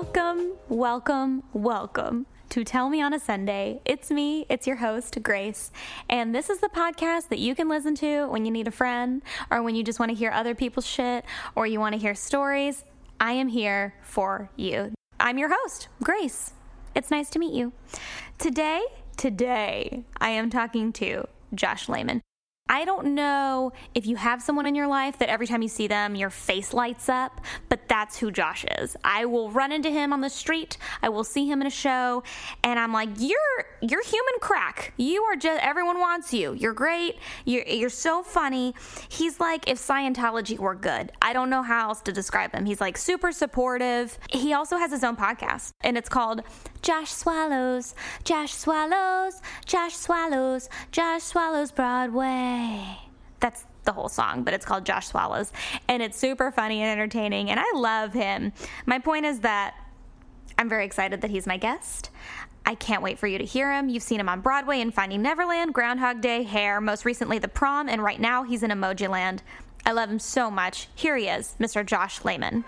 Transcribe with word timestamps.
Welcome, 0.00 0.52
welcome, 0.68 1.42
welcome 1.52 2.26
to 2.50 2.62
Tell 2.62 2.88
Me 2.88 3.02
on 3.02 3.12
a 3.12 3.18
Sunday. 3.18 3.80
It's 3.84 4.12
me, 4.12 4.46
it's 4.48 4.64
your 4.64 4.76
host, 4.76 5.20
Grace, 5.24 5.72
and 6.08 6.32
this 6.32 6.48
is 6.48 6.60
the 6.60 6.68
podcast 6.68 7.30
that 7.30 7.40
you 7.40 7.56
can 7.56 7.68
listen 7.68 7.96
to 7.96 8.28
when 8.28 8.44
you 8.44 8.52
need 8.52 8.68
a 8.68 8.70
friend 8.70 9.22
or 9.50 9.60
when 9.60 9.74
you 9.74 9.82
just 9.82 9.98
want 9.98 10.10
to 10.10 10.16
hear 10.16 10.30
other 10.30 10.54
people's 10.54 10.86
shit 10.86 11.24
or 11.56 11.66
you 11.66 11.80
want 11.80 11.94
to 11.94 12.00
hear 12.00 12.14
stories. 12.14 12.84
I 13.18 13.32
am 13.32 13.48
here 13.48 13.92
for 14.00 14.50
you. 14.54 14.92
I'm 15.18 15.36
your 15.36 15.50
host, 15.52 15.88
Grace. 16.00 16.52
It's 16.94 17.10
nice 17.10 17.28
to 17.30 17.40
meet 17.40 17.52
you. 17.52 17.72
Today, 18.38 18.84
today, 19.16 20.04
I 20.18 20.28
am 20.28 20.48
talking 20.48 20.92
to 20.92 21.26
Josh 21.52 21.88
Lamon. 21.88 22.22
I 22.68 22.84
don't 22.84 23.14
know 23.14 23.72
if 23.94 24.06
you 24.06 24.16
have 24.16 24.42
someone 24.42 24.66
in 24.66 24.74
your 24.74 24.86
life 24.86 25.18
that 25.18 25.28
every 25.28 25.46
time 25.46 25.62
you 25.62 25.68
see 25.68 25.86
them, 25.86 26.14
your 26.14 26.30
face 26.30 26.74
lights 26.74 27.08
up, 27.08 27.40
but 27.68 27.88
that's 27.88 28.18
who 28.18 28.30
Josh 28.30 28.64
is. 28.78 28.96
I 29.04 29.24
will 29.24 29.50
run 29.50 29.72
into 29.72 29.90
him 29.90 30.12
on 30.12 30.20
the 30.20 30.28
street. 30.28 30.76
I 31.02 31.08
will 31.08 31.24
see 31.24 31.46
him 31.48 31.60
in 31.60 31.66
a 31.66 31.70
show, 31.70 32.22
and 32.62 32.78
I'm 32.78 32.92
like, 32.92 33.08
"You're 33.18 33.64
you're 33.80 34.04
human 34.04 34.34
crack. 34.40 34.92
You 34.96 35.22
are 35.24 35.36
just 35.36 35.62
everyone 35.62 35.98
wants 35.98 36.34
you. 36.34 36.52
You're 36.52 36.74
great. 36.74 37.18
You're 37.44 37.64
you're 37.64 37.90
so 37.90 38.22
funny." 38.22 38.74
He's 39.08 39.40
like 39.40 39.68
if 39.68 39.78
Scientology 39.78 40.58
were 40.58 40.74
good. 40.74 41.12
I 41.22 41.32
don't 41.32 41.50
know 41.50 41.62
how 41.62 41.88
else 41.88 42.02
to 42.02 42.12
describe 42.12 42.52
him. 42.52 42.66
He's 42.66 42.80
like 42.80 42.96
super 42.98 43.32
supportive. 43.32 44.18
He 44.30 44.52
also 44.52 44.76
has 44.76 44.90
his 44.90 45.04
own 45.04 45.16
podcast, 45.16 45.72
and 45.80 45.96
it's 45.96 46.08
called 46.08 46.42
Josh 46.82 47.12
Swallows. 47.12 47.94
Josh 48.24 48.52
Swallows. 48.52 49.40
Josh 49.64 49.96
Swallows. 49.96 50.68
Josh 50.92 51.22
Swallows 51.22 51.72
Broadway. 51.72 52.57
That's 53.40 53.64
the 53.84 53.92
whole 53.92 54.08
song, 54.08 54.42
but 54.42 54.54
it's 54.54 54.66
called 54.66 54.84
Josh 54.84 55.06
Swallows. 55.06 55.52
And 55.88 56.02
it's 56.02 56.18
super 56.18 56.50
funny 56.50 56.82
and 56.82 56.90
entertaining, 56.90 57.50
and 57.50 57.60
I 57.60 57.72
love 57.74 58.12
him. 58.12 58.52
My 58.86 58.98
point 58.98 59.26
is 59.26 59.40
that 59.40 59.74
I'm 60.58 60.68
very 60.68 60.84
excited 60.84 61.20
that 61.20 61.30
he's 61.30 61.46
my 61.46 61.56
guest. 61.56 62.10
I 62.66 62.74
can't 62.74 63.02
wait 63.02 63.18
for 63.18 63.26
you 63.26 63.38
to 63.38 63.44
hear 63.44 63.72
him. 63.72 63.88
You've 63.88 64.02
seen 64.02 64.20
him 64.20 64.28
on 64.28 64.40
Broadway 64.40 64.80
in 64.80 64.90
Finding 64.90 65.22
Neverland, 65.22 65.72
Groundhog 65.72 66.20
Day, 66.20 66.42
Hair, 66.42 66.80
most 66.80 67.04
recently 67.04 67.38
The 67.38 67.48
Prom, 67.48 67.88
and 67.88 68.02
right 68.02 68.20
now 68.20 68.42
he's 68.42 68.62
in 68.62 68.70
Emoji 68.70 69.08
Land. 69.08 69.42
I 69.86 69.92
love 69.92 70.10
him 70.10 70.18
so 70.18 70.50
much. 70.50 70.88
Here 70.94 71.16
he 71.16 71.28
is, 71.28 71.54
Mr. 71.58 71.86
Josh 71.86 72.24
Lamon. 72.24 72.64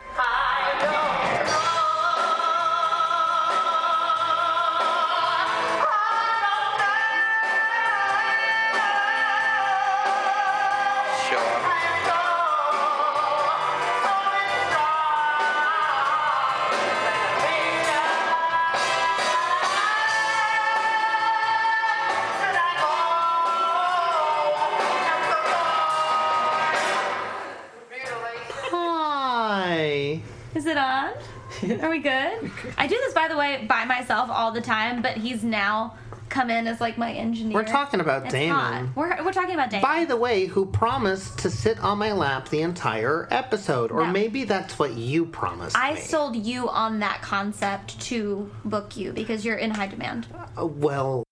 Are 31.83 31.91
we 31.91 31.99
good? 31.99 32.51
I 32.79 32.87
do 32.87 32.95
this, 32.97 33.13
by 33.15 33.29
the 33.29 33.37
way, 33.37 33.65
by 33.69 33.85
myself 33.85 34.29
all 34.31 34.53
the 34.53 34.61
time, 34.61 35.03
but 35.03 35.17
he's 35.17 35.43
now 35.45 35.95
come 36.29 36.49
in 36.49 36.69
as 36.69 36.81
like 36.81 36.97
my 36.97 37.13
engineer. 37.13 37.55
We're 37.55 37.65
talking 37.65 37.99
about 37.99 38.23
It's 38.25 38.33
Damon. 38.33 38.55
hot. 38.57 38.97
We're, 38.97 39.25
we're 39.25 39.33
talking 39.33 39.55
about 39.55 39.71
Damon. 39.71 39.83
By 39.83 40.05
the 40.05 40.17
way, 40.17 40.47
who 40.47 40.65
promised 40.67 41.39
to 41.41 41.51
sit 41.51 41.81
on 41.81 41.99
my 41.99 42.13
lap 42.13 42.49
the 42.51 42.63
entire 42.63 43.27
episode? 43.33 43.91
Or 43.91 44.07
No. 44.07 44.13
maybe 44.13 44.45
that's 44.45 44.79
what 44.79 44.95
you 44.95 45.27
promised 45.27 45.77
I 45.77 45.95
me. 45.95 46.01
sold 46.01 46.37
you 46.37 46.69
on 46.69 47.01
that 47.01 47.21
concept 47.23 48.01
to 48.03 48.49
book 48.65 48.97
you 48.97 49.13
because 49.13 49.45
you're 49.45 49.57
in 49.57 49.73
high 49.73 49.89
demand. 49.89 50.29
Uh, 50.57 50.67
well, 50.67 51.25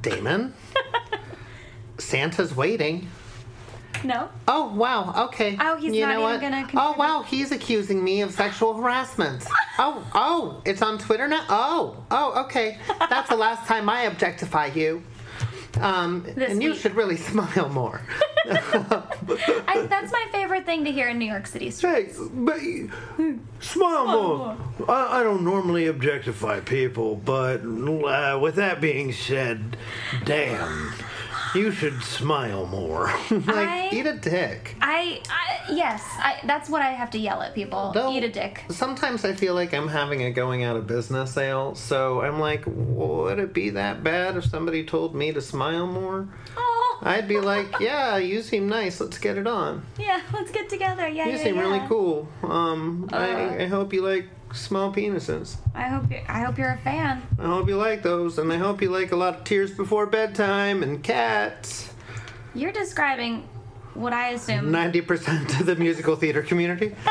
Damon? 0.00 0.54
Santa's 1.98 2.54
waiting. 2.54 3.08
No? 4.04 4.28
Oh, 4.46 4.72
wow. 4.74 5.12
Okay. 5.26 5.56
Oh, 5.60 5.76
he's 5.76 5.94
you 5.94 6.02
not 6.02 6.14
know 6.14 6.28
even 6.28 6.52
what? 6.52 6.70
gonna 6.70 6.70
Oh, 6.74 6.94
wow. 6.98 7.22
He's 7.22 7.52
accusing 7.52 8.02
me 8.02 8.22
of 8.22 8.32
sexual 8.32 8.74
harassment. 8.74 9.44
oh, 9.78 10.06
oh. 10.14 10.62
It's 10.64 10.82
on 10.82 10.98
Twitter 10.98 11.28
now? 11.28 11.44
Oh, 11.48 12.04
oh, 12.10 12.44
okay. 12.44 12.78
That's 13.10 13.28
the 13.28 13.36
last 13.36 13.66
time 13.66 13.88
I 13.88 14.02
objectify 14.02 14.66
you. 14.66 15.02
Um, 15.80 16.24
This 16.34 16.52
and 16.52 16.62
you 16.62 16.74
should 16.74 16.94
really 16.94 17.16
smile 17.30 17.68
more. 17.68 18.00
I, 18.50 19.86
that's 19.88 20.10
my 20.10 20.26
favorite 20.32 20.64
thing 20.64 20.84
to 20.84 20.90
hear 20.90 21.08
in 21.08 21.18
New 21.18 21.26
York 21.26 21.46
City 21.46 21.70
streets. 21.70 22.16
Hey, 22.16 22.24
but 22.32 22.58
smile 23.60 24.06
more. 24.06 24.56
I, 24.88 25.20
I 25.20 25.22
don't 25.22 25.44
normally 25.44 25.86
objectify 25.86 26.60
people, 26.60 27.16
but 27.16 27.58
uh, 27.58 28.38
with 28.40 28.54
that 28.56 28.80
being 28.80 29.12
said, 29.12 29.76
damn, 30.24 30.92
you 31.54 31.70
should 31.72 32.02
smile 32.02 32.66
more. 32.66 33.04
like, 33.30 33.48
I- 33.48 33.88
eat 33.92 34.06
a 34.06 34.14
dick. 34.16 34.76
I, 34.80 35.20
I 35.30 35.72
yes, 35.72 36.04
I, 36.18 36.40
that's 36.46 36.68
what 36.68 36.82
I 36.82 36.90
have 36.92 37.10
to 37.12 37.18
yell 37.18 37.42
at 37.42 37.54
people. 37.54 37.92
Though, 37.92 38.12
Eat 38.12 38.24
a 38.24 38.28
dick. 38.30 38.64
Sometimes 38.70 39.24
I 39.24 39.34
feel 39.34 39.54
like 39.54 39.72
I'm 39.74 39.88
having 39.88 40.22
a 40.22 40.30
going 40.30 40.64
out 40.64 40.76
of 40.76 40.86
business 40.86 41.32
sale, 41.34 41.74
so 41.74 42.20
I'm 42.22 42.38
like, 42.38 42.64
would 42.66 43.38
it 43.38 43.52
be 43.54 43.70
that 43.70 44.02
bad 44.04 44.36
if 44.36 44.44
somebody 44.44 44.84
told 44.84 45.14
me 45.14 45.32
to 45.32 45.40
smile 45.40 45.86
more? 45.86 46.28
Oh, 46.56 46.98
I'd 47.02 47.28
be 47.28 47.38
like, 47.52 47.80
yeah, 47.80 48.16
you 48.16 48.42
seem 48.42 48.68
nice. 48.68 49.00
Let's 49.00 49.18
get 49.18 49.38
it 49.38 49.46
on. 49.46 49.84
yeah, 49.98 50.20
let's 50.32 50.50
get 50.50 50.68
together. 50.68 51.06
Yeah, 51.08 51.26
You 51.26 51.32
yeah, 51.32 51.42
seem 51.44 51.58
really 51.58 51.80
cool. 51.88 52.28
Um, 52.42 53.08
Uh. 53.12 53.16
I, 53.16 53.62
I 53.62 53.66
hope 53.66 53.92
you 53.92 54.02
like 54.02 54.28
small 54.52 54.92
penises. 54.92 55.56
I 55.74 55.88
hope 55.88 56.10
you 56.10 56.20
I 56.28 56.40
hope 56.40 56.58
you're 56.58 56.70
a 56.72 56.78
fan. 56.78 57.22
I 57.38 57.46
hope 57.46 57.68
you 57.68 57.76
like 57.76 58.02
those, 58.02 58.38
and 58.38 58.52
I 58.52 58.56
hope 58.56 58.80
you 58.82 58.90
like 58.90 59.12
a 59.12 59.16
lot 59.16 59.36
of 59.36 59.44
tears 59.44 59.70
before 59.70 60.06
bedtime 60.06 60.82
and 60.82 61.02
cats. 61.02 61.92
You're 62.54 62.72
describing 62.72 63.48
what 63.94 64.12
I 64.12 64.30
assume. 64.30 64.70
Ninety 64.70 65.00
percent 65.00 65.60
of 65.60 65.66
the 65.66 65.76
musical 65.76 66.16
theater 66.16 66.42
community. 66.42 66.94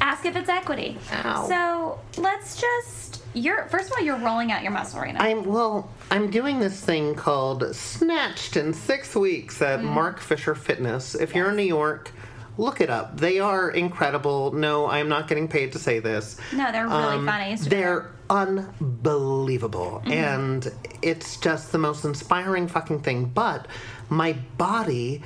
Ask 0.00 0.24
if 0.24 0.36
it's 0.36 0.48
equity. 0.48 0.98
Ow. 1.12 1.48
So 1.48 2.20
let's 2.20 2.60
just. 2.60 3.22
You're 3.34 3.64
first 3.66 3.86
of 3.90 3.92
all, 3.98 4.02
you're 4.04 4.16
rolling 4.18 4.50
out 4.52 4.62
your 4.62 4.72
muscle 4.72 5.00
right 5.00 5.12
now. 5.12 5.20
I'm 5.22 5.44
well. 5.44 5.90
I'm 6.10 6.30
doing 6.30 6.58
this 6.60 6.80
thing 6.80 7.14
called 7.14 7.74
Snatched 7.74 8.56
in 8.56 8.72
six 8.72 9.14
weeks 9.14 9.60
at 9.60 9.80
Mm-hmm. 9.80 9.88
Mark 9.88 10.20
Fisher 10.20 10.54
Fitness. 10.54 11.14
If 11.14 11.34
you're 11.34 11.50
in 11.50 11.56
New 11.56 11.62
York, 11.62 12.12
Look 12.58 12.80
it 12.80 12.88
up. 12.90 13.18
They 13.18 13.38
are 13.38 13.70
incredible. 13.70 14.52
No, 14.52 14.86
I'm 14.86 15.08
not 15.08 15.28
getting 15.28 15.48
paid 15.48 15.72
to 15.72 15.78
say 15.78 15.98
this. 15.98 16.38
No, 16.52 16.72
they're 16.72 16.86
really 16.88 17.16
Um, 17.16 17.26
funny. 17.26 17.54
They're 17.56 18.10
unbelievable. 18.30 20.02
Mm-hmm. 20.04 20.12
And 20.12 20.72
it's 21.02 21.36
just 21.38 21.72
the 21.72 21.78
most 21.78 22.04
inspiring 22.04 22.68
fucking 22.68 23.00
thing. 23.02 23.26
But 23.26 23.66
my 24.08 24.32
body 24.56 25.22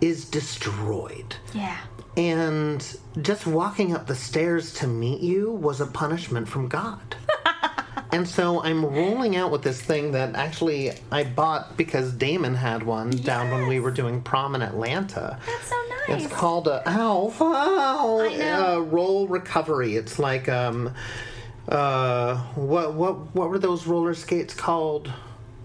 is 0.00 0.24
destroyed. 0.26 1.36
yeah. 1.54 1.78
And 2.16 2.96
just 3.22 3.44
walking 3.44 3.92
up 3.92 4.06
the 4.06 4.14
stairs 4.14 4.72
to 4.74 4.86
meet 4.86 5.20
you 5.20 5.50
was 5.50 5.80
a 5.80 5.86
punishment 5.86 6.46
from 6.48 6.68
God. 6.68 7.16
And 8.12 8.28
so 8.28 8.62
I'm 8.62 8.84
rolling 8.84 9.36
out 9.36 9.50
with 9.50 9.62
this 9.62 9.80
thing 9.80 10.12
that 10.12 10.34
actually 10.34 10.92
I 11.10 11.24
bought 11.24 11.76
because 11.76 12.12
Damon 12.12 12.54
had 12.54 12.82
one 12.82 13.10
down 13.10 13.50
when 13.50 13.66
we 13.68 13.80
were 13.80 13.90
doing 13.90 14.22
prom 14.22 14.54
in 14.54 14.62
Atlanta. 14.62 15.38
That's 15.46 15.68
so 15.68 15.76
nice. 16.08 16.24
It's 16.24 16.32
called 16.32 16.68
a 16.68 16.82
ow, 16.88 17.32
ow. 17.40 18.76
Uh, 18.76 18.80
roll 18.80 19.26
recovery. 19.28 19.96
It's 19.96 20.18
like 20.18 20.48
um 20.48 20.92
uh 21.68 22.36
what 22.54 22.94
what 22.94 23.34
what 23.34 23.48
were 23.48 23.58
those 23.58 23.86
roller 23.86 24.14
skates 24.14 24.54
called? 24.54 25.12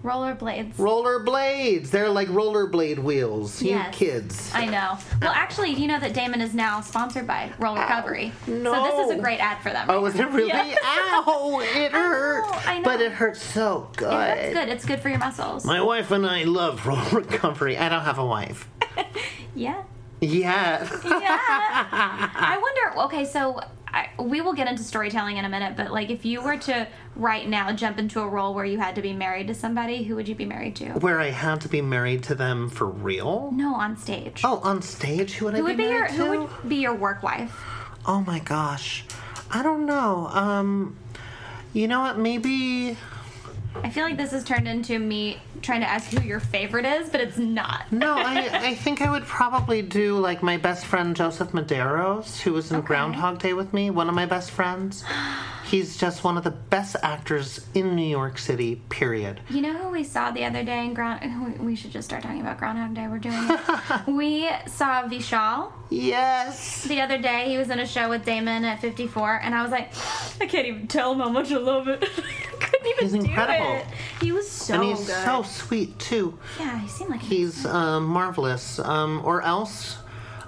Rollerblades. 0.02 0.78
Roller 0.78 1.18
blades. 1.18 1.90
They're 1.90 2.08
like 2.08 2.28
rollerblade 2.28 2.98
wheels. 3.00 3.60
You 3.60 3.80
kids. 3.92 4.50
I 4.54 4.64
know. 4.64 4.96
Well, 5.20 5.32
actually, 5.32 5.72
you 5.72 5.86
know 5.86 6.00
that 6.00 6.14
Damon 6.14 6.40
is 6.40 6.54
now 6.54 6.80
sponsored 6.80 7.26
by 7.26 7.52
Roll 7.58 7.76
Recovery. 7.76 8.32
No. 8.46 8.72
So 8.72 8.82
this 8.84 9.10
is 9.10 9.18
a 9.18 9.20
great 9.20 9.40
ad 9.40 9.62
for 9.62 9.70
them. 9.70 9.86
Oh, 9.90 10.06
is 10.06 10.14
it 10.14 10.28
really? 10.30 10.50
Ow! 10.84 11.60
It 11.62 11.92
hurt. 11.92 12.44
I 12.66 12.78
know. 12.78 12.84
But 12.84 13.00
it 13.02 13.12
hurts 13.12 13.42
so 13.42 13.90
good. 13.96 14.12
It 14.12 14.38
hurts 14.38 14.54
good. 14.54 14.68
It's 14.70 14.84
good 14.86 15.00
for 15.00 15.10
your 15.10 15.18
muscles. 15.18 15.64
My 15.66 15.82
wife 15.82 16.10
and 16.10 16.24
I 16.26 16.44
love 16.44 16.86
roll 16.86 17.04
recovery. 17.10 17.76
I 17.76 17.88
don't 17.88 18.04
have 18.04 18.18
a 18.18 18.26
wife. 18.26 18.68
yeah. 19.54 19.82
Yeah. 20.22 20.88
Yeah. 21.04 21.38
I 21.42 22.58
wonder. 22.60 23.00
Okay, 23.06 23.24
so 23.24 23.60
I, 23.92 24.10
we 24.18 24.40
will 24.40 24.52
get 24.52 24.68
into 24.68 24.82
storytelling 24.82 25.36
in 25.36 25.44
a 25.44 25.48
minute, 25.48 25.76
but 25.76 25.90
like, 25.90 26.10
if 26.10 26.24
you 26.24 26.42
were 26.42 26.56
to 26.58 26.86
right 27.16 27.48
now 27.48 27.72
jump 27.72 27.98
into 27.98 28.20
a 28.20 28.28
role 28.28 28.54
where 28.54 28.64
you 28.64 28.78
had 28.78 28.94
to 28.94 29.02
be 29.02 29.12
married 29.12 29.48
to 29.48 29.54
somebody, 29.54 30.04
who 30.04 30.14
would 30.16 30.28
you 30.28 30.34
be 30.34 30.44
married 30.44 30.76
to? 30.76 30.90
Where 30.92 31.20
I 31.20 31.30
had 31.30 31.60
to 31.62 31.68
be 31.68 31.80
married 31.80 32.22
to 32.24 32.34
them 32.34 32.70
for 32.70 32.86
real? 32.86 33.50
No, 33.52 33.74
on 33.74 33.96
stage. 33.96 34.42
Oh, 34.44 34.60
on 34.62 34.82
stage? 34.82 35.34
Who 35.34 35.46
would 35.46 35.54
who 35.54 35.60
I 35.60 35.62
would 35.62 35.76
be 35.76 35.84
be 35.84 35.88
your 35.88 36.00
married 36.00 36.12
Who 36.12 36.40
would 36.42 36.68
be 36.68 36.76
your 36.76 36.94
work 36.94 37.22
wife? 37.22 37.56
Oh 38.06 38.22
my 38.26 38.38
gosh. 38.38 39.04
I 39.50 39.62
don't 39.62 39.86
know. 39.86 40.28
Um, 40.28 40.96
you 41.72 41.88
know 41.88 42.00
what? 42.00 42.18
Maybe. 42.18 42.96
I 43.76 43.90
feel 43.90 44.04
like 44.04 44.16
this 44.16 44.32
has 44.32 44.44
turned 44.44 44.68
into 44.68 44.98
me 44.98 45.38
trying 45.62 45.80
to 45.80 45.88
ask 45.88 46.10
who 46.10 46.20
your 46.26 46.40
favorite 46.40 46.84
is, 46.84 47.08
but 47.08 47.20
it's 47.20 47.38
not. 47.38 47.90
No, 47.92 48.14
I, 48.18 48.68
I 48.68 48.74
think 48.74 49.02
I 49.02 49.10
would 49.10 49.24
probably 49.24 49.82
do 49.82 50.18
like 50.18 50.42
my 50.42 50.56
best 50.56 50.86
friend 50.86 51.14
Joseph 51.14 51.52
Medeiros, 51.52 52.40
who 52.40 52.52
was 52.52 52.72
in 52.72 52.80
Groundhog 52.80 53.38
Day 53.40 53.52
with 53.52 53.72
me, 53.72 53.90
one 53.90 54.08
of 54.08 54.14
my 54.14 54.26
best 54.26 54.50
friends. 54.50 55.04
He's 55.66 55.96
just 55.96 56.24
one 56.24 56.36
of 56.36 56.44
the 56.44 56.50
best 56.50 56.96
actors 57.02 57.64
in 57.74 57.94
New 57.94 58.06
York 58.08 58.38
City, 58.38 58.76
period. 58.88 59.40
You 59.50 59.60
know 59.62 59.72
who 59.74 59.88
we 59.90 60.02
saw 60.04 60.30
the 60.30 60.44
other 60.44 60.64
day 60.64 60.84
in 60.84 60.94
Ground? 60.94 61.58
We 61.60 61.76
should 61.76 61.92
just 61.92 62.08
start 62.08 62.22
talking 62.22 62.40
about 62.40 62.58
Groundhog 62.58 62.94
Day. 62.94 63.06
We're 63.06 63.18
doing 63.18 63.36
it. 63.48 64.06
we 64.06 64.48
saw 64.66 65.02
Vishal 65.04 65.72
Yes. 65.90 66.84
the 66.84 67.00
other 67.00 67.18
day. 67.18 67.48
He 67.48 67.58
was 67.58 67.70
in 67.70 67.78
a 67.80 67.86
show 67.86 68.08
with 68.08 68.24
Damon 68.24 68.64
at 68.64 68.80
54, 68.80 69.40
and 69.42 69.54
I 69.54 69.62
was 69.62 69.70
like, 69.70 69.92
I 70.40 70.46
can't 70.46 70.66
even 70.66 70.86
tell 70.88 71.12
him 71.12 71.18
how 71.20 71.28
much 71.28 71.52
I 71.52 71.58
love 71.58 71.86
it. 71.88 72.00
Couldn't 72.60 72.86
even 72.86 73.04
He's 73.04 73.12
do 73.12 73.18
incredible. 73.20 73.72
it. 73.76 73.86
He 74.20 74.32
was 74.32 74.50
so 74.50 74.74
and 74.74 74.84
he's 74.84 75.06
good. 75.06 75.24
so 75.24 75.42
sweet 75.42 75.98
too. 75.98 76.38
yeah, 76.58 76.78
he 76.80 76.88
seemed 76.88 77.10
like 77.10 77.20
He's 77.20 77.64
um, 77.66 78.04
marvelous. 78.06 78.78
Um, 78.78 79.20
or 79.24 79.42
else, 79.42 79.96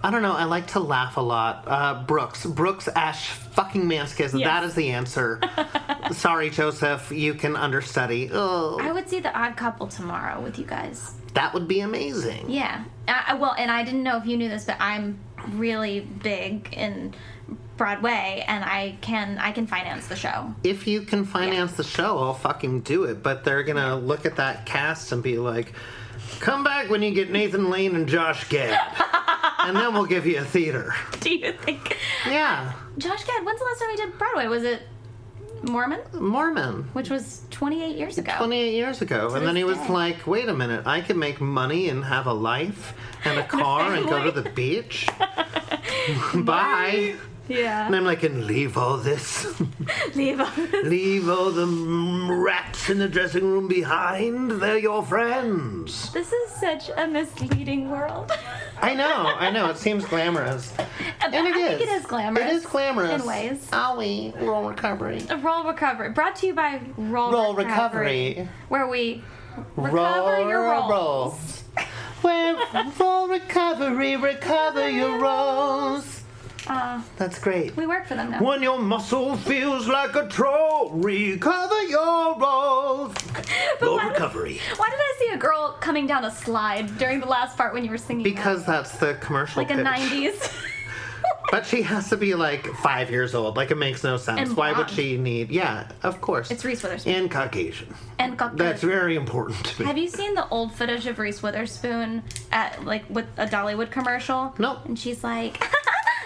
I 0.05 0.11
don't 0.11 0.23
know. 0.23 0.33
I 0.33 0.45
like 0.45 0.69
to 0.69 0.81
laugh 0.81 1.17
a 1.17 1.21
lot. 1.21 1.65
Uh, 1.67 2.03
Brooks, 2.05 2.45
Brooks 2.45 2.89
Ash, 2.89 3.29
fucking 3.31 3.83
Manskis. 3.85 4.39
Yes. 4.39 4.45
That 4.45 4.65
is 4.65 4.75
the 4.75 4.91
answer. 4.91 5.41
Sorry, 6.13 6.51
Joseph. 6.51 7.13
You 7.13 7.35
can 7.35 7.55
understudy. 7.57 8.29
Oh, 8.33 8.79
I 8.81 8.91
would 8.93 9.09
see 9.09 9.21
The 9.21 9.37
Odd 9.39 9.57
Couple 9.57 9.87
tomorrow 9.87 10.41
with 10.41 10.59
you 10.59 10.65
guys. 10.65 11.15
that 11.35 11.55
would 11.55 11.69
be 11.69 11.81
amazing. 11.81 12.51
Yeah. 12.51 12.85
I, 13.07 13.35
well, 13.35 13.55
and 13.57 13.71
I 13.71 13.85
didn't 13.85 14.03
know 14.03 14.17
if 14.17 14.27
you 14.27 14.37
knew 14.37 14.49
this, 14.49 14.65
but 14.65 14.77
I'm 14.81 15.19
really 15.51 16.01
big 16.01 16.73
in 16.73 17.15
Broadway, 17.77 18.45
and 18.47 18.63
I 18.65 18.97
can 19.01 19.39
I 19.39 19.51
can 19.51 19.67
finance 19.67 20.07
the 20.07 20.15
show. 20.17 20.55
If 20.63 20.87
you 20.87 21.03
can 21.03 21.25
finance 21.25 21.73
the 21.73 21.83
show, 21.85 22.19
I'll 22.19 22.35
fucking 22.35 22.81
do 22.83 23.05
it. 23.05 23.23
But 23.23 23.45
they're 23.45 23.63
gonna 23.65 23.97
look 23.97 24.25
at 24.27 24.37
that 24.37 24.67
cast 24.67 25.11
and 25.11 25.23
be 25.23 25.39
like, 25.39 25.73
"Come 26.41 26.65
back 26.65 26.91
when 26.91 27.03
you 27.03 27.11
get 27.13 27.31
Nathan 27.31 27.71
Lane 27.71 27.95
and 27.95 28.09
Josh 28.09 28.49
Gad, 28.49 28.79
and 29.61 29.77
then 29.77 29.93
we'll 29.95 30.07
give 30.07 30.27
you 30.27 30.39
a 30.39 30.45
theater." 30.45 30.95
Do 31.21 31.35
you 31.35 31.53
think? 31.53 31.97
Yeah, 32.27 32.73
Josh 32.99 33.25
Gad, 33.25 33.45
when's 33.45 33.59
the 33.59 33.65
last 33.65 33.79
time 33.81 33.91
he 33.91 33.97
did 33.97 34.19
Broadway? 34.19 34.47
Was 34.49 34.65
it 34.65 34.83
Mormon? 35.63 36.01
Mormon. 36.15 36.85
Which 36.93 37.09
was 37.11 37.43
28 37.51 37.97
years 37.97 38.19
ago. 38.19 38.33
28 38.37 38.73
years 38.75 39.01
ago. 39.03 39.35
and 39.35 39.47
then 39.47 39.55
he 39.57 39.65
was 39.65 39.79
day. 39.79 39.89
like, 39.89 40.27
wait 40.27 40.49
a 40.49 40.55
minute, 40.55 40.87
I 40.87 41.01
can 41.01 41.19
make 41.19 41.41
money 41.41 41.89
and 41.89 42.05
have 42.05 42.27
a 42.27 42.33
life 42.33 42.95
and 43.25 43.39
a 43.39 43.45
car 43.47 43.95
and 43.95 44.09
go 44.09 44.25
to 44.25 44.31
the 44.33 44.51
beach? 44.51 45.07
Bye. 46.35 47.15
Yeah. 47.49 47.87
And 47.87 47.95
I'm 47.97 48.05
like, 48.05 48.23
and 48.23 48.47
leave 48.47 48.79
all 48.79 48.97
this, 48.99 49.45
Leave 50.15 50.41
on 50.41 50.53
this. 50.71 50.87
Leave 50.87 51.29
all 51.29 51.51
the 51.51 51.67
rats 52.35 52.89
in 52.89 52.99
the 52.99 53.09
dressing 53.09 53.45
room 53.45 53.67
behind. 53.69 54.53
They're 54.53 54.79
your 54.79 55.03
friends. 55.05 56.13
This 56.13 56.33
is 56.33 56.51
such 56.53 56.91
a 56.97 57.07
misleading 57.07 57.91
world. 57.91 58.31
I 58.81 58.95
know, 58.95 59.27
I 59.27 59.51
know, 59.51 59.69
it 59.71 59.77
seems 59.77 60.05
glamorous. 60.05 60.73
And 61.25 61.35
it 61.47 61.55
I 61.55 61.59
is. 61.59 61.79
think 61.79 61.81
it 61.91 61.93
is 61.95 62.05
glamorous. 62.07 62.51
It 62.51 62.53
is 62.57 62.67
glamorous. 62.67 63.23
In 63.23 63.29
ways. 63.29 63.69
Owie, 63.71 64.39
roll 64.41 64.69
recovery. 64.69 65.21
Roll 65.41 65.65
Recovery. 65.65 66.11
Brought 66.11 66.35
to 66.37 66.47
you 66.49 66.55
by 66.55 66.81
Roll, 66.97 67.33
Roll 67.33 67.55
Recovery. 67.55 68.49
Where 68.69 68.89
we 68.89 69.23
recover 69.77 69.97
roll, 69.97 70.49
your 70.49 70.63
roll, 70.63 70.91
rolls. 70.91 71.63
Where 72.23 72.57
roll 73.01 73.29
recovery, 73.29 74.17
recover 74.17 74.89
your 74.91 75.19
rolls. 75.21 76.22
Uh, 76.67 77.03
That's 77.17 77.39
great. 77.39 77.77
we 77.77 77.87
work 77.87 78.07
for 78.07 78.15
them 78.15 78.31
now. 78.31 78.43
When 78.43 78.63
your 78.63 78.79
muscle 78.79 79.37
feels 79.37 79.89
like 79.89 80.15
a 80.15 80.29
troll, 80.29 80.91
recover 80.91 81.83
your 81.83 82.39
rolls. 82.39 83.15
Roll 83.81 83.97
why- 83.97 84.09
recovery. 84.09 84.61
Why 84.77 84.89
did 84.91 84.99
I 84.99 85.15
see 85.19 85.29
a 85.35 85.37
girl 85.39 85.77
coming 85.81 86.07
down 86.07 86.25
a 86.25 86.31
slide 86.31 86.97
during 86.99 87.21
the 87.21 87.27
last 87.27 87.57
part 87.57 87.75
when 87.75 87.85
you 87.85 87.91
were 87.91 87.99
singing? 87.99 88.23
that? 88.25 88.35
Because 88.35 88.65
that's 88.65 88.97
the 88.99 89.15
commercial 89.15 89.63
like 89.63 89.71
a 89.71 89.75
90s. 89.75 90.53
But 91.51 91.67
she 91.67 91.83
has 91.83 92.09
to 92.09 92.17
be 92.17 92.35
like 92.35 92.67
five 92.77 93.11
years 93.11 93.35
old. 93.35 93.59
Like 93.59 93.71
it 93.71 93.75
makes 93.77 94.03
no 94.03 94.17
sense. 94.17 94.41
And 94.49 94.57
Why 94.57 94.73
would 94.73 94.89
she 94.89 95.19
need? 95.19 95.51
Yeah, 95.51 95.87
of 96.03 96.19
course. 96.23 96.51
it's 96.51 96.65
Reese 96.65 96.83
Witherspoon. 96.83 97.13
And 97.15 97.31
Caucasian. 97.31 97.95
And 98.19 98.39
Caucasian. 98.39 98.57
That's 98.57 98.83
very 98.83 99.17
important 99.17 99.63
to 99.67 99.81
me. 99.83 99.87
Have 99.87 99.99
you 99.99 100.09
seen 100.09 100.35
the 100.35 100.49
old 100.49 100.73
footage 100.75 101.07
of 101.07 101.19
Reese 101.19 101.43
Witherspoon 101.43 102.23
at 102.53 102.83
like 102.87 103.05
with 103.11 103.27
a 103.37 103.47
Dollywood 103.47 103.91
commercial? 103.91 104.55
No. 104.59 104.79
And 104.87 104.99
she's 104.99 105.23
like, 105.23 105.63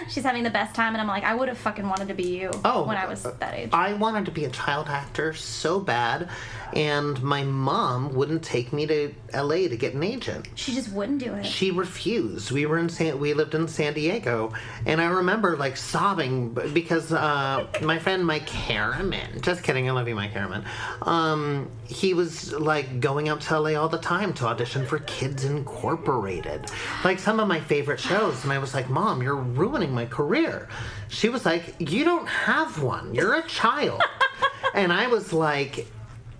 she's 0.08 0.24
having 0.24 0.42
the 0.42 0.50
best 0.50 0.74
time, 0.74 0.94
and 0.94 1.00
I'm 1.00 1.06
like, 1.08 1.24
I 1.24 1.34
would 1.34 1.48
have 1.48 1.58
fucking 1.58 1.88
wanted 1.88 2.08
to 2.08 2.14
be 2.14 2.38
you 2.38 2.50
Oh, 2.64 2.84
when 2.84 2.96
I 2.96 3.06
was 3.06 3.22
that 3.22 3.54
age. 3.54 3.70
I 3.72 3.92
wanted 3.94 4.24
to 4.26 4.30
be 4.30 4.44
a 4.44 4.50
child 4.50 4.88
actor 4.88 5.32
so 5.34 5.80
bad, 5.80 6.28
and 6.72 7.22
my 7.22 7.42
mom 7.42 8.14
wouldn't 8.14 8.42
take 8.42 8.72
me 8.72 8.86
to 8.86 9.14
LA 9.34 9.68
to 9.68 9.76
get 9.76 9.94
an 9.94 10.02
agent. 10.02 10.48
she 10.54 10.74
just 10.74 10.90
wouldn't 10.92 11.22
do 11.22 11.32
it. 11.34 11.44
She 11.46 11.70
refused. 11.70 12.50
We 12.50 12.66
were 12.66 12.78
in 12.78 12.88
San. 12.88 13.18
We 13.18 13.34
lived 13.34 13.54
in 13.54 13.68
San 13.68 13.94
Diego, 13.94 14.52
and 14.84 15.00
I 15.00 15.06
remember 15.06 15.56
like 15.56 15.76
sobbing 15.76 16.50
because 16.72 17.12
uh, 17.12 17.66
my 17.82 17.98
friend 17.98 18.24
Mike 18.26 18.48
Harriman. 18.48 19.40
Just 19.40 19.62
kidding. 19.62 19.88
I 19.88 19.92
love 19.92 20.08
you, 20.08 20.14
Mike 20.14 20.32
Harriman. 20.32 20.64
Um, 21.02 21.70
he 21.84 22.14
was 22.14 22.52
like 22.52 23.00
going 23.00 23.28
out 23.28 23.40
to 23.42 23.58
LA 23.60 23.70
all 23.80 23.88
the 23.88 23.98
time 23.98 24.32
to 24.34 24.46
audition 24.46 24.84
for 24.86 24.98
Kids 25.00 25.44
Incorporated, 25.44 26.66
like 27.04 27.18
some 27.18 27.38
of 27.40 27.48
my 27.48 27.60
favorite 27.60 28.00
shows. 28.00 28.42
And 28.44 28.52
I 28.52 28.58
was 28.58 28.74
like, 28.74 28.90
Mom, 28.90 29.22
you're 29.22 29.36
ruining 29.36 29.85
my 29.94 30.06
career. 30.06 30.68
She 31.08 31.28
was 31.28 31.44
like, 31.46 31.74
You 31.78 32.04
don't 32.04 32.26
have 32.28 32.82
one. 32.82 33.14
You're 33.14 33.34
a 33.34 33.42
child. 33.46 34.02
and 34.74 34.92
I 34.92 35.06
was 35.08 35.32
like. 35.32 35.86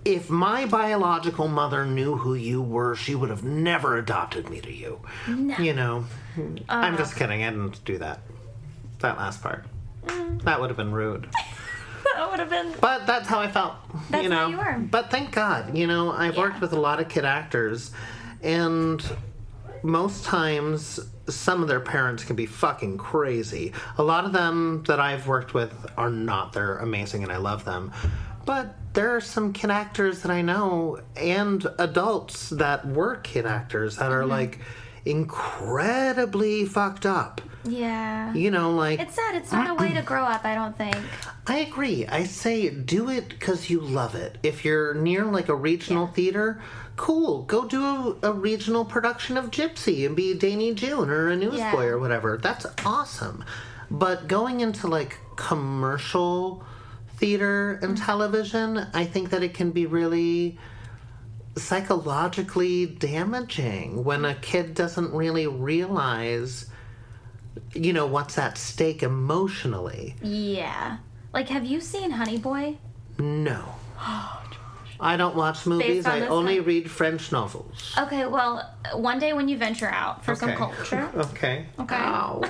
If 0.05 0.29
my 0.29 0.65
biological 0.65 1.49
mother 1.49 1.85
knew 1.85 2.15
who 2.15 2.33
you 2.33 2.61
were, 2.61 2.95
she 2.95 3.13
would 3.13 3.29
have 3.29 3.43
never 3.43 3.97
adopted 3.97 4.49
me 4.49 4.61
to 4.61 4.71
you. 4.71 5.01
You 5.27 5.73
know, 5.73 6.05
I'm 6.69 6.93
Uh. 6.93 6.97
just 6.97 7.17
kidding. 7.17 7.43
I 7.43 7.49
didn't 7.49 7.83
do 7.83 7.97
that. 7.97 8.21
That 8.99 9.17
last 9.17 9.41
part. 9.43 9.65
That 10.45 10.61
would 10.61 10.69
have 10.69 10.77
been 10.77 10.93
rude. 10.93 11.27
that 12.15 12.29
would 12.31 12.39
have 12.39 12.49
been. 12.49 12.73
But 12.79 13.05
that's 13.05 13.27
how 13.27 13.41
I 13.41 13.51
felt. 13.51 13.73
That's 14.09 14.23
you 14.23 14.29
know. 14.29 14.37
how 14.37 14.47
you 14.47 14.57
were. 14.57 14.79
But 14.89 15.11
thank 15.11 15.33
God, 15.33 15.75
you 15.77 15.87
know, 15.87 16.13
I've 16.13 16.37
worked 16.37 16.61
with 16.61 16.71
a 16.71 16.79
lot 16.79 17.01
of 17.01 17.09
kid 17.09 17.25
actors, 17.25 17.91
and 18.41 19.03
most 19.83 20.23
times 20.25 20.99
some 21.27 21.61
of 21.61 21.67
their 21.67 21.79
parents 21.79 22.23
can 22.23 22.35
be 22.35 22.45
fucking 22.45 22.97
crazy. 22.97 23.73
A 23.97 24.03
lot 24.03 24.25
of 24.25 24.31
them 24.33 24.83
that 24.87 24.99
I've 24.99 25.27
worked 25.27 25.53
with 25.53 25.73
are 25.97 26.09
not. 26.09 26.53
They're 26.53 26.77
amazing, 26.77 27.23
and 27.23 27.31
I 27.31 27.37
love 27.37 27.65
them. 27.65 27.91
But 28.45 28.75
there 28.93 29.15
are 29.15 29.21
some 29.21 29.51
kid 29.51 29.69
actors 29.71 30.21
that 30.21 30.31
I 30.31 30.41
know 30.41 31.01
and 31.17 31.65
adults 31.79 32.49
that 32.51 32.87
were 32.87 33.17
kid 33.17 33.45
actors 33.45 33.97
that 33.97 34.11
are 34.11 34.21
Mm-hmm. 34.21 34.31
like 34.31 34.59
incredibly 35.05 36.65
fucked 36.65 37.05
up. 37.05 37.41
Yeah. 37.65 38.33
You 38.33 38.51
know, 38.51 38.71
like 38.71 38.99
It's 38.99 39.15
sad. 39.15 39.35
It's 39.35 39.51
not 39.51 39.69
a 39.69 39.73
way 39.73 39.93
to 39.93 40.01
grow 40.01 40.23
up, 40.23 40.45
I 40.45 40.55
don't 40.55 40.77
think. 40.77 40.95
I 41.47 41.57
agree. 41.59 42.05
I 42.07 42.23
say 42.23 42.69
do 42.69 43.09
it 43.09 43.29
because 43.29 43.69
you 43.69 43.81
love 43.81 44.15
it. 44.15 44.37
If 44.43 44.63
you're 44.63 44.93
near 44.93 45.25
like 45.25 45.49
a 45.49 45.55
regional 45.55 46.07
theater, 46.07 46.61
cool. 46.97 47.43
Go 47.43 47.65
do 47.65 48.17
a, 48.21 48.29
a 48.29 48.33
regional 48.33 48.83
production 48.83 49.37
of 49.37 49.51
Gypsy 49.51 50.05
and 50.05 50.15
be 50.15 50.33
Dainty 50.33 50.73
June 50.73 51.09
or 51.09 51.29
a 51.29 51.35
newsboy 51.35 51.57
Yeah. 51.57 51.91
or 51.91 51.99
whatever. 51.99 52.37
That's 52.37 52.65
awesome. 52.85 53.45
But 53.89 54.27
going 54.27 54.59
into 54.59 54.87
like 54.87 55.17
commercial 55.37 56.63
theater 57.15 57.73
and 57.81 57.95
mm-hmm. 57.95 58.05
television, 58.05 58.87
I 58.93 59.05
think 59.05 59.29
that 59.29 59.43
it 59.43 59.53
can 59.53 59.71
be 59.71 59.85
really 59.85 60.57
psychologically 61.55 62.85
damaging 62.85 64.03
when 64.03 64.25
a 64.25 64.35
kid 64.35 64.73
doesn't 64.73 65.13
really 65.13 65.47
realize 65.47 66.69
you 67.73 67.91
know 67.91 68.05
what's 68.05 68.37
at 68.37 68.55
stake 68.57 69.01
emotionally 69.01 70.13
Yeah. 70.21 70.97
Like, 71.33 71.49
have 71.49 71.65
you 71.65 71.81
seen 71.81 72.11
Honey 72.11 72.37
Boy? 72.37 72.77
no. 73.17 73.63
I 74.99 75.17
don't 75.17 75.35
watch 75.35 75.65
movies. 75.65 76.05
on 76.05 76.23
I 76.23 76.27
only 76.27 76.59
one? 76.59 76.67
read 76.67 76.91
French 76.91 77.31
novels. 77.31 77.93
Okay, 77.97 78.25
well, 78.25 78.69
one 78.93 79.19
day 79.19 79.33
when 79.33 79.47
you 79.47 79.57
venture 79.57 79.89
out 79.89 80.25
for 80.25 80.35
some 80.35 80.53
culture. 80.53 81.09
Okay. 81.15 81.65
Okay. 81.79 81.95
Ow. 81.95 82.43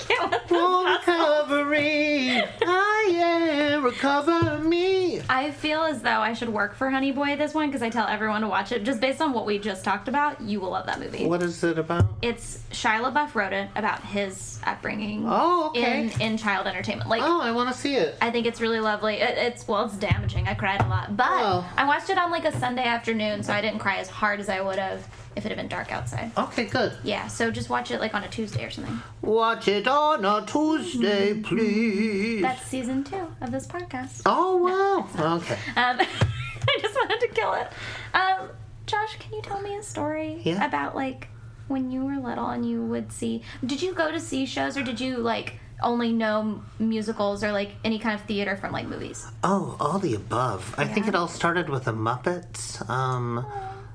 I 0.00 0.04
can't 0.04 0.32
let 0.32 0.48
them 0.48 0.86
recovery, 0.86 2.42
I 2.66 3.12
am 3.14 3.84
recover 3.84 4.58
me. 4.58 5.20
I 5.28 5.50
feel 5.50 5.82
as 5.82 6.00
though 6.02 6.20
I 6.20 6.32
should 6.32 6.48
work 6.48 6.74
for 6.74 6.90
Honey 6.90 7.12
Boy 7.12 7.36
this 7.36 7.54
one 7.54 7.68
because 7.68 7.82
I 7.82 7.90
tell 7.90 8.06
everyone 8.06 8.40
to 8.42 8.48
watch 8.48 8.72
it. 8.72 8.84
Just 8.84 9.00
based 9.00 9.20
on 9.20 9.32
what 9.32 9.46
we 9.46 9.58
just 9.58 9.84
talked 9.84 10.08
about, 10.08 10.40
you 10.40 10.60
will 10.60 10.70
love 10.70 10.86
that 10.86 11.00
movie. 11.00 11.26
What 11.26 11.42
is 11.42 11.62
it 11.64 11.78
about? 11.78 12.06
It's 12.22 12.58
Shia 12.72 13.00
LaBeouf 13.12 13.34
wrote 13.34 13.52
it 13.52 13.68
about 13.76 14.02
his 14.04 14.58
upbringing 14.64 15.24
Oh, 15.26 15.68
okay. 15.70 16.10
in 16.14 16.20
in 16.20 16.36
child 16.38 16.66
entertainment. 16.66 17.08
Like 17.10 17.22
Oh, 17.22 17.40
I 17.40 17.52
want 17.52 17.72
to 17.72 17.78
see 17.78 17.96
it. 17.96 18.16
I 18.20 18.30
think 18.30 18.46
it's 18.46 18.60
really 18.60 18.80
lovely. 18.80 19.16
It, 19.16 19.36
it's 19.38 19.66
well, 19.68 19.84
it's 19.84 19.96
damaging. 19.96 20.48
I 20.48 20.54
cried 20.54 20.80
a 20.82 20.88
lot, 20.88 21.16
but 21.16 21.26
Oh. 21.28 21.68
I 21.76 21.86
watched 21.86 22.10
it 22.10 22.18
on 22.18 22.30
like 22.30 22.44
a 22.44 22.58
Sunday 22.58 22.84
afternoon, 22.84 23.42
so 23.42 23.52
I 23.52 23.60
didn't 23.60 23.78
cry 23.80 23.96
as 23.98 24.08
hard 24.08 24.40
as 24.40 24.48
I 24.48 24.60
would 24.60 24.78
have 24.78 25.06
if 25.40 25.46
it 25.46 25.48
had 25.48 25.56
been 25.58 25.68
dark 25.68 25.90
outside. 25.92 26.30
Okay, 26.36 26.66
good. 26.66 26.92
Yeah, 27.02 27.26
so 27.26 27.50
just 27.50 27.68
watch 27.70 27.90
it 27.90 27.98
like 28.00 28.14
on 28.14 28.22
a 28.24 28.28
Tuesday 28.28 28.64
or 28.64 28.70
something. 28.70 29.00
Watch 29.22 29.66
it 29.68 29.88
on 29.88 30.24
a 30.24 30.44
Tuesday, 30.46 31.34
please. 31.42 32.42
That's 32.42 32.62
season 32.66 33.02
two 33.04 33.26
of 33.40 33.50
this 33.50 33.66
podcast. 33.66 34.22
oh, 34.26 34.56
wow. 34.56 35.36
Okay. 35.38 35.54
Um, 35.76 35.98
I 36.00 36.78
just 36.80 36.94
wanted 36.94 37.20
to 37.20 37.28
kill 37.28 37.54
it. 37.54 37.68
Um, 38.14 38.48
Josh, 38.86 39.16
can 39.18 39.32
you 39.34 39.42
tell 39.42 39.60
me 39.60 39.76
a 39.76 39.82
story 39.82 40.40
Yeah. 40.44 40.64
about 40.64 40.94
like 40.94 41.28
when 41.68 41.90
you 41.90 42.04
were 42.04 42.16
little 42.16 42.46
and 42.48 42.68
you 42.68 42.82
would 42.84 43.10
see? 43.12 43.42
Did 43.64 43.80
you 43.82 43.94
go 43.94 44.10
to 44.10 44.20
see 44.20 44.44
shows 44.46 44.76
or 44.76 44.82
did 44.82 45.00
you 45.00 45.16
like 45.18 45.54
only 45.82 46.12
know 46.12 46.62
musicals 46.78 47.42
or 47.42 47.52
like 47.52 47.70
any 47.84 47.98
kind 47.98 48.14
of 48.18 48.26
theater 48.26 48.56
from 48.56 48.72
like 48.72 48.86
movies? 48.86 49.26
Oh, 49.42 49.76
all 49.80 49.98
the 49.98 50.14
above. 50.14 50.74
I 50.76 50.86
think 50.86 51.08
it 51.08 51.14
all 51.14 51.28
started 51.28 51.70
with 51.70 51.84
the 51.84 51.92
Muppets. 51.92 52.86
Um, 52.90 53.46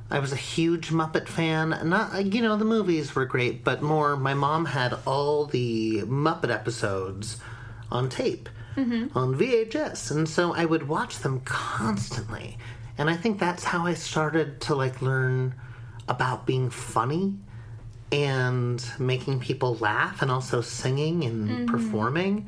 I 0.09 0.19
was 0.19 0.31
a 0.31 0.37
huge 0.37 0.89
Muppet 0.89 1.27
fan. 1.27 1.79
Not, 1.83 2.33
you 2.33 2.41
know, 2.41 2.55
the 2.55 2.65
movies 2.65 3.15
were 3.15 3.25
great, 3.25 3.63
but 3.63 3.81
more. 3.81 4.15
My 4.15 4.33
mom 4.33 4.65
had 4.65 4.97
all 5.05 5.45
the 5.45 6.01
Muppet 6.03 6.51
episodes 6.51 7.37
on 7.91 8.09
tape, 8.09 8.47
mm-hmm. 8.75 9.17
on 9.17 9.35
VHS, 9.35 10.11
and 10.11 10.29
so 10.29 10.53
I 10.53 10.65
would 10.65 10.87
watch 10.87 11.19
them 11.19 11.41
constantly. 11.41 12.57
And 12.97 13.09
I 13.09 13.15
think 13.15 13.39
that's 13.39 13.63
how 13.63 13.85
I 13.85 13.93
started 13.93 14.61
to 14.61 14.75
like 14.75 15.01
learn 15.01 15.55
about 16.07 16.45
being 16.45 16.69
funny 16.69 17.35
and 18.11 18.83
making 18.99 19.39
people 19.39 19.75
laugh, 19.77 20.21
and 20.21 20.29
also 20.29 20.61
singing 20.61 21.23
and 21.23 21.49
mm-hmm. 21.49 21.65
performing. 21.65 22.47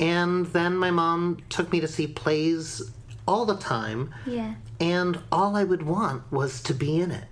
And 0.00 0.46
then 0.46 0.76
my 0.76 0.90
mom 0.90 1.38
took 1.50 1.70
me 1.70 1.80
to 1.80 1.88
see 1.88 2.08
plays 2.08 2.90
all 3.30 3.44
the 3.46 3.56
time, 3.56 4.12
Yeah. 4.26 4.54
and 4.80 5.20
all 5.30 5.54
I 5.56 5.62
would 5.64 5.84
want 5.84 6.22
was 6.32 6.60
to 6.64 6.74
be 6.74 7.00
in 7.00 7.10
it. 7.12 7.28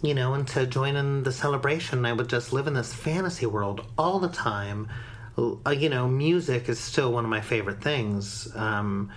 You 0.00 0.14
know, 0.14 0.32
and 0.34 0.46
to 0.48 0.64
join 0.64 0.94
in 0.96 1.24
the 1.24 1.32
celebration. 1.32 2.06
I 2.06 2.12
would 2.12 2.28
just 2.28 2.52
live 2.52 2.66
in 2.68 2.74
this 2.74 2.94
fantasy 2.94 3.46
world 3.46 3.84
all 3.98 4.20
the 4.20 4.28
time. 4.28 4.88
Uh, 5.36 5.70
you 5.70 5.88
know, 5.88 6.06
music 6.08 6.68
is 6.68 6.78
still 6.78 7.12
one 7.12 7.24
of 7.24 7.30
my 7.30 7.40
favorite 7.40 7.82
things. 7.82 8.48
Um, 8.54 9.10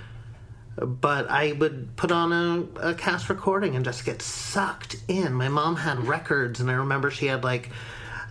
but 0.75 1.29
I 1.29 1.51
would 1.51 1.95
put 1.95 2.11
on 2.11 2.33
a, 2.33 2.89
a 2.89 2.93
cast 2.95 3.29
recording 3.29 3.75
and 3.75 3.85
just 3.85 4.05
get 4.05 4.21
sucked 4.23 4.95
in. 5.07 5.33
My 5.33 5.49
mom 5.49 5.75
had 5.75 5.99
records, 6.07 6.59
and 6.59 6.69
I 6.69 6.73
remember 6.73 7.11
she 7.11 7.27
had 7.27 7.43
like 7.43 7.69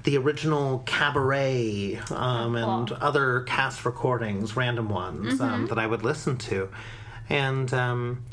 the 0.03 0.17
original 0.19 0.81
cabaret 0.81 2.01
um, 2.11 2.57
and 2.57 2.91
other 2.93 3.43
cast 3.43 3.85
recordings, 3.85 4.57
random 4.57 4.89
ones 4.89 5.41
um, 5.41 5.69
that 5.69 5.79
I 5.79 5.87
would 5.87 6.03
listen 6.03 6.37
to. 6.51 6.69
And 7.33 7.73
um, 7.73 8.25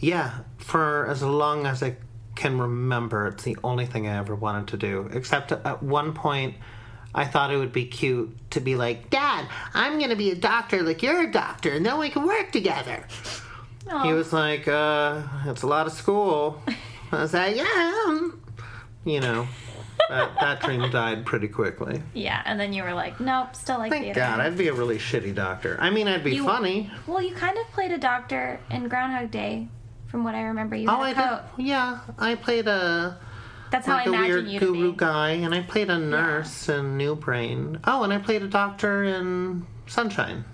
yeah, 0.00 0.40
for 0.58 1.06
as 1.06 1.22
long 1.22 1.64
as 1.64 1.80
I 1.80 1.96
can 2.34 2.58
remember, 2.58 3.28
it's 3.28 3.44
the 3.44 3.56
only 3.62 3.86
thing 3.86 4.08
I 4.08 4.18
ever 4.18 4.34
wanted 4.34 4.66
to 4.68 4.76
do. 4.76 5.08
Except 5.12 5.52
at 5.52 5.82
one 5.82 6.12
point, 6.12 6.56
I 7.14 7.24
thought 7.24 7.52
it 7.52 7.56
would 7.56 7.72
be 7.72 7.86
cute 7.86 8.36
to 8.50 8.60
be 8.60 8.74
like, 8.74 9.10
Dad, 9.10 9.46
I'm 9.72 9.98
going 9.98 10.10
to 10.10 10.16
be 10.16 10.32
a 10.32 10.34
doctor 10.34 10.82
like 10.82 11.04
you're 11.04 11.22
a 11.22 11.30
doctor, 11.30 11.70
and 11.70 11.86
then 11.86 11.98
we 11.98 12.10
can 12.10 12.26
work 12.26 12.50
together. 12.50 13.06
He 14.02 14.12
was 14.12 14.32
like, 14.32 14.66
uh, 14.66 15.22
it's 15.44 15.62
a 15.62 15.68
lot 15.68 15.86
of 15.86 15.92
school. 15.92 16.60
I 17.12 17.22
was 17.22 17.32
like, 17.32 17.54
yeah. 17.54 18.02
um," 18.08 18.42
You 19.04 19.20
know, 19.20 19.46
that, 20.08 20.40
that 20.40 20.60
dream 20.60 20.90
died 20.90 21.24
pretty 21.26 21.48
quickly. 21.48 22.02
Yeah, 22.14 22.42
and 22.44 22.58
then 22.58 22.72
you 22.72 22.82
were 22.82 22.94
like, 22.94 23.18
nope, 23.20 23.54
still 23.56 23.78
like 23.78 23.90
Thank 23.90 24.04
theater. 24.04 24.20
God, 24.20 24.40
I'd 24.40 24.56
be 24.56 24.68
a 24.68 24.72
really 24.74 24.98
shitty 24.98 25.34
doctor. 25.34 25.76
I 25.80 25.90
mean, 25.90 26.08
I'd 26.08 26.24
be 26.24 26.34
You- 26.36 26.44
funny. 26.44 26.90
Well, 27.06 27.22
you 27.22 27.34
kind 27.34 27.56
of 27.58 27.66
played 27.72 27.92
a 27.92 27.98
doctor 27.98 28.58
in 28.70 28.88
Groundhog 28.88 29.30
Day, 29.30 29.68
from 30.06 30.24
what 30.24 30.34
I 30.34 30.42
remember. 30.42 30.76
You 30.76 30.88
Oh, 30.88 31.00
I 31.00 31.12
did. 31.12 31.66
Yeah, 31.66 31.98
I 32.18 32.34
played 32.36 32.68
a 32.68 33.18
That's 33.70 33.86
how 33.86 33.96
like 33.96 34.06
I 34.06 34.10
a 34.10 34.14
imagine 34.14 34.34
weird 34.34 34.46
you 34.48 34.60
to 34.60 34.66
guru 34.66 34.94
guy, 34.94 35.30
and 35.30 35.54
I 35.54 35.62
played 35.62 35.90
a 35.90 35.98
nurse 35.98 36.68
in 36.68 36.96
New 36.96 37.16
Brain. 37.16 37.78
Oh, 37.84 38.02
and 38.04 38.12
I 38.12 38.18
played 38.18 38.42
a 38.42 38.48
doctor 38.48 39.02
in 39.04 39.66
Sunshine. 39.86 40.44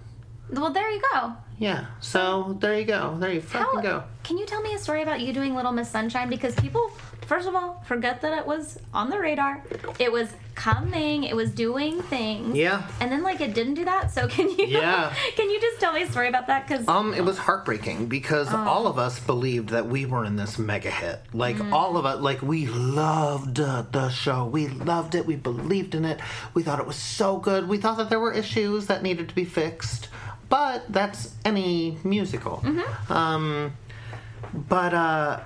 Well, 0.51 0.71
there 0.73 0.91
you 0.91 1.01
go. 1.13 1.33
Yeah, 1.59 1.87
so 2.01 2.57
there 2.61 2.79
you 2.79 2.85
go. 2.85 3.17
There 3.21 3.31
you 3.33 3.41
How, 3.49 3.81
go. 3.81 4.03
Can 4.25 4.37
you 4.37 4.45
tell 4.47 4.61
me 4.63 4.75
a 4.75 4.79
story 4.79 5.03
about 5.03 5.21
you 5.21 5.33
doing 5.33 5.55
Little 5.55 5.73
Miss 5.73 5.89
Sunshine? 5.89 6.29
Because 6.29 6.55
people, 6.57 6.91
first 7.33 7.49
of 7.49 7.55
all, 7.55 7.83
forget 7.87 8.21
that 8.21 8.37
it 8.37 8.47
was 8.47 8.79
on 8.93 9.09
the 9.09 9.19
radar. 9.19 9.65
It 9.99 10.13
was 10.13 10.29
coming. 10.55 11.25
It 11.25 11.35
was 11.35 11.51
doing 11.51 12.03
things. 12.03 12.55
Yeah. 12.55 12.87
And 13.01 13.11
then 13.11 13.23
like 13.23 13.41
it 13.41 13.55
didn't 13.55 13.73
do 13.73 13.87
that. 13.87 14.11
So 14.13 14.29
can 14.29 14.51
you? 14.51 14.67
Yeah. 14.67 15.15
can 15.37 15.49
you 15.49 15.59
just 15.59 15.81
tell 15.81 15.95
me 15.95 16.03
a 16.03 16.11
story 16.11 16.29
about 16.29 16.47
that? 16.49 16.69
Because 16.69 16.87
Um, 16.87 17.15
it 17.15 17.25
was 17.25 17.39
heartbreaking 17.39 18.05
because 18.09 18.53
all 18.53 18.87
of 18.87 18.99
us 18.99 19.19
believed 19.19 19.71
that 19.71 19.87
we 19.87 20.05
were 20.05 20.27
in 20.27 20.37
this 20.37 20.59
mega 20.59 20.91
hit. 20.91 21.23
Like 21.33 21.59
all 21.73 21.97
of 21.97 22.05
us, 22.05 22.21
like 22.21 22.43
we 22.43 22.67
loved 22.67 23.59
uh, 23.61 23.85
the 23.91 24.11
show. 24.11 24.45
We 24.45 24.69
loved 24.69 25.15
it. 25.15 25.25
We 25.25 25.37
believed 25.37 25.95
in 25.95 26.05
it. 26.05 26.21
We 26.53 26.63
thought 26.63 26.81
it 26.81 26.87
was 26.87 26.97
so 26.97 27.39
good. 27.39 27.67
We 27.67 27.79
thought 27.79 27.97
that 27.97 28.11
there 28.11 28.21
were 28.21 28.35
issues 28.35 28.89
that 28.89 29.03
needed 29.03 29.31
to 29.31 29.35
be 29.35 29.47
fixed, 29.47 30.09
but 30.51 30.85
that's 30.93 31.33
any 31.47 31.97
musical. 32.05 32.59
Mhm. 32.63 33.11
Um, 33.11 33.73
but 34.69 34.93
uh, 34.93 35.41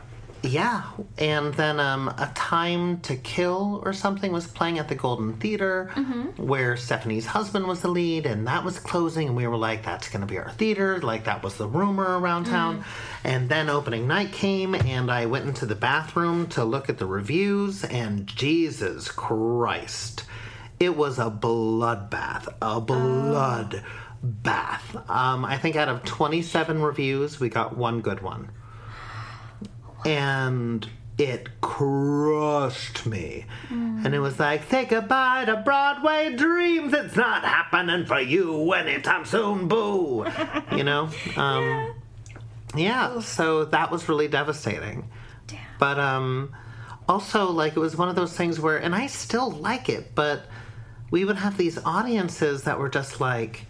yeah, 0.47 0.83
and 1.19 1.53
then 1.55 1.81
um, 1.81 2.09
a 2.09 2.31
Time 2.35 3.01
to 3.01 3.17
Kill 3.17 3.83
or 3.85 3.93
something 3.93 4.33
was 4.33 4.47
playing 4.47 4.79
at 4.79 4.89
the 4.89 4.95
Golden 4.95 5.35
Theater, 5.35 5.91
where 6.37 6.77
Stephanie's 6.77 7.27
husband 7.27 7.67
was 7.67 7.81
the 7.83 7.89
lead, 7.89 8.27
and 8.27 8.47
that 8.47 8.65
was 8.65 8.79
closing, 8.79 9.29
and 9.29 9.37
we 9.37 9.47
were 9.47 9.57
like, 9.57 9.85
"That's 9.85 10.09
going 10.09 10.21
to 10.21 10.27
be 10.27 10.39
our 10.39 10.51
theater." 10.51 11.01
Like 11.01 11.25
that 11.25 11.43
was 11.43 11.57
the 11.57 11.67
rumor 11.67 12.19
around 12.19 12.45
town. 12.47 12.85
And 13.25 13.49
then 13.49 13.69
opening 13.69 14.07
night 14.07 14.33
came, 14.33 14.75
and 14.75 15.11
I 15.11 15.27
went 15.27 15.47
into 15.47 15.67
the 15.67 15.75
bathroom 15.75 16.47
to 16.49 16.65
look 16.65 16.89
at 16.89 16.99
the 16.99 17.07
reviews, 17.07 17.85
and 17.85 18.27
Jesus 18.27 19.11
Christ, 19.11 20.25
it 20.79 20.97
was 20.97 21.19
a 21.19 21.31
bloodbath, 21.31 22.49
a 22.63 22.81
blood 22.81 23.83
bath. 24.23 24.97
Um, 25.11 25.45
I 25.45 25.59
think 25.59 25.77
out 25.77 25.89
of 25.89 26.05
27 26.05 26.83
reviews, 26.83 27.41
we 27.41 27.49
got 27.49 27.77
one 27.77 28.01
good 28.01 28.21
one 28.23 28.51
and 30.07 30.89
it 31.19 31.61
crushed 31.61 33.07
me. 33.07 33.47
And 33.71 34.15
it 34.15 34.21
was 34.21 34.39
like, 34.39 34.71
say 34.71 34.85
goodbye 34.85 35.47
to 35.47 35.57
Broadway 35.57 36.37
dreams. 36.37 36.93
It's 36.93 37.17
not 37.17 37.43
happening 37.43 38.07
for 38.07 38.21
you 38.21 38.73
anytime 38.73 39.25
soon, 39.25 39.69
boo. 39.69 40.27
you 40.73 40.85
know? 40.85 41.11
Um, 41.37 41.95
yeah, 42.75 43.21
so 43.21 43.65
that 43.67 43.91
was 43.91 44.09
really 44.09 44.29
devastating. 44.29 45.09
But 45.79 45.99
um, 45.99 46.55
also, 47.09 47.51
like, 47.51 47.77
it 47.77 47.81
was 47.81 47.97
one 47.97 48.09
of 48.09 48.17
those 48.17 48.33
things 48.35 48.61
where, 48.61 48.79
and 48.79 48.95
I 48.95 49.07
still 49.07 49.51
like 49.51 49.89
it, 49.89 50.15
but 50.15 50.47
we 51.11 51.25
would 51.25 51.37
have 51.37 51.57
these 51.57 51.79
audiences 51.85 52.65
that 52.65 52.79
were 52.79 52.89
just 52.89 53.21
like, 53.21 53.67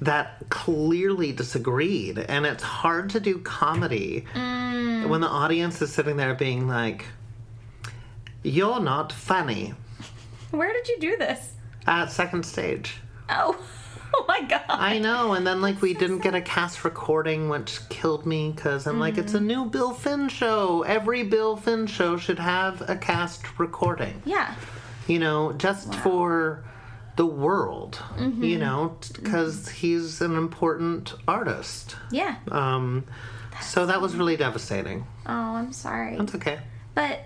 that 0.00 0.48
clearly 0.48 1.32
disagreed. 1.32 2.18
And 2.18 2.46
it's 2.46 2.62
hard 2.62 3.10
to 3.10 3.20
do 3.20 3.38
comedy 3.38 4.26
mm. 4.34 5.08
when 5.08 5.20
the 5.20 5.28
audience 5.28 5.80
is 5.82 5.92
sitting 5.92 6.16
there 6.16 6.34
being 6.34 6.66
like, 6.68 7.06
You're 8.42 8.80
not 8.80 9.12
funny. 9.12 9.74
Where 10.50 10.72
did 10.72 10.88
you 10.88 11.00
do 11.00 11.16
this? 11.16 11.54
at 11.86 12.10
second 12.10 12.44
stage. 12.44 12.96
Oh, 13.28 13.56
oh 14.14 14.24
my 14.28 14.42
god. 14.42 14.64
I 14.68 14.98
know, 14.98 15.34
and 15.34 15.46
then 15.46 15.60
like 15.60 15.80
we 15.82 15.94
didn't 15.94 16.20
get 16.20 16.34
a 16.34 16.40
cast 16.40 16.84
recording, 16.84 17.48
which 17.48 17.80
killed 17.88 18.26
me 18.26 18.52
because 18.54 18.86
I'm 18.86 18.98
like, 18.98 19.18
it's 19.18 19.34
a 19.34 19.38
mm. 19.38 19.46
new 19.46 19.64
Bill 19.66 19.92
Finn 19.92 20.28
show. 20.28 20.82
Every 20.82 21.22
Bill 21.22 21.56
Finn 21.56 21.86
show 21.86 22.16
should 22.16 22.38
have 22.38 22.88
a 22.88 22.96
cast 22.96 23.58
recording. 23.58 24.22
yeah. 24.24 24.54
You 25.06 25.18
know, 25.18 25.52
just 25.52 25.94
for 25.96 26.64
the 27.16 27.26
world. 27.26 28.00
Mm-hmm. 28.16 28.42
You 28.42 28.58
know, 28.58 28.96
because 29.12 29.68
he's 29.68 30.20
an 30.20 30.36
important 30.36 31.14
artist. 31.28 31.96
Yeah. 32.10 32.36
Um, 32.50 33.04
so 33.62 33.86
that 33.86 34.00
was 34.00 34.16
really 34.16 34.36
devastating. 34.36 35.06
Oh, 35.26 35.32
I'm 35.32 35.72
sorry. 35.72 36.16
That's 36.16 36.34
okay. 36.34 36.58
But 36.94 37.20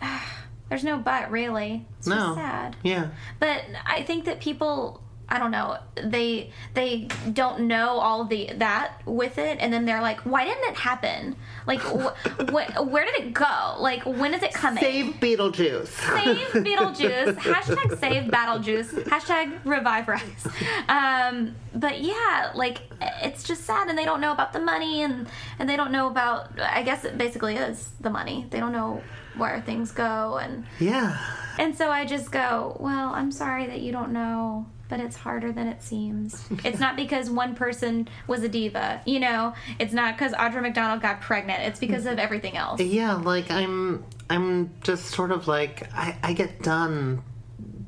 there's 0.68 0.84
no 0.84 0.98
but 0.98 1.30
really. 1.30 1.86
It's 1.98 2.06
No. 2.06 2.34
sad. 2.34 2.76
Yeah. 2.82 3.08
But 3.38 3.62
I 3.86 4.02
think 4.02 4.24
that 4.26 4.40
people 4.40 5.02
I 5.30 5.38
don't 5.38 5.50
know. 5.50 5.78
They 6.02 6.52
they 6.72 7.08
don't 7.32 7.60
know 7.62 7.98
all 7.98 8.24
the 8.24 8.50
that 8.56 9.02
with 9.04 9.36
it, 9.36 9.58
and 9.60 9.70
then 9.72 9.84
they're 9.84 10.00
like, 10.00 10.20
"Why 10.20 10.44
didn't 10.44 10.64
it 10.70 10.76
happen? 10.76 11.36
Like, 11.66 11.80
wh- 11.80 12.16
wh- 12.50 12.90
where 12.90 13.04
did 13.04 13.14
it 13.16 13.34
go? 13.34 13.76
Like, 13.78 14.04
when 14.06 14.32
is 14.32 14.42
it 14.42 14.54
coming?" 14.54 14.82
Save 14.82 15.14
Beetlejuice. 15.16 15.88
Save 15.88 16.46
Beetlejuice. 16.64 17.34
Hashtag 17.36 17.98
save 17.98 18.30
Battlejuice. 18.30 19.04
Hashtag 19.04 19.58
revive 19.64 20.08
Rice. 20.08 20.46
Um, 20.88 21.54
but 21.74 22.00
yeah, 22.00 22.52
like 22.54 22.80
it's 23.22 23.42
just 23.42 23.64
sad, 23.64 23.88
and 23.88 23.98
they 23.98 24.06
don't 24.06 24.22
know 24.22 24.32
about 24.32 24.52
the 24.54 24.60
money, 24.60 25.02
and 25.02 25.28
and 25.58 25.68
they 25.68 25.76
don't 25.76 25.92
know 25.92 26.06
about. 26.06 26.58
I 26.58 26.82
guess 26.82 27.04
it 27.04 27.18
basically 27.18 27.56
is 27.56 27.90
the 28.00 28.10
money. 28.10 28.46
They 28.48 28.60
don't 28.60 28.72
know 28.72 29.02
where 29.36 29.60
things 29.60 29.92
go, 29.92 30.38
and 30.38 30.64
yeah. 30.80 31.18
and 31.58 31.76
so 31.76 31.90
I 31.90 32.06
just 32.06 32.32
go, 32.32 32.76
well, 32.80 33.10
I'm 33.10 33.30
sorry 33.30 33.66
that 33.66 33.80
you 33.80 33.92
don't 33.92 34.10
know, 34.12 34.66
but 34.88 35.00
it's 35.00 35.16
harder 35.16 35.52
than 35.52 35.66
it 35.66 35.82
seems. 35.82 36.44
it's 36.64 36.78
not 36.80 36.96
because 36.96 37.30
one 37.30 37.54
person 37.54 38.08
was 38.26 38.42
a 38.42 38.48
diva, 38.48 39.00
you 39.06 39.20
know. 39.20 39.54
It's 39.78 39.92
not 39.92 40.16
because 40.16 40.32
Audra 40.32 40.62
McDonald 40.62 41.02
got 41.02 41.20
pregnant. 41.20 41.62
It's 41.62 41.78
because 41.80 42.06
of 42.06 42.18
everything 42.18 42.56
else. 42.56 42.80
Yeah, 42.80 43.14
like 43.14 43.50
I'm 43.50 44.04
I'm 44.30 44.70
just 44.82 45.06
sort 45.06 45.30
of 45.32 45.46
like 45.48 45.88
I, 45.94 46.16
I 46.22 46.32
get 46.32 46.62
done 46.62 47.22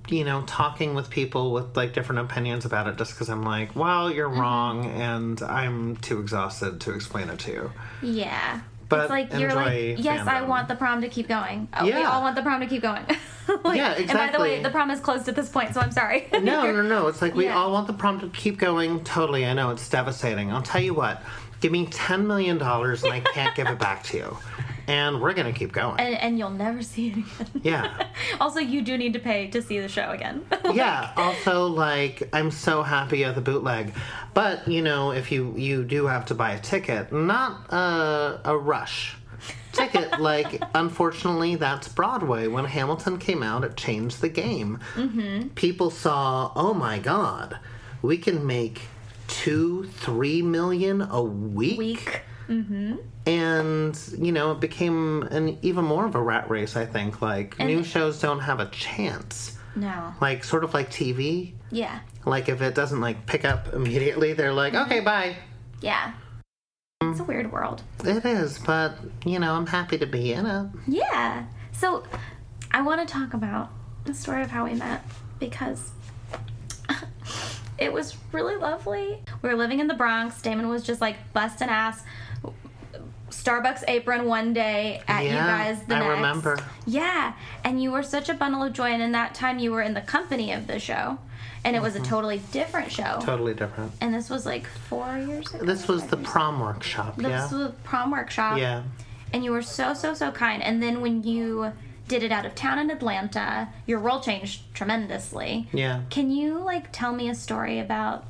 you 0.09 0.25
know 0.25 0.43
talking 0.47 0.95
with 0.95 1.09
people 1.09 1.53
with 1.53 1.77
like 1.77 1.93
different 1.93 2.19
opinions 2.21 2.65
about 2.65 2.89
it 2.89 2.97
just 2.97 3.13
because 3.13 3.29
i'm 3.29 3.45
like 3.45 3.77
well 3.77 4.11
you're 4.11 4.29
Mm-hmm. 4.29 4.41
wrong 4.41 4.87
and 4.87 5.41
i'm 5.43 5.95
too 5.99 6.19
exhausted 6.19 6.81
to 6.81 6.95
explain 6.95 7.29
it 7.29 7.39
to 7.41 7.53
you 7.53 7.73
Yeah. 8.03 8.61
But 8.91 9.03
it's 9.03 9.11
like 9.11 9.33
you're 9.33 9.55
like, 9.55 10.05
yes, 10.05 10.27
I 10.27 10.43
want 10.43 10.69
the 10.69 10.75
prom 10.75 11.01
to 11.01 11.09
keep 11.09 11.29
going. 11.29 11.69
Oh, 11.73 11.85
we 11.87 11.93
all 11.95 12.21
want 12.21 12.37
the 12.37 12.43
prom 12.43 12.61
to 12.61 12.67
keep 12.67 12.83
going. 12.83 13.05
Like- 13.65 13.79
Yeah, 13.79 13.95
And 13.95 14.07
by 14.13 14.31
the 14.31 14.39
way, 14.39 14.63
the 14.63 14.71
prom 14.71 14.91
is 14.93 15.01
closed 15.01 15.29
at 15.29 15.35
this 15.35 15.49
point, 15.49 15.75
so 15.75 15.81
I'm 15.81 15.91
sorry. 15.91 16.29
no 16.33 16.39
no 16.71 16.83
no 16.83 17.09
it's 17.09 17.21
like 17.21 17.35
we 17.35 17.47
Yeah. 17.47 17.57
all 17.57 17.73
want 17.73 17.89
the 17.89 17.93
prom 17.93 18.21
to 18.21 18.29
keep 18.29 18.59
going. 18.59 19.03
Totally. 19.03 19.45
I 19.45 19.55
know. 19.55 19.71
It's 19.71 19.89
devastating. 19.89 20.53
I'll 20.53 20.63
tell 20.63 20.81
you 20.83 20.95
what. 20.95 21.23
Give 21.61 21.73
me 21.73 21.87
10 21.87 22.27
million 22.29 22.59
dollars 22.59 23.03
and 23.05 23.13
i 23.13 23.21
can't 23.21 23.55
give 23.57 23.67
it 23.67 23.79
back 23.79 24.03
to 24.05 24.17
you 24.19 24.37
and 24.91 25.21
we're 25.21 25.33
gonna 25.33 25.53
keep 25.53 25.73
going 25.73 26.01
and, 26.01 26.17
and 26.17 26.39
you'll 26.39 26.51
never 26.51 26.83
see 26.83 27.09
it 27.09 27.13
again. 27.13 27.63
yeah 27.63 28.09
also, 28.41 28.59
you 28.59 28.83
do 28.83 28.99
need 28.99 29.13
to 29.13 29.21
pay 29.21 29.47
to 29.49 29.63
see 29.63 29.79
the 29.79 29.89
show 29.89 30.11
again. 30.11 30.45
yeah 30.75 31.13
also 31.17 31.67
like 31.67 32.29
i'm 32.33 32.51
so 32.51 32.83
happy 32.83 33.25
at 33.25 33.35
the 33.35 33.41
bootleg 33.41 33.93
but 34.35 34.67
you 34.67 34.83
know 34.83 35.13
if 35.13 35.31
you 35.31 35.55
you 35.57 35.85
do 35.85 36.07
have 36.07 36.27
to 36.27 36.35
buy 36.35 36.53
a 36.53 36.61
ticket 36.61 37.13
not 37.13 37.73
a, 37.73 38.41
a 38.45 38.57
rush 38.57 39.17
ticket 39.73 40.21
like 40.21 40.61
unfortunately 40.75 41.55
that's 41.55 41.89
broadway 41.89 42.49
when 42.49 42.65
hamilton 42.65 43.17
came 43.19 43.43
out 43.43 43.65
it 43.65 43.77
changed 43.77 44.21
the 44.21 44.29
game 44.29 44.79
mm-hmm. 44.95 45.49
people 45.51 45.91
saw 45.91 46.51
oh 46.57 46.75
my 46.75 46.99
god 46.99 47.59
we 48.03 48.19
can 48.19 48.45
make 48.47 48.83
two 49.31 49.85
three 49.85 50.43
million 50.43 51.01
a 51.03 51.23
week, 51.23 51.79
Week. 51.79 52.23
And 53.27 53.99
you 54.19 54.33
know 54.33 54.51
it 54.53 54.61
became 54.61 55.23
an 55.25 55.57
even 55.63 55.85
more 55.85 56.05
of 56.05 56.15
a 56.17 56.21
rat 56.21 56.51
race 56.51 56.77
i 56.77 56.85
think 56.85 57.23
like 57.23 57.59
new 57.59 57.85
shows 57.85 58.21
don't 58.21 58.41
have 58.41 58.59
a 58.61 58.67
chance 58.67 59.57
No. 59.77 60.13
like 60.21 60.43
sort 60.45 60.65
of 60.65 60.75
like 60.75 60.91
tv 60.91 61.53
Yeah. 61.71 62.01
like 62.27 62.49
if 62.49 62.61
it 62.61 62.75
doesn't 62.75 63.01
like 63.01 63.25
pick 63.27 63.45
up 63.45 63.73
immediately, 63.73 64.33
they're 64.33 64.53
like, 64.53 64.73
Mm-hmm. 64.73 64.91
okay, 64.91 65.01
bye. 65.01 65.37
Yeah. 65.81 66.13
It's 67.03 67.21
a 67.21 67.25
weird 67.25 67.51
world. 67.53 67.83
It 68.05 68.25
is, 68.27 68.59
but 68.59 68.97
you 69.25 69.39
know, 69.39 69.55
I'm 69.55 69.67
happy 69.67 69.97
to 69.99 70.07
be 70.07 70.33
in 70.35 70.45
it. 70.45 70.67
Yeah. 70.87 71.45
So 71.73 72.03
I 72.73 72.83
want 72.83 73.07
to 73.07 73.11
talk 73.11 73.33
about 73.33 73.71
the 74.05 74.13
story 74.13 74.43
of 74.43 74.51
how 74.51 74.65
we 74.65 74.75
met 74.75 75.03
because 75.39 75.93
it 77.79 77.93
was 77.93 78.17
really 78.33 78.57
lovely. 78.57 79.23
We 79.41 79.49
were 79.49 79.55
living 79.57 79.81
in 79.81 79.87
the 79.87 79.95
Bronx. 79.95 80.43
Damon 80.43 80.69
was 80.69 80.83
just 80.83 81.01
like 81.01 81.17
busting 81.33 81.69
ass. 81.69 82.03
Starbucks 83.31 83.85
apron 83.89 84.27
one 84.27 84.53
day 84.53 85.03
at 85.09 85.25
you 85.25 85.31
guys 85.31 85.81
the 85.85 85.95
I 85.95 85.99
next. 86.01 86.11
remember. 86.11 86.59
Yeah, 86.87 87.33
and 87.65 87.83
you 87.83 87.91
were 87.93 88.03
such 88.03 88.29
a 88.29 88.35
bundle 88.35 88.63
of 88.63 88.73
joy. 88.73 88.91
And 88.91 89.03
in 89.03 89.13
that 89.13 89.35
time, 89.35 89.59
you 89.59 89.73
were 89.73 89.83
in 89.83 89.95
the 89.95 90.01
company 90.01 90.53
of 90.53 90.67
the 90.67 90.79
show, 90.79 91.19
and 91.65 91.75
it 91.77 91.83
was 91.83 91.95
Mm-hmm. 91.95 92.05
a 92.05 92.07
totally 92.09 92.39
different 92.53 92.91
show. 92.93 93.19
Totally 93.23 93.55
different. 93.55 93.93
And 94.01 94.13
this 94.15 94.29
was 94.31 94.45
like 94.47 94.67
four 94.67 95.17
years 95.19 95.53
ago. 95.55 95.65
This 95.65 95.89
was 95.89 96.07
the 96.07 96.17
prom 96.19 96.61
workshop, 96.61 97.19
ago. 97.19 97.29
yeah. 97.29 97.43
This 97.43 97.53
was 97.53 97.67
the 97.69 97.73
prom 97.85 98.11
workshop 98.11 98.59
Yeah. 98.59 98.83
and 99.33 99.45
you 99.45 99.53
were 99.53 99.63
so 99.63 99.95
so 99.95 100.13
so 100.15 100.31
kind 100.33 100.63
and 100.63 100.83
then 100.83 101.01
when 101.01 101.23
you 101.23 101.73
did 102.09 102.25
it 102.25 102.33
out 102.33 102.45
of 102.45 102.53
town 102.57 102.81
in 102.81 102.91
atlanta 102.91 103.69
your 103.87 104.01
role 104.01 104.19
changed 104.21 104.63
tremendously 104.75 105.69
Yeah. 105.73 106.01
can 106.11 106.33
you 106.33 106.59
like 106.59 106.91
tell 106.91 107.13
me 107.13 107.29
a 107.29 107.35
story 107.37 107.79
about 107.79 108.25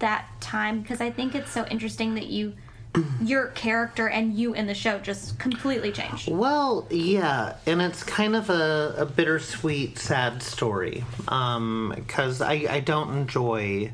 that 0.00 0.24
time 0.40 0.80
because 0.80 1.02
i 1.02 1.10
think 1.10 1.34
it's 1.34 1.50
so 1.50 1.66
interesting 1.66 2.14
that 2.14 2.28
you 2.28 2.54
your 3.22 3.48
character 3.48 4.08
and 4.08 4.34
you 4.34 4.54
in 4.54 4.66
the 4.66 4.74
show 4.74 4.98
just 4.98 5.38
completely 5.38 5.92
changed 5.92 6.28
Well, 6.30 6.86
yeah, 6.90 7.56
and 7.66 7.82
it's 7.82 8.02
kind 8.02 8.36
of 8.36 8.50
a, 8.50 8.94
a 8.98 9.06
bittersweet, 9.06 9.98
sad 9.98 10.42
story 10.42 11.04
because 11.18 12.40
I, 12.40 12.66
I 12.68 12.80
don't 12.80 13.16
enjoy. 13.16 13.92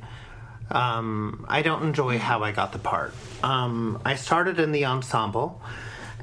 Um, 0.71 1.45
I 1.49 1.61
don't 1.61 1.83
enjoy 1.83 2.19
how 2.19 2.43
I 2.43 2.53
got 2.53 2.73
the 2.73 2.79
part. 2.79 3.13
Um, 3.43 4.01
I 4.07 4.15
started 4.15 4.59
in 4.59 4.73
the 4.73 4.87
ensemble, 4.87 5.61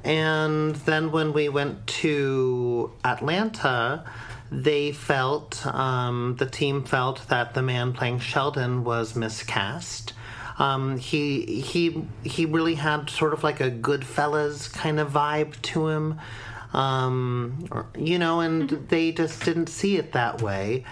and 0.04 0.76
then 0.76 1.12
when 1.12 1.34
we 1.34 1.50
went 1.50 1.86
to 1.88 2.92
Atlanta, 3.04 4.06
they 4.52 4.92
felt 4.92 5.66
um, 5.68 6.36
the 6.40 6.48
team 6.48 6.84
felt 6.84 7.28
that 7.28 7.54
the 7.54 7.62
man 7.62 7.94
playing 7.94 8.20
Sheldon 8.20 8.84
was 8.84 9.16
miscast. 9.16 10.14
Um, 10.60 10.98
he 10.98 11.62
he 11.62 12.04
he 12.24 12.46
really 12.46 12.76
had 12.76 13.10
sort 13.10 13.34
of 13.34 13.44
like 13.44 13.62
a 13.62 13.72
Goodfellas 13.72 14.72
kind 14.72 15.00
of 15.00 15.10
vibe 15.12 15.60
to 15.62 15.88
him, 15.88 16.20
um, 16.74 17.66
or- 17.72 17.88
you 17.98 18.20
know, 18.20 18.42
and 18.42 18.70
they 18.90 19.14
just 19.14 19.44
didn't 19.46 19.68
see 19.68 19.96
it 19.98 20.12
that 20.12 20.42
way, 20.42 20.84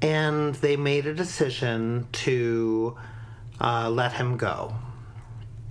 and 0.00 0.54
they 0.56 0.76
made 0.76 1.06
a 1.06 1.14
decision 1.14 2.08
to 2.12 2.96
uh, 3.60 3.90
let 3.90 4.14
him 4.14 4.38
go 4.38 4.74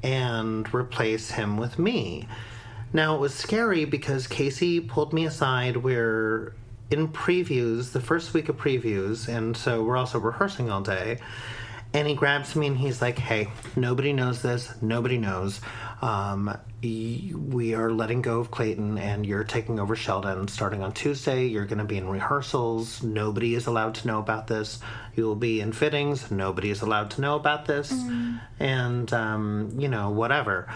and 0.03 0.71
replace 0.73 1.31
him 1.31 1.57
with 1.57 1.77
me. 1.79 2.27
Now 2.93 3.15
it 3.15 3.19
was 3.19 3.33
scary 3.33 3.85
because 3.85 4.27
Casey 4.27 4.79
pulled 4.79 5.13
me 5.13 5.25
aside. 5.25 5.77
We're 5.77 6.53
in 6.91 7.07
previews, 7.07 7.91
the 7.93 8.01
first 8.01 8.33
week 8.33 8.49
of 8.49 8.57
previews, 8.57 9.27
and 9.27 9.55
so 9.57 9.83
we're 9.83 9.97
also 9.97 10.19
rehearsing 10.19 10.69
all 10.69 10.81
day. 10.81 11.17
And 11.93 12.07
he 12.07 12.15
grabs 12.15 12.55
me 12.55 12.67
and 12.67 12.77
he's 12.77 13.01
like, 13.01 13.17
"Hey, 13.19 13.49
nobody 13.75 14.13
knows 14.13 14.41
this. 14.41 14.71
Nobody 14.81 15.17
knows. 15.17 15.59
Um, 16.01 16.45
y- 16.81 17.31
we 17.35 17.75
are 17.75 17.91
letting 17.91 18.21
go 18.21 18.39
of 18.39 18.49
Clayton, 18.49 18.97
and 18.97 19.25
you're 19.25 19.43
taking 19.43 19.77
over 19.77 19.95
Sheldon 19.95 20.47
starting 20.47 20.81
on 20.83 20.93
Tuesday. 20.93 21.45
You're 21.47 21.65
going 21.65 21.79
to 21.79 21.83
be 21.83 21.97
in 21.97 22.07
rehearsals. 22.07 23.03
Nobody 23.03 23.55
is 23.55 23.67
allowed 23.67 23.95
to 23.95 24.07
know 24.07 24.19
about 24.19 24.47
this. 24.47 24.79
You 25.15 25.25
will 25.25 25.35
be 25.35 25.59
in 25.59 25.73
fittings. 25.73 26.31
Nobody 26.31 26.69
is 26.71 26.81
allowed 26.81 27.11
to 27.11 27.21
know 27.21 27.35
about 27.35 27.65
this, 27.65 27.91
and 28.59 29.11
um, 29.13 29.71
you 29.77 29.89
know 29.89 30.09
whatever." 30.11 30.67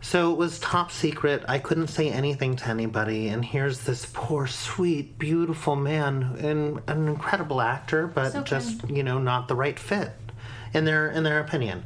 So 0.00 0.32
it 0.32 0.36
was 0.36 0.60
top 0.60 0.92
secret. 0.92 1.44
I 1.48 1.58
couldn't 1.58 1.88
say 1.88 2.08
anything 2.10 2.54
to 2.56 2.68
anybody. 2.68 3.28
And 3.28 3.44
here's 3.44 3.80
this 3.80 4.06
poor, 4.12 4.46
sweet, 4.46 5.18
beautiful 5.18 5.74
man, 5.74 6.36
and 6.38 6.80
an 6.86 7.08
incredible 7.08 7.60
actor, 7.60 8.06
but 8.06 8.32
So 8.32 8.42
just 8.42 8.88
you 8.90 9.02
know 9.02 9.18
not 9.18 9.48
the 9.48 9.56
right 9.56 9.78
fit 9.78 10.12
in 10.74 10.84
their 10.84 11.10
in 11.10 11.22
their 11.24 11.40
opinion. 11.40 11.84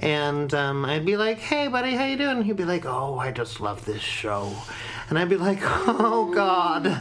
And 0.00 0.54
um, 0.54 0.84
I'd 0.84 1.04
be 1.04 1.16
like, 1.16 1.38
"Hey, 1.38 1.66
buddy, 1.68 1.94
how 1.94 2.04
you 2.04 2.16
doing?" 2.16 2.36
And 2.38 2.46
he'd 2.46 2.56
be 2.56 2.64
like, 2.64 2.84
"Oh, 2.86 3.18
I 3.18 3.32
just 3.32 3.60
love 3.60 3.84
this 3.84 4.00
show." 4.02 4.52
And 5.10 5.18
I'd 5.18 5.28
be 5.28 5.36
like, 5.36 5.58
"Oh 5.62 6.30
God, 6.32 7.00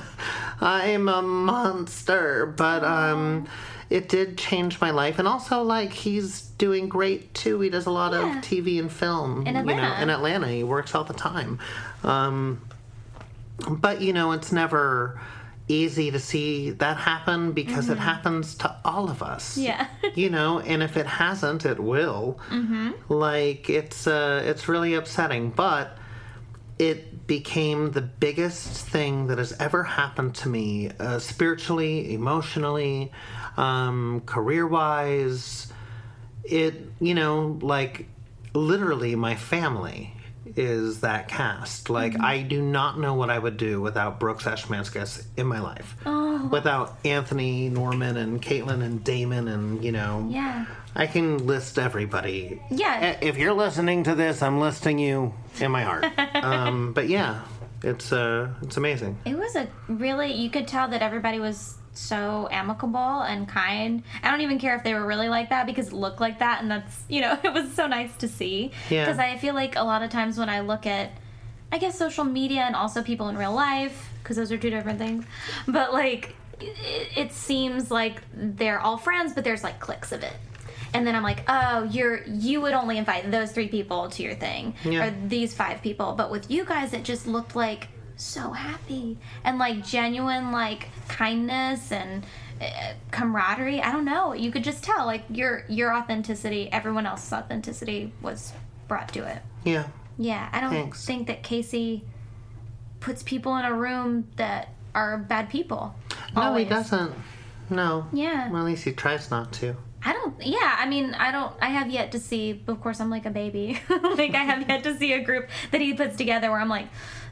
I'm 0.59 1.07
a 1.07 1.21
monster." 1.21 2.47
But 2.47 2.83
um, 2.83 3.47
it 3.91 4.09
did 4.09 4.35
change 4.37 4.81
my 4.81 4.89
life, 4.89 5.19
and 5.19 5.27
also 5.27 5.61
like 5.61 5.93
he's 5.93 6.41
doing 6.57 6.89
great 6.89 7.35
too. 7.35 7.59
He 7.61 7.69
does 7.69 7.85
a 7.85 7.91
lot 7.91 8.13
Yeah. 8.13 8.35
of 8.39 8.43
TV 8.43 8.79
and 8.79 8.91
film. 8.91 9.41
In 9.41 9.47
You 9.47 9.53
know, 9.53 9.59
Atlanta. 9.59 10.01
in 10.01 10.09
Atlanta, 10.09 10.47
he 10.47 10.63
works 10.63 10.95
all 10.95 11.03
the 11.03 11.13
time. 11.13 11.59
Um, 12.03 12.61
but 13.69 14.01
you 14.01 14.11
know, 14.11 14.31
it's 14.31 14.51
never 14.51 15.21
easy 15.67 16.12
to 16.12 16.19
see 16.19 16.71
that 16.71 16.97
happen 16.97 17.51
because 17.51 17.89
it 17.89 17.97
happens 17.97 18.56
to 18.56 18.75
all 18.86 19.10
of 19.10 19.21
us. 19.21 19.58
Yeah. 19.58 19.88
you 20.15 20.30
know, 20.30 20.60
and 20.60 20.82
if 20.82 20.97
it 20.97 21.06
hasn't, 21.06 21.65
it 21.65 21.80
will. 21.80 22.39
Mm-hmm. 22.49 22.91
Like 23.10 23.69
it's 23.69 24.08
uh, 24.08 24.41
it's 24.45 24.67
really 24.67 24.93
upsetting, 24.93 25.51
but 25.51 25.97
it 26.80 27.27
became 27.27 27.91
the 27.91 28.01
biggest 28.01 28.88
thing 28.88 29.27
that 29.27 29.38
has 29.38 29.51
ever 29.60 29.84
happened 29.84 30.36
to 30.36 30.49
me, 30.49 30.91
uh, 30.99 31.19
spiritually, 31.19 32.13
emotionally, 32.13 33.12
um, 33.58 34.21
career 34.25 34.67
wise. 34.67 35.71
It, 36.43 36.75
you 37.01 37.13
know, 37.13 37.60
like 37.62 38.08
literally 38.53 39.15
my 39.15 39.36
family 39.36 40.13
is 40.58 41.02
that 41.02 41.28
cast. 41.28 41.89
Like, 41.89 42.20
I 42.20 42.41
do 42.41 42.62
not 42.62 43.00
know 43.00 43.13
what 43.13 43.30
I 43.30 43.38
would 43.38 43.58
do 43.58 43.80
without 43.80 44.20
Brooks 44.20 44.46
Ashmanskas 44.46 45.26
in 45.38 45.48
my 45.48 45.60
life. 45.60 45.96
Without 46.52 46.98
Anthony, 47.06 47.70
Norman, 47.70 48.17
and 48.17 48.41
Caitlin, 48.41 48.84
and 48.84 49.04
Damon, 49.04 49.48
and, 49.48 49.84
you 49.84 49.91
know. 49.91 50.28
Yeah. 50.30 50.65
I 50.96 51.06
can 51.06 51.46
list 51.46 51.78
everybody. 51.78 52.62
Yeah. 52.72 53.17
If 53.22 53.38
you're 53.38 53.54
listening 53.54 54.04
to 54.04 54.15
this, 54.15 54.41
I'm 54.41 54.60
listing 54.60 54.98
you 54.98 55.34
in 55.60 55.72
my 55.72 55.84
heart. 55.84 56.06
um, 56.36 56.93
but 56.93 57.08
yeah, 57.08 57.41
it's 57.84 58.12
uh, 58.12 58.50
it's 58.63 58.78
amazing. 58.78 59.20
It 59.26 59.38
was 59.38 59.56
a 59.56 59.67
really 59.88 60.34
you 60.34 60.50
could 60.50 60.67
tell 60.67 60.88
that 60.88 61.04
everybody 61.04 61.39
was 61.39 61.76
so 61.97 62.47
amicable 62.51 63.21
and 63.21 63.47
kind. 63.47 64.03
I 64.23 64.31
don't 64.31 64.41
even 64.41 64.60
care 64.60 64.75
if 64.75 64.83
they 64.83 64.93
were 64.93 65.05
really 65.05 65.29
like 65.29 65.49
that 65.49 65.65
because 65.65 65.88
it 65.88 65.93
looked 65.93 66.21
like 66.21 66.39
that 66.39 66.62
and 66.62 66.69
that's, 66.71 67.03
you 67.10 67.21
know, 67.21 67.38
it 67.43 67.53
was 67.53 67.73
so 67.73 67.88
nice 67.88 68.15
to 68.17 68.27
see. 68.27 68.71
Yeah. 68.89 69.05
Because 69.05 69.19
I 69.19 69.38
feel 69.38 69.53
like 69.53 69.75
a 69.75 69.83
lot 69.83 70.03
of 70.03 70.10
times 70.10 70.38
when 70.38 70.49
I 70.49 70.62
look 70.62 70.86
at 70.86 71.12
I 71.71 71.79
guess 71.79 71.97
social 71.97 72.23
media 72.23 72.62
and 72.62 72.75
also 72.75 73.03
people 73.03 73.27
in 73.27 73.38
real 73.38 73.53
life 73.53 74.10
because 74.23 74.38
those 74.38 74.51
are 74.51 74.57
two 74.57 74.69
different 74.69 74.99
things. 74.99 75.25
But 75.67 75.91
like 75.93 76.36
it, 76.62 77.10
it 77.17 77.33
seems 77.33 77.91
like 77.91 78.21
they're 78.33 78.79
all 78.79 78.97
friends 78.97 79.33
but 79.33 79.43
there's 79.43 79.63
like 79.63 79.79
cliques 79.79 80.12
of 80.12 80.23
it. 80.23 80.33
And 80.93 81.05
then 81.05 81.15
I'm 81.15 81.23
like, 81.23 81.43
oh, 81.49 81.83
you're 81.83 82.23
you 82.25 82.62
would 82.62 82.73
only 82.73 82.97
invite 82.97 83.29
those 83.29 83.51
three 83.51 83.67
people 83.67 84.10
to 84.12 84.23
your 84.23 84.36
thing, 84.36 84.73
Yeah. 84.86 85.07
or 85.07 85.27
these 85.27 85.53
five 85.53 85.81
people. 85.81 86.13
But 86.13 86.31
with 86.31 86.49
you 86.49 86.63
guys, 86.63 86.93
it 86.93 87.03
just 87.03 87.27
looked 87.27 87.55
like 87.57 87.89
so 88.17 88.51
happy 88.51 89.17
and 89.43 89.58
like 89.58 89.86
genuine 89.86 90.51
like 90.51 90.89
kindness 91.08 91.91
and 91.91 92.25
uh, 92.62 92.93
camaraderie. 93.12 93.82
I 93.82 93.91
don't 93.91 94.06
know. 94.06 94.34
You 94.34 94.51
could 94.51 94.63
just 94.63 94.84
tell 94.84 95.06
like 95.06 95.23
your 95.30 95.63
your 95.69 95.93
authenticity, 95.95 96.69
everyone 96.71 97.06
else's 97.06 97.32
authenticity 97.32 98.13
was 98.21 98.53
brought 98.88 99.10
to 99.13 99.25
it. 99.27 99.41
Yeah. 99.63 99.88
Yeah, 100.17 100.49
I 100.51 100.60
don't 100.62 100.71
Thanks. 100.71 101.06
think 101.06 101.27
that 101.27 101.43
Casey 101.43 102.03
puts 102.99 103.21
people 103.21 103.56
in 103.58 103.65
a 103.65 103.73
room 103.73 104.27
that 104.38 104.69
are 104.95 105.17
bad 105.19 105.49
people. 105.49 105.93
No, 106.36 106.41
Always. 106.41 106.63
he 106.65 106.69
doesn't. 106.69 107.13
No. 107.69 108.08
Yeah. 108.12 108.49
Well, 108.49 108.63
at 108.63 108.65
least 108.65 108.84
he 108.84 108.93
tries 108.93 109.30
not 109.30 109.53
to. 109.53 109.75
I 110.03 110.13
don't. 110.13 110.36
Yeah, 110.43 110.75
I 110.80 110.88
mean, 110.88 111.13
I 111.15 111.32
don't. 111.32 111.53
I 111.62 111.67
have 111.69 111.89
yet 111.91 112.12
to 112.13 112.19
see. 112.19 112.63
Of 112.67 112.82
course, 112.82 112.99
I'm 112.99 113.10
like 113.10 113.25
a 113.25 113.30
baby. 113.30 113.80
like 113.89 114.34
I 114.34 114.43
have 114.43 114.67
yet 114.67 114.84
to 114.84 114.97
see 114.97 115.13
a 115.13 115.21
group 115.21 115.49
that 115.71 115.82
he 115.82 115.93
puts 115.93 116.15
together 116.15 116.49
where 116.49 116.60
I'm 116.60 116.69
like, 116.69 116.88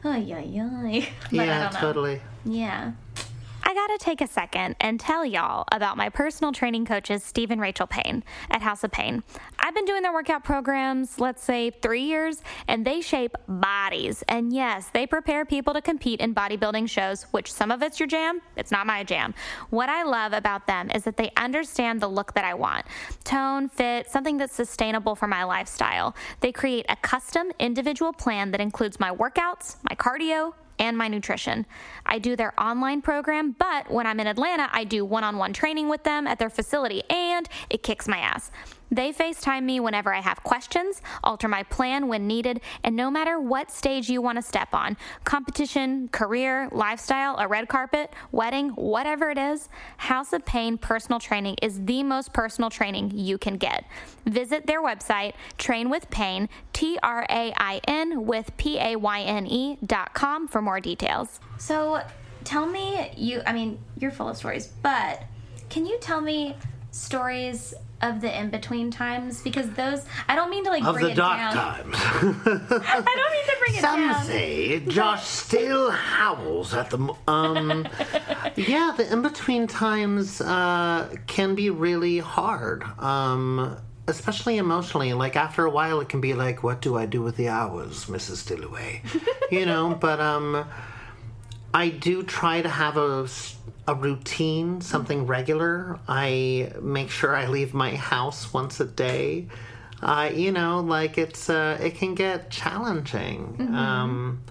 oh 0.06 0.16
yeah, 0.16 0.40
yeah. 0.40 1.04
Yeah, 1.30 1.68
totally. 1.70 2.20
Yeah. 2.44 2.92
I 3.68 3.74
gotta 3.74 3.98
take 3.98 4.20
a 4.20 4.28
second 4.28 4.76
and 4.80 5.00
tell 5.00 5.24
y'all 5.24 5.64
about 5.72 5.96
my 5.96 6.08
personal 6.08 6.52
training 6.52 6.86
coaches, 6.86 7.24
Steve 7.24 7.50
and 7.50 7.60
Rachel 7.60 7.88
Payne 7.88 8.22
at 8.48 8.62
House 8.62 8.84
of 8.84 8.92
Payne. 8.92 9.24
I've 9.58 9.74
been 9.74 9.84
doing 9.84 10.02
their 10.02 10.12
workout 10.12 10.44
programs, 10.44 11.18
let's 11.18 11.42
say 11.42 11.70
three 11.82 12.04
years, 12.04 12.42
and 12.68 12.86
they 12.86 13.00
shape 13.00 13.36
bodies. 13.48 14.22
And 14.28 14.52
yes, 14.52 14.90
they 14.94 15.04
prepare 15.04 15.44
people 15.44 15.74
to 15.74 15.82
compete 15.82 16.20
in 16.20 16.32
bodybuilding 16.32 16.88
shows, 16.88 17.24
which 17.32 17.52
some 17.52 17.72
of 17.72 17.82
it's 17.82 17.98
your 17.98 18.06
jam, 18.06 18.40
it's 18.54 18.70
not 18.70 18.86
my 18.86 19.02
jam. 19.02 19.34
What 19.70 19.88
I 19.88 20.04
love 20.04 20.32
about 20.32 20.68
them 20.68 20.88
is 20.94 21.02
that 21.02 21.16
they 21.16 21.32
understand 21.36 22.00
the 22.00 22.06
look 22.06 22.34
that 22.34 22.44
I 22.44 22.54
want 22.54 22.86
tone, 23.24 23.68
fit, 23.68 24.08
something 24.08 24.36
that's 24.36 24.54
sustainable 24.54 25.16
for 25.16 25.26
my 25.26 25.42
lifestyle. 25.42 26.14
They 26.38 26.52
create 26.52 26.86
a 26.88 26.94
custom 26.94 27.50
individual 27.58 28.12
plan 28.12 28.52
that 28.52 28.60
includes 28.60 29.00
my 29.00 29.10
workouts, 29.10 29.78
my 29.90 29.96
cardio, 29.96 30.52
and 30.78 30.96
my 30.96 31.08
nutrition. 31.08 31.66
I 32.04 32.18
do 32.18 32.36
their 32.36 32.58
online 32.60 33.02
program, 33.02 33.54
but 33.58 33.90
when 33.90 34.06
I'm 34.06 34.20
in 34.20 34.26
Atlanta, 34.26 34.68
I 34.72 34.84
do 34.84 35.04
one 35.04 35.24
on 35.24 35.36
one 35.36 35.52
training 35.52 35.88
with 35.88 36.02
them 36.04 36.26
at 36.26 36.38
their 36.38 36.50
facility, 36.50 37.02
and 37.10 37.48
it 37.70 37.82
kicks 37.82 38.08
my 38.08 38.18
ass. 38.18 38.50
They 38.90 39.12
FaceTime 39.12 39.64
me 39.64 39.80
whenever 39.80 40.14
I 40.14 40.20
have 40.20 40.42
questions, 40.42 41.02
alter 41.24 41.48
my 41.48 41.64
plan 41.64 42.08
when 42.08 42.26
needed, 42.26 42.60
and 42.84 42.94
no 42.94 43.10
matter 43.10 43.40
what 43.40 43.70
stage 43.70 44.08
you 44.08 44.22
want 44.22 44.36
to 44.36 44.42
step 44.42 44.68
on 44.72 44.96
competition, 45.24 46.08
career, 46.08 46.68
lifestyle, 46.70 47.36
a 47.38 47.48
red 47.48 47.68
carpet, 47.68 48.12
wedding, 48.30 48.70
whatever 48.70 49.30
it 49.30 49.38
is 49.38 49.68
House 49.96 50.32
of 50.32 50.44
Payne 50.44 50.78
Personal 50.78 51.18
Training 51.18 51.56
is 51.62 51.84
the 51.84 52.02
most 52.02 52.32
personal 52.32 52.70
training 52.70 53.10
you 53.14 53.38
can 53.38 53.56
get. 53.56 53.84
Visit 54.24 54.66
their 54.66 54.82
website, 54.82 55.34
Train 55.58 55.90
with 55.90 56.08
Payne, 56.10 56.48
T 56.72 56.98
R 57.02 57.26
A 57.28 57.52
I 57.56 57.80
N 57.88 58.26
with 58.26 58.56
P 58.56 58.78
A 58.78 58.96
Y 58.96 59.20
N 59.22 59.46
E 59.46 59.78
dot 59.84 60.14
com 60.14 60.46
for 60.46 60.62
more 60.62 60.80
details. 60.80 61.40
So 61.58 62.02
tell 62.44 62.66
me, 62.66 63.10
you, 63.16 63.42
I 63.46 63.52
mean, 63.52 63.78
you're 63.98 64.10
full 64.10 64.28
of 64.28 64.36
stories, 64.36 64.66
but 64.66 65.24
can 65.68 65.86
you 65.86 65.98
tell 66.00 66.20
me 66.20 66.56
stories 66.92 67.74
of 68.02 68.20
the 68.20 68.38
in 68.40 68.50
between 68.50 68.90
times? 68.90 69.40
Because 69.42 69.70
those, 69.70 70.04
I 70.28 70.36
don't 70.36 70.50
mean 70.50 70.64
to 70.64 70.70
like 70.70 70.84
Of 70.84 70.94
bring 70.94 71.06
the 71.06 71.12
it 71.12 71.16
dark 71.16 71.38
down. 71.38 71.52
times. 71.54 71.94
I 71.98 72.22
don't 72.22 73.32
mean 73.32 73.46
to 73.46 73.56
bring 73.58 73.74
it 73.76 73.80
Some 73.80 74.00
down. 74.00 74.14
Some 74.16 74.26
say 74.26 74.80
Josh 74.80 75.24
still 75.26 75.90
howls 75.90 76.74
at 76.74 76.90
the. 76.90 77.14
Um, 77.28 77.88
yeah, 78.56 78.92
the 78.96 79.10
in 79.12 79.22
between 79.22 79.66
times 79.66 80.40
uh, 80.40 81.14
can 81.26 81.54
be 81.54 81.70
really 81.70 82.18
hard, 82.18 82.84
um, 82.98 83.76
especially 84.06 84.58
emotionally. 84.58 85.12
Like 85.12 85.36
after 85.36 85.64
a 85.64 85.70
while, 85.70 86.00
it 86.00 86.08
can 86.08 86.20
be 86.20 86.34
like, 86.34 86.62
"What 86.62 86.80
do 86.80 86.96
I 86.96 87.06
do 87.06 87.22
with 87.22 87.36
the 87.36 87.48
hours, 87.48 88.06
Mrs. 88.06 88.46
Dalloway?" 88.46 89.02
you 89.50 89.64
know. 89.66 89.94
But 90.00 90.20
um, 90.20 90.66
I 91.72 91.88
do 91.88 92.22
try 92.22 92.62
to 92.62 92.68
have 92.68 92.96
a 92.96 93.26
a 93.88 93.94
routine, 93.94 94.80
something 94.80 95.26
regular. 95.26 95.98
I 96.08 96.72
make 96.80 97.10
sure 97.10 97.36
I 97.36 97.46
leave 97.46 97.72
my 97.74 97.94
house 97.94 98.52
once 98.52 98.80
a 98.80 98.84
day. 98.84 99.48
Uh, 100.02 100.30
you 100.34 100.52
know, 100.52 100.80
like 100.80 101.18
it's 101.18 101.48
uh, 101.48 101.78
it 101.80 101.94
can 101.94 102.14
get 102.14 102.50
challenging. 102.50 103.56
Um, 103.72 104.42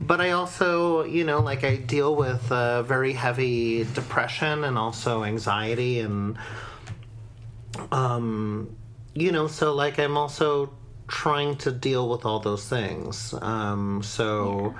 but 0.00 0.20
I 0.20 0.30
also, 0.32 1.04
you 1.04 1.24
know, 1.24 1.40
like 1.40 1.64
I 1.64 1.76
deal 1.76 2.14
with 2.14 2.50
uh, 2.52 2.82
very 2.82 3.12
heavy 3.12 3.84
depression 3.84 4.64
and 4.64 4.76
also 4.76 5.24
anxiety 5.24 6.00
and 6.00 6.36
um, 7.90 8.76
you 9.14 9.32
know, 9.32 9.46
so 9.46 9.74
like 9.74 9.98
I'm 9.98 10.16
also 10.16 10.72
trying 11.08 11.56
to 11.58 11.72
deal 11.72 12.08
with 12.08 12.24
all 12.24 12.40
those 12.40 12.68
things. 12.68 13.34
Um, 13.40 14.02
so 14.02 14.74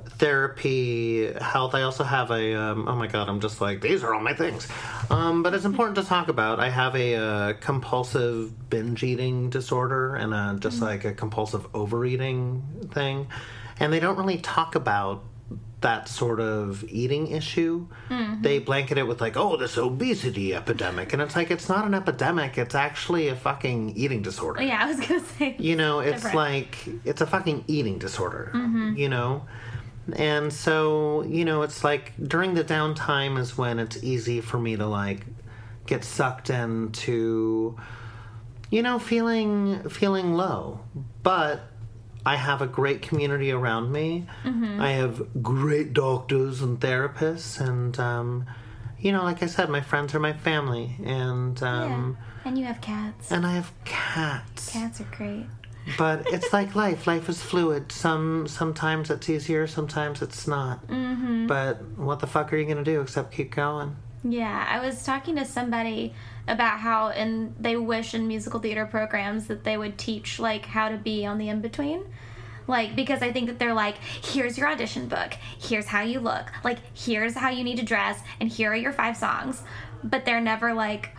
therapy, 0.00 1.32
health. 1.34 1.74
I 1.74 1.82
also 1.82 2.04
have 2.04 2.30
a. 2.30 2.54
Um, 2.54 2.88
oh 2.88 2.96
my 2.96 3.06
god, 3.06 3.28
I'm 3.28 3.40
just 3.40 3.60
like 3.60 3.80
these 3.80 4.02
are 4.02 4.14
all 4.14 4.20
my 4.20 4.34
things. 4.34 4.68
Um, 5.10 5.42
but 5.42 5.54
it's 5.54 5.64
important 5.64 5.96
to 5.96 6.04
talk 6.04 6.28
about. 6.28 6.60
I 6.60 6.68
have 6.70 6.94
a 6.94 7.14
uh, 7.14 7.52
compulsive 7.54 8.70
binge 8.70 9.02
eating 9.02 9.50
disorder 9.50 10.14
and 10.16 10.34
a, 10.34 10.56
just 10.58 10.80
like 10.82 11.04
a 11.04 11.12
compulsive 11.12 11.66
overeating 11.74 12.62
thing, 12.92 13.28
and 13.80 13.92
they 13.92 14.00
don't 14.00 14.18
really 14.18 14.38
talk 14.38 14.74
about 14.74 15.24
that 15.80 16.08
sort 16.08 16.40
of 16.40 16.84
eating 16.88 17.28
issue. 17.28 17.86
They 18.40 18.58
blanket 18.58 18.98
it 18.98 19.06
with 19.06 19.20
like, 19.20 19.36
oh, 19.36 19.56
this 19.56 19.78
obesity 19.78 20.54
epidemic, 20.54 21.12
and 21.12 21.22
it's 21.22 21.36
like 21.36 21.50
it's 21.50 21.68
not 21.68 21.86
an 21.86 21.94
epidemic. 21.94 22.58
It's 22.58 22.74
actually 22.74 23.28
a 23.28 23.36
fucking 23.36 23.96
eating 23.96 24.22
disorder. 24.22 24.62
Yeah, 24.62 24.84
I 24.84 24.86
was 24.86 25.00
gonna 25.00 25.20
say. 25.20 25.56
You 25.58 25.76
know, 25.76 26.00
it's 26.00 26.22
Different. 26.22 26.36
like 26.36 26.78
it's 27.04 27.20
a 27.20 27.26
fucking 27.26 27.64
eating 27.68 27.98
disorder. 27.98 28.50
You 28.96 29.08
know, 29.08 29.46
and 30.16 30.52
so 30.52 31.22
you 31.24 31.44
know, 31.44 31.62
it's 31.62 31.82
like 31.84 32.12
during 32.22 32.54
the 32.54 32.64
downtime 32.64 33.38
is 33.38 33.56
when 33.58 33.78
it's 33.78 34.02
easy 34.02 34.40
for 34.40 34.58
me 34.58 34.76
to 34.76 34.86
like 34.86 35.26
get 35.86 36.04
sucked 36.04 36.50
into, 36.50 37.76
you 38.70 38.82
know, 38.82 38.98
feeling 38.98 39.88
feeling 39.88 40.34
low, 40.34 40.80
but. 41.22 41.60
I 42.26 42.36
have 42.36 42.60
a 42.60 42.66
great 42.66 43.00
community 43.00 43.52
around 43.52 43.90
me. 43.90 44.26
I 44.44 44.90
have 44.90 45.42
great 45.42 45.94
doctors 45.94 46.60
and 46.60 46.78
therapists, 46.78 47.58
and 47.58 47.98
um, 47.98 48.44
you 48.98 49.12
know, 49.12 49.22
like 49.22 49.42
I 49.42 49.46
said, 49.46 49.70
my 49.70 49.80
friends 49.80 50.14
are 50.14 50.18
my 50.20 50.34
family, 50.34 50.96
and 51.02 51.58
Yeah. 51.58 51.84
um, 51.84 52.18
And 52.44 52.58
you 52.58 52.66
have 52.66 52.82
cats. 52.82 53.30
and 53.30 53.46
I 53.46 53.52
have 53.54 53.72
cats 53.86 54.72
Cats 54.72 55.00
are 55.00 55.08
great. 55.16 55.46
But 55.96 56.26
it's 56.32 56.52
like 56.52 56.74
life. 56.74 57.06
Life 57.06 57.28
is 57.28 57.42
fluid. 57.42 57.90
Some 57.92 58.46
sometimes 58.46 59.10
it's 59.10 59.28
easier 59.28 59.66
sometimes 59.66 60.22
it's 60.22 60.46
not. 60.46 60.86
Mm-hmm. 60.88 61.46
but 61.46 61.82
what 61.96 62.20
the 62.20 62.26
fuck 62.26 62.52
are 62.52 62.56
you 62.56 62.66
gonna 62.66 62.84
do 62.84 63.00
except 63.00 63.32
keep 63.32 63.54
going? 63.54 63.96
Yeah, 64.24 64.66
I 64.68 64.84
was 64.84 65.04
talking 65.04 65.36
to 65.36 65.44
somebody 65.44 66.14
about 66.46 66.80
how 66.80 67.08
and 67.08 67.54
they 67.58 67.76
wish 67.76 68.14
in 68.14 68.26
musical 68.26 68.60
theater 68.60 68.86
programs 68.86 69.46
that 69.46 69.64
they 69.64 69.76
would 69.76 69.98
teach 69.98 70.38
like 70.38 70.66
how 70.66 70.88
to 70.88 70.96
be 70.96 71.24
on 71.24 71.38
the 71.38 71.48
in 71.48 71.60
between. 71.60 72.04
Like, 72.66 72.94
because 72.94 73.22
I 73.22 73.32
think 73.32 73.48
that 73.48 73.58
they're 73.58 73.72
like, 73.72 73.96
here's 73.98 74.58
your 74.58 74.68
audition 74.68 75.08
book, 75.08 75.32
here's 75.58 75.86
how 75.86 76.02
you 76.02 76.20
look, 76.20 76.52
like, 76.62 76.78
here's 76.92 77.34
how 77.34 77.48
you 77.48 77.64
need 77.64 77.78
to 77.78 77.84
dress, 77.84 78.20
and 78.40 78.50
here 78.50 78.70
are 78.70 78.76
your 78.76 78.92
five 78.92 79.16
songs. 79.16 79.62
But 80.04 80.26
they're 80.26 80.40
never 80.40 80.74
like, 80.74 81.16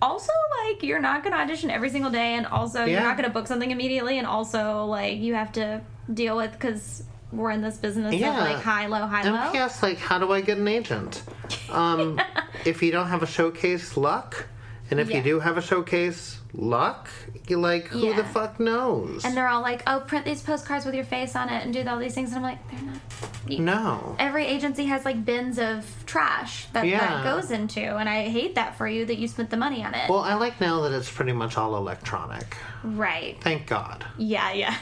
also, 0.00 0.32
like, 0.64 0.82
you're 0.82 1.00
not 1.00 1.24
gonna 1.24 1.36
audition 1.36 1.70
every 1.70 1.90
single 1.90 2.10
day, 2.10 2.34
and 2.34 2.46
also, 2.46 2.84
you're 2.84 3.00
not 3.00 3.16
gonna 3.16 3.30
book 3.30 3.46
something 3.46 3.70
immediately, 3.70 4.18
and 4.18 4.26
also, 4.26 4.84
like, 4.86 5.18
you 5.18 5.34
have 5.34 5.52
to 5.52 5.80
deal 6.12 6.36
with, 6.36 6.52
because 6.52 7.02
we're 7.32 7.50
in 7.50 7.60
this 7.60 7.76
business 7.76 8.14
of, 8.14 8.20
Yeah. 8.20 8.38
like, 8.38 8.62
high, 8.62 8.86
low, 8.86 9.06
high, 9.06 9.22
And 9.22 9.34
low. 9.34 9.50
P.S. 9.52 9.82
Like, 9.82 9.98
how 9.98 10.18
do 10.18 10.32
I 10.32 10.40
get 10.40 10.56
an 10.58 10.66
agent? 10.68 11.22
Um, 11.70 12.20
if 12.64 12.82
you 12.82 12.90
don't 12.90 13.08
have 13.08 13.22
a 13.22 13.26
showcase, 13.26 13.96
luck. 13.96 14.46
And 14.90 14.98
if 14.98 15.10
Yeah. 15.10 15.18
you 15.18 15.22
do 15.22 15.40
have 15.40 15.58
a 15.58 15.62
showcase, 15.62 16.37
luck. 16.54 17.08
You 17.46 17.58
like, 17.60 17.86
who 17.88 18.14
the 18.14 18.24
fuck 18.24 18.58
knows? 18.60 19.24
And 19.24 19.36
they're 19.36 19.48
all 19.48 19.62
like, 19.62 19.82
oh, 19.86 20.00
print 20.00 20.24
these 20.24 20.42
postcards 20.42 20.84
with 20.84 20.94
your 20.94 21.04
face 21.04 21.36
on 21.36 21.48
it 21.48 21.64
and 21.64 21.72
do 21.72 21.86
all 21.86 21.98
these 21.98 22.14
things. 22.14 22.30
And 22.32 22.38
I'm 22.38 22.42
like, 22.42 22.58
they're 22.70 22.82
not. 22.82 22.98
you- 23.46 23.58
no. 23.60 24.16
Every 24.18 24.44
agency 24.46 24.84
has 24.86 25.04
like 25.04 25.24
bins 25.24 25.58
of 25.58 25.86
trash 26.06 26.66
that 26.72 26.86
Yeah. 26.86 26.98
that 27.00 27.24
goes 27.24 27.50
into, 27.50 27.80
and 27.80 28.08
I 28.08 28.28
hate 28.28 28.54
that 28.56 28.76
for 28.76 28.86
you 28.88 29.04
that 29.06 29.18
you 29.18 29.28
spent 29.28 29.50
the 29.50 29.56
money 29.56 29.84
on 29.84 29.94
it. 29.94 30.08
Well, 30.10 30.20
I 30.20 30.34
like 30.34 30.60
now 30.60 30.82
that 30.82 30.92
it's 30.92 31.10
pretty 31.10 31.32
much 31.32 31.56
all 31.56 31.76
electronic. 31.76 32.56
right? 32.82 33.36
Thank 33.40 33.66
God. 33.66 34.04
Yeah, 34.18 34.52
yeah, 34.52 34.76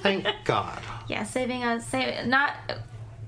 Thank 0.00 0.26
God. 0.44 0.80
yeah. 1.08 1.24
Saving 1.24 1.64
us, 1.64 1.86
save 1.86 2.26
not 2.26 2.52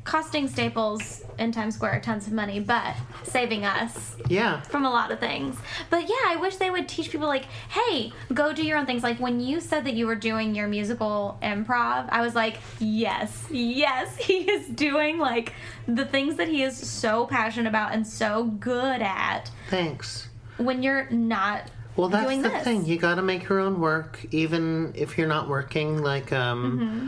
costing 0.04 0.46
Staples 0.48 1.22
in 1.38 1.50
Times 1.50 1.74
Square 1.74 2.00
tons 2.02 2.26
of 2.26 2.32
money, 2.34 2.60
but 2.60 2.94
saving 3.22 3.64
us 3.64 4.16
Yeah. 4.28 4.60
from 4.60 4.84
a 4.84 4.90
lot 4.90 5.10
of 5.10 5.18
things. 5.18 5.56
But 5.90 6.02
yeah, 6.08 6.14
I 6.26 6.36
wish 6.36 6.56
they 6.56 6.70
would 6.70 6.88
teach 6.88 7.10
people 7.10 7.26
like, 7.26 7.46
hey, 7.70 8.12
go 8.32 8.52
do 8.52 8.62
your 8.62 8.76
own 8.78 8.84
things. 8.86 9.02
Like 9.02 9.18
when 9.18 9.40
you 9.40 9.60
said 9.60 9.84
that 9.86 9.94
you 9.94 10.06
were 10.06 10.14
doing 10.14 10.54
your 10.54 10.68
musical 10.68 11.38
improv, 11.42 12.08
I 12.10 12.20
was 12.20 12.34
like, 12.34 12.58
yes, 12.78 13.44
yes, 13.50 14.14
he 14.18 14.50
is 14.50 14.68
doing 14.68 15.18
like 15.18 15.54
the 15.88 16.04
things 16.04 16.36
that 16.36 16.48
he 16.48 16.62
is 16.62 16.76
so 16.76 17.26
passionate 17.26 17.68
about 17.68 17.92
and 17.92 18.06
so 18.06 18.44
good 18.44 19.00
at 19.02 19.50
Thanks. 19.70 20.28
when 20.58 20.82
you're 20.82 21.08
not 21.10 21.70
Well, 21.96 22.08
that's 22.10 22.24
doing 22.24 22.42
the 22.42 22.50
this. 22.50 22.62
thing. 22.64 22.84
You 22.86 22.98
got 22.98 23.14
to 23.16 23.22
make 23.22 23.48
your 23.48 23.60
own 23.60 23.80
work, 23.80 24.24
even 24.32 24.92
if 24.94 25.16
you're 25.16 25.28
not 25.28 25.48
working. 25.48 26.02
Like, 26.02 26.30
um, 26.32 26.78
Mm-hmm. 26.78 27.06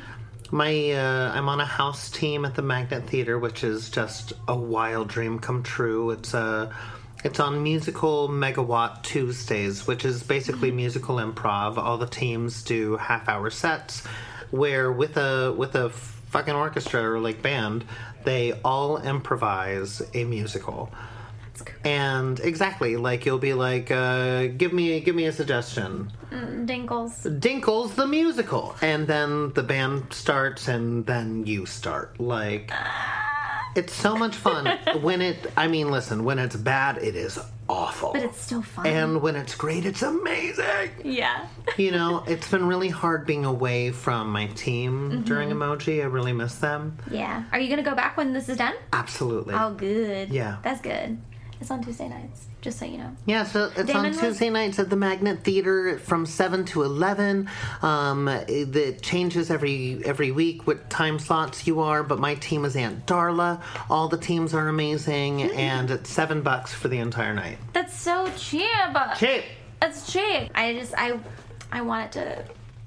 My, 0.52 0.92
uh, 0.92 1.32
I'm 1.34 1.48
on 1.48 1.60
a 1.60 1.64
house 1.64 2.10
team 2.10 2.44
at 2.44 2.54
the 2.54 2.62
Magnet 2.62 3.06
Theater, 3.08 3.38
which 3.38 3.64
is 3.64 3.90
just 3.90 4.32
a 4.46 4.56
wild 4.56 5.08
dream 5.08 5.38
come 5.38 5.62
true. 5.62 6.10
It's 6.10 6.34
a, 6.34 6.74
it's 7.24 7.40
on 7.40 7.62
musical 7.62 8.28
Megawatt 8.28 9.02
Tuesdays, 9.02 9.86
which 9.86 10.04
is 10.04 10.22
basically 10.22 10.68
Mm-hmm. 10.68 10.76
musical 10.76 11.16
improv. 11.16 11.76
All 11.78 11.98
the 11.98 12.06
teams 12.06 12.62
do 12.62 12.96
half-hour 12.96 13.50
sets, 13.50 14.04
where 14.50 14.92
with 14.92 15.16
a 15.16 15.52
with 15.56 15.74
a 15.74 15.90
fucking 15.90 16.54
orchestra 16.54 17.02
or 17.02 17.18
like 17.18 17.42
band, 17.42 17.84
they 18.24 18.52
all 18.64 18.98
improvise 18.98 20.02
a 20.14 20.24
musical. 20.24 20.92
And 21.84 22.40
exactly, 22.40 22.96
like 22.96 23.26
you'll 23.26 23.38
be 23.38 23.54
like, 23.54 23.90
uh, 23.90 24.46
give 24.48 24.72
me 24.72 25.00
give 25.00 25.14
me 25.14 25.26
a 25.26 25.32
suggestion. 25.32 26.10
Dinkles. 26.30 27.22
Dinkles 27.40 27.94
the 27.94 28.06
musical, 28.06 28.74
and 28.82 29.06
then 29.06 29.52
the 29.54 29.62
band 29.62 30.12
starts, 30.12 30.68
and 30.68 31.06
then 31.06 31.46
you 31.46 31.66
start. 31.66 32.18
Like, 32.20 32.70
it's 33.76 33.94
so 33.94 34.16
much 34.16 34.34
fun 34.34 34.66
when 35.02 35.20
it. 35.22 35.50
I 35.56 35.68
mean, 35.68 35.90
listen, 35.90 36.24
when 36.24 36.38
it's 36.38 36.56
bad, 36.56 36.98
it 36.98 37.14
is 37.16 37.38
awful. 37.68 38.12
But 38.12 38.22
it's 38.22 38.40
still 38.40 38.62
fun. 38.62 38.86
and 38.86 39.20
when 39.22 39.34
it's 39.36 39.54
great, 39.54 39.84
it's 39.86 40.02
amazing. 40.02 40.90
yeah. 41.04 41.46
You 41.76 41.90
know, 41.90 42.24
it's 42.26 42.50
been 42.50 42.66
really 42.66 42.88
hard 42.88 43.26
being 43.26 43.44
away 43.44 43.90
from 43.90 44.30
my 44.32 44.46
team 44.48 45.22
during 45.24 45.50
Mm-hmm. 45.50 45.62
Emoji. 45.62 46.00
I 46.00 46.06
really 46.06 46.32
miss 46.32 46.54
them. 46.56 46.96
Yeah. 47.10 47.42
Are 47.52 47.58
you 47.60 47.68
gonna 47.68 47.82
go 47.82 47.94
back 47.94 48.16
when 48.16 48.32
this 48.32 48.48
is 48.48 48.56
done? 48.56 48.72
Absolutely. 48.94 49.54
Oh, 49.54 49.74
good. 49.74 50.30
Yeah. 50.30 50.56
That's 50.62 50.80
good. 50.80 51.18
It's 51.60 51.70
on 51.70 51.82
Tuesday 51.82 52.08
nights, 52.08 52.46
just 52.60 52.78
so 52.78 52.84
you 52.84 52.98
know. 52.98 53.16
Yeah, 53.24 53.44
so 53.44 53.70
it's 53.74 53.86
Damon 53.86 53.96
on 53.96 54.08
was- 54.10 54.18
Tuesday 54.20 54.50
nights 54.50 54.78
at 54.78 54.90
the 54.90 54.96
Magnet 54.96 55.42
Theater 55.42 55.98
from 55.98 56.26
seven 56.26 56.64
to 56.66 56.82
eleven. 56.82 57.48
Um, 57.82 58.28
it, 58.28 59.02
changes 59.02 59.50
every 59.50 60.02
every 60.04 60.32
week 60.32 60.66
what 60.66 60.90
time 60.90 61.18
slots 61.18 61.66
you 61.66 61.80
are, 61.80 62.02
but 62.02 62.18
my 62.18 62.34
team 62.34 62.64
is 62.64 62.76
Aunt 62.76 63.06
Darla. 63.06 63.62
All 63.88 64.08
the 64.08 64.18
teams 64.18 64.52
are 64.52 64.68
amazing, 64.68 65.42
and 65.52 65.90
it's 65.90 66.10
seven 66.10 66.42
bucks 66.42 66.74
for 66.74 66.88
the 66.88 66.98
entire 66.98 67.32
night. 67.34 67.58
That's 67.72 67.98
so 67.98 68.30
cheap. 68.36 68.66
Cheap. 69.16 69.44
That's 69.80 70.12
cheap. 70.12 70.50
I 70.54 70.74
just 70.78 70.94
I 70.96 71.18
I 71.72 71.80
want 71.80 72.06
it 72.06 72.12
to 72.20 72.44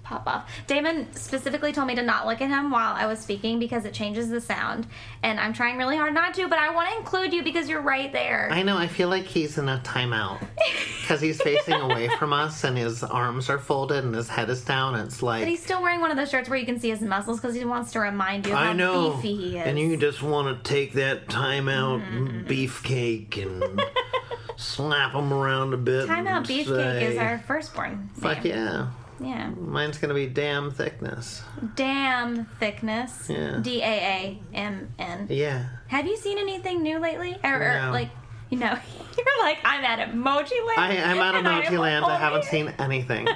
pop 0.09 0.27
off. 0.27 0.49
Damon 0.65 1.13
specifically 1.13 1.71
told 1.71 1.87
me 1.87 1.95
to 1.95 2.01
not 2.01 2.25
look 2.25 2.41
at 2.41 2.49
him 2.49 2.71
while 2.71 2.93
I 2.95 3.05
was 3.05 3.19
speaking 3.19 3.59
because 3.59 3.85
it 3.85 3.93
changes 3.93 4.29
the 4.29 4.41
sound, 4.41 4.87
and 5.21 5.39
I'm 5.39 5.53
trying 5.53 5.77
really 5.77 5.95
hard 5.95 6.13
not 6.13 6.33
to. 6.33 6.47
But 6.47 6.57
I 6.57 6.73
want 6.73 6.89
to 6.89 6.97
include 6.97 7.31
you 7.31 7.43
because 7.43 7.69
you're 7.69 7.81
right 7.81 8.11
there. 8.11 8.49
I 8.51 8.63
know. 8.63 8.77
I 8.77 8.87
feel 8.87 9.07
like 9.07 9.25
he's 9.25 9.57
in 9.57 9.69
a 9.69 9.79
timeout 9.85 10.39
because 11.01 11.21
he's 11.21 11.39
facing 11.41 11.75
away 11.75 12.09
from 12.17 12.33
us, 12.33 12.63
and 12.63 12.77
his 12.77 13.03
arms 13.03 13.49
are 13.49 13.59
folded, 13.59 14.03
and 14.03 14.15
his 14.15 14.27
head 14.27 14.49
is 14.49 14.61
down. 14.65 14.95
It's 14.95 15.19
but 15.19 15.25
like 15.25 15.47
he's 15.47 15.63
still 15.63 15.81
wearing 15.81 16.01
one 16.01 16.09
of 16.11 16.17
those 16.17 16.31
shirts 16.31 16.49
where 16.49 16.57
you 16.57 16.65
can 16.65 16.79
see 16.79 16.89
his 16.89 17.01
muscles 17.01 17.39
because 17.39 17.55
he 17.55 17.63
wants 17.63 17.91
to 17.91 17.99
remind 17.99 18.47
you 18.47 18.55
how 18.55 18.63
I 18.63 18.73
know. 18.73 19.15
beefy 19.15 19.35
he 19.35 19.57
is. 19.57 19.67
And 19.67 19.77
you 19.77 19.95
just 19.95 20.23
want 20.23 20.63
to 20.63 20.69
take 20.69 20.93
that 20.93 21.29
time 21.29 21.69
out 21.69 22.01
mm-hmm. 22.01 22.47
beefcake 22.47 23.41
and 23.41 23.81
slap 24.57 25.13
them 25.13 25.31
around 25.31 25.73
a 25.73 25.77
bit. 25.77 26.07
Time 26.07 26.25
out 26.25 26.37
and 26.37 26.45
beefcake 26.47 27.01
is 27.03 27.17
our 27.17 27.37
firstborn. 27.39 28.09
fuck 28.15 28.43
yeah. 28.43 28.87
Yeah. 29.21 29.49
Mine's 29.49 29.97
gonna 29.97 30.13
be 30.13 30.27
damn 30.27 30.71
thickness. 30.71 31.41
Damn 31.75 32.45
thickness. 32.59 33.27
Yeah. 33.29 33.59
D 33.61 33.81
A 33.81 33.85
A 33.85 34.39
M 34.53 34.89
N. 34.97 35.27
Yeah. 35.29 35.65
Have 35.87 36.07
you 36.07 36.17
seen 36.17 36.37
anything 36.37 36.81
new 36.81 36.99
lately? 36.99 37.37
Or, 37.43 37.53
or, 37.53 37.91
like, 37.91 38.09
you 38.49 38.57
know, 38.57 38.77
you're 39.17 39.43
like, 39.43 39.57
I'm 39.63 39.83
at 39.83 40.09
Emoji 40.09 40.65
Land. 40.67 40.79
I, 40.79 41.11
I'm 41.11 41.19
out 41.19 41.35
of 41.35 41.39
and 41.39 41.47
I 41.47 41.61
am 41.61 41.63
Emoji 41.73 41.79
Land. 41.79 42.05
I 42.05 42.17
haven't 42.17 42.45
seen 42.45 42.73
anything. 42.79 43.27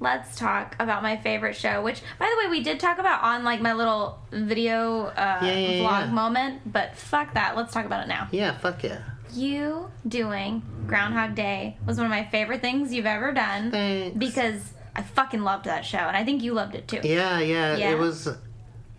Let's 0.00 0.36
talk 0.36 0.76
about 0.78 1.02
my 1.02 1.16
favorite 1.16 1.56
show, 1.56 1.82
which, 1.82 2.02
by 2.20 2.26
the 2.32 2.44
way, 2.46 2.50
we 2.56 2.62
did 2.62 2.78
talk 2.78 2.98
about 2.98 3.22
on 3.24 3.42
like 3.42 3.60
my 3.60 3.72
little 3.72 4.20
video 4.30 5.06
uh, 5.06 5.40
Yeah, 5.42 5.54
yeah, 5.58 5.88
vlog 5.88 6.06
yeah. 6.06 6.12
moment. 6.12 6.72
But 6.72 6.96
fuck 6.96 7.34
that. 7.34 7.56
Let's 7.56 7.72
talk 7.72 7.84
about 7.84 8.04
it 8.04 8.08
now. 8.08 8.28
Yeah, 8.30 8.56
fuck 8.58 8.84
yeah. 8.84 9.02
You 9.32 9.90
doing 10.06 10.62
Groundhog 10.86 11.34
Day 11.34 11.76
was 11.86 11.96
one 11.96 12.06
of 12.06 12.10
my 12.10 12.24
favorite 12.24 12.60
things 12.60 12.92
you've 12.92 13.06
ever 13.06 13.32
done. 13.32 13.70
Thanks. 13.70 14.16
Because 14.18 14.72
I 14.94 15.02
fucking 15.02 15.42
loved 15.42 15.66
that 15.66 15.84
show, 15.84 15.98
and 15.98 16.16
I 16.16 16.24
think 16.24 16.42
you 16.42 16.54
loved 16.54 16.74
it 16.74 16.88
too. 16.88 17.00
Yeah, 17.04 17.38
yeah, 17.40 17.76
Yeah? 17.76 17.90
it 17.92 17.98
was 17.98 18.28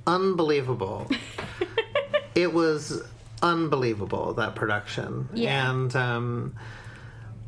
unbelievable. 0.07 1.09
it 2.35 2.53
was 2.53 3.01
unbelievable 3.41 4.33
that 4.35 4.55
production. 4.55 5.29
Yeah. 5.33 5.69
And 5.71 5.95
um 5.95 6.55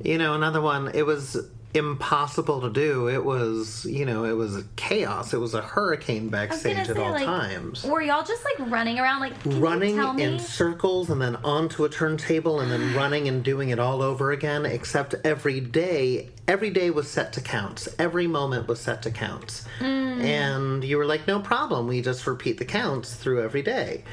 you 0.03 0.17
know, 0.17 0.33
another 0.33 0.61
one, 0.61 0.89
it 0.93 1.05
was 1.05 1.37
impossible 1.73 2.61
to 2.61 2.69
do. 2.69 3.07
It 3.07 3.23
was, 3.23 3.85
you 3.85 4.05
know, 4.05 4.25
it 4.25 4.33
was 4.33 4.63
chaos. 4.75 5.33
It 5.33 5.37
was 5.39 5.53
a 5.53 5.61
hurricane 5.61 6.29
backstage 6.29 6.75
gonna 6.75 6.89
at 6.89 6.95
say, 6.95 7.03
all 7.03 7.11
like, 7.11 7.25
times. 7.25 7.83
were 7.83 8.01
y'all 8.01 8.23
just 8.23 8.43
like 8.43 8.69
running 8.71 8.99
around, 8.99 9.21
like 9.21 9.33
running 9.45 9.95
you 9.95 10.01
tell 10.01 10.13
me? 10.13 10.23
in 10.23 10.39
circles 10.39 11.09
and 11.09 11.21
then 11.21 11.35
onto 11.37 11.85
a 11.85 11.89
turntable 11.89 12.59
and 12.59 12.71
then 12.71 12.93
running 12.95 13.27
and 13.27 13.43
doing 13.43 13.69
it 13.69 13.79
all 13.79 14.01
over 14.01 14.31
again 14.31 14.65
except 14.65 15.15
every 15.23 15.59
day 15.59 16.29
every 16.47 16.69
day 16.69 16.89
was 16.89 17.09
set 17.09 17.31
to 17.33 17.41
counts 17.41 17.87
every 17.99 18.27
moment 18.27 18.67
was 18.67 18.79
set 18.79 19.01
to 19.03 19.11
counts 19.11 19.63
Mm. 19.79 20.23
and 20.23 20.83
you 20.83 20.97
were 20.97 21.05
like 21.05 21.27
no 21.27 21.39
problem 21.39 21.87
we 21.87 22.01
just 22.01 22.27
repeat 22.27 22.57
the 22.57 22.65
counts 22.65 23.15
through 23.15 23.41
every 23.43 23.61
day 23.61 24.03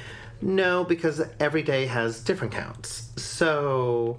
no 0.41 0.85
because 0.85 1.21
every 1.41 1.63
day 1.63 1.87
has 1.87 2.21
different 2.21 2.53
counts 2.53 3.11
so 3.17 4.19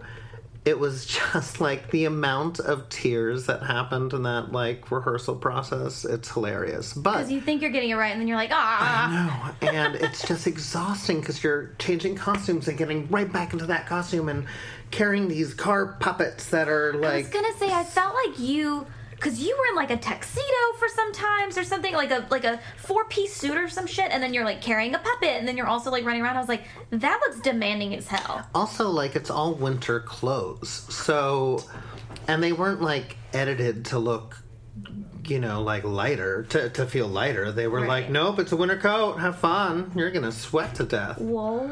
it 0.66 0.80
was 0.80 1.06
just 1.34 1.62
like 1.62 1.90
the 1.92 2.06
amount 2.06 2.60
of 2.60 2.88
tears 2.90 3.46
that 3.46 3.64
happened 3.64 4.14
in 4.14 4.24
that 4.24 4.52
like 4.52 4.92
rehearsal 4.92 5.36
process 5.36 6.06
it's 6.06 6.30
hilarious 6.32 6.94
but 6.94 7.14
Because 7.14 7.32
you 7.32 7.42
think 7.42 7.62
you're 7.62 7.72
getting 7.72 7.90
it 7.90 7.96
right, 7.96 8.12
and 8.12 8.20
then 8.20 8.28
you're 8.28 8.38
like, 8.38 8.52
ah. 8.52 9.56
I 9.62 9.66
know, 9.66 9.72
and 9.72 9.96
it's 9.96 10.28
just 10.28 10.48
exhausting 10.48 11.20
because 11.20 11.44
you're 11.44 11.76
changing 11.80 12.16
costumes 12.16 12.68
and 12.68 12.78
getting 12.78 13.08
right 13.10 13.32
back 13.32 13.54
into 13.54 13.66
that 13.68 13.88
costume 13.88 14.30
and 14.30 14.46
carrying 14.92 15.28
these 15.28 15.54
car 15.54 15.98
puppets 16.00 16.50
that 16.50 16.68
are 16.68 16.94
like. 16.94 17.12
I 17.12 17.18
was 17.18 17.28
gonna 17.30 17.58
say, 17.58 17.72
I 17.72 17.84
felt 17.84 18.16
like 18.16 18.40
you, 18.40 18.86
because 19.20 19.42
you 19.42 19.56
were 19.58 19.66
in 19.70 19.76
like 19.76 19.92
a 19.92 19.98
tuxedo 19.98 20.44
for 20.78 20.88
some 20.88 21.12
times 21.12 21.58
or 21.58 21.64
something, 21.64 21.94
like 21.94 22.12
a 22.12 22.26
like 22.30 22.46
a 22.46 22.60
four 22.78 23.06
piece 23.06 23.36
suit 23.36 23.58
or 23.58 23.68
some 23.68 23.86
shit, 23.86 24.12
and 24.12 24.24
then 24.24 24.34
you're 24.34 24.46
like 24.46 24.62
carrying 24.62 24.96
a 24.96 25.00
puppet, 25.00 25.38
and 25.38 25.48
then 25.48 25.58
you're 25.58 25.68
also 25.68 25.92
like 25.92 26.06
running 26.06 26.22
around. 26.22 26.38
I 26.38 26.40
was 26.40 26.50
like, 26.50 26.64
that 26.92 27.20
looks 27.22 27.40
demanding 27.42 27.94
as 27.96 28.08
hell. 28.08 28.48
Also, 28.56 28.90
like 28.90 29.16
it's 29.16 29.30
all 29.30 29.54
winter 29.54 30.00
clothes, 30.00 30.70
so 30.70 31.64
and 32.28 32.42
they 32.42 32.54
weren't 32.54 32.82
like 32.82 33.18
edited 33.34 33.86
to 33.86 34.00
look. 34.00 34.38
You 35.26 35.40
know, 35.40 35.62
like 35.62 35.84
lighter 35.84 36.44
to, 36.50 36.70
to 36.72 36.88
feel 36.88 37.08
lighter. 37.08 37.52
They 37.52 37.68
were 37.68 37.86
like, 37.86 38.10
nope, 38.10 38.40
it's 38.40 38.52
a 38.52 38.56
winter 38.56 38.78
coat. 38.78 39.20
Have 39.20 39.38
fun. 39.38 39.92
You're 39.96 40.10
gonna 40.10 40.32
sweat 40.32 40.74
to 40.76 40.84
death. 40.86 41.20
Whoa. 41.20 41.72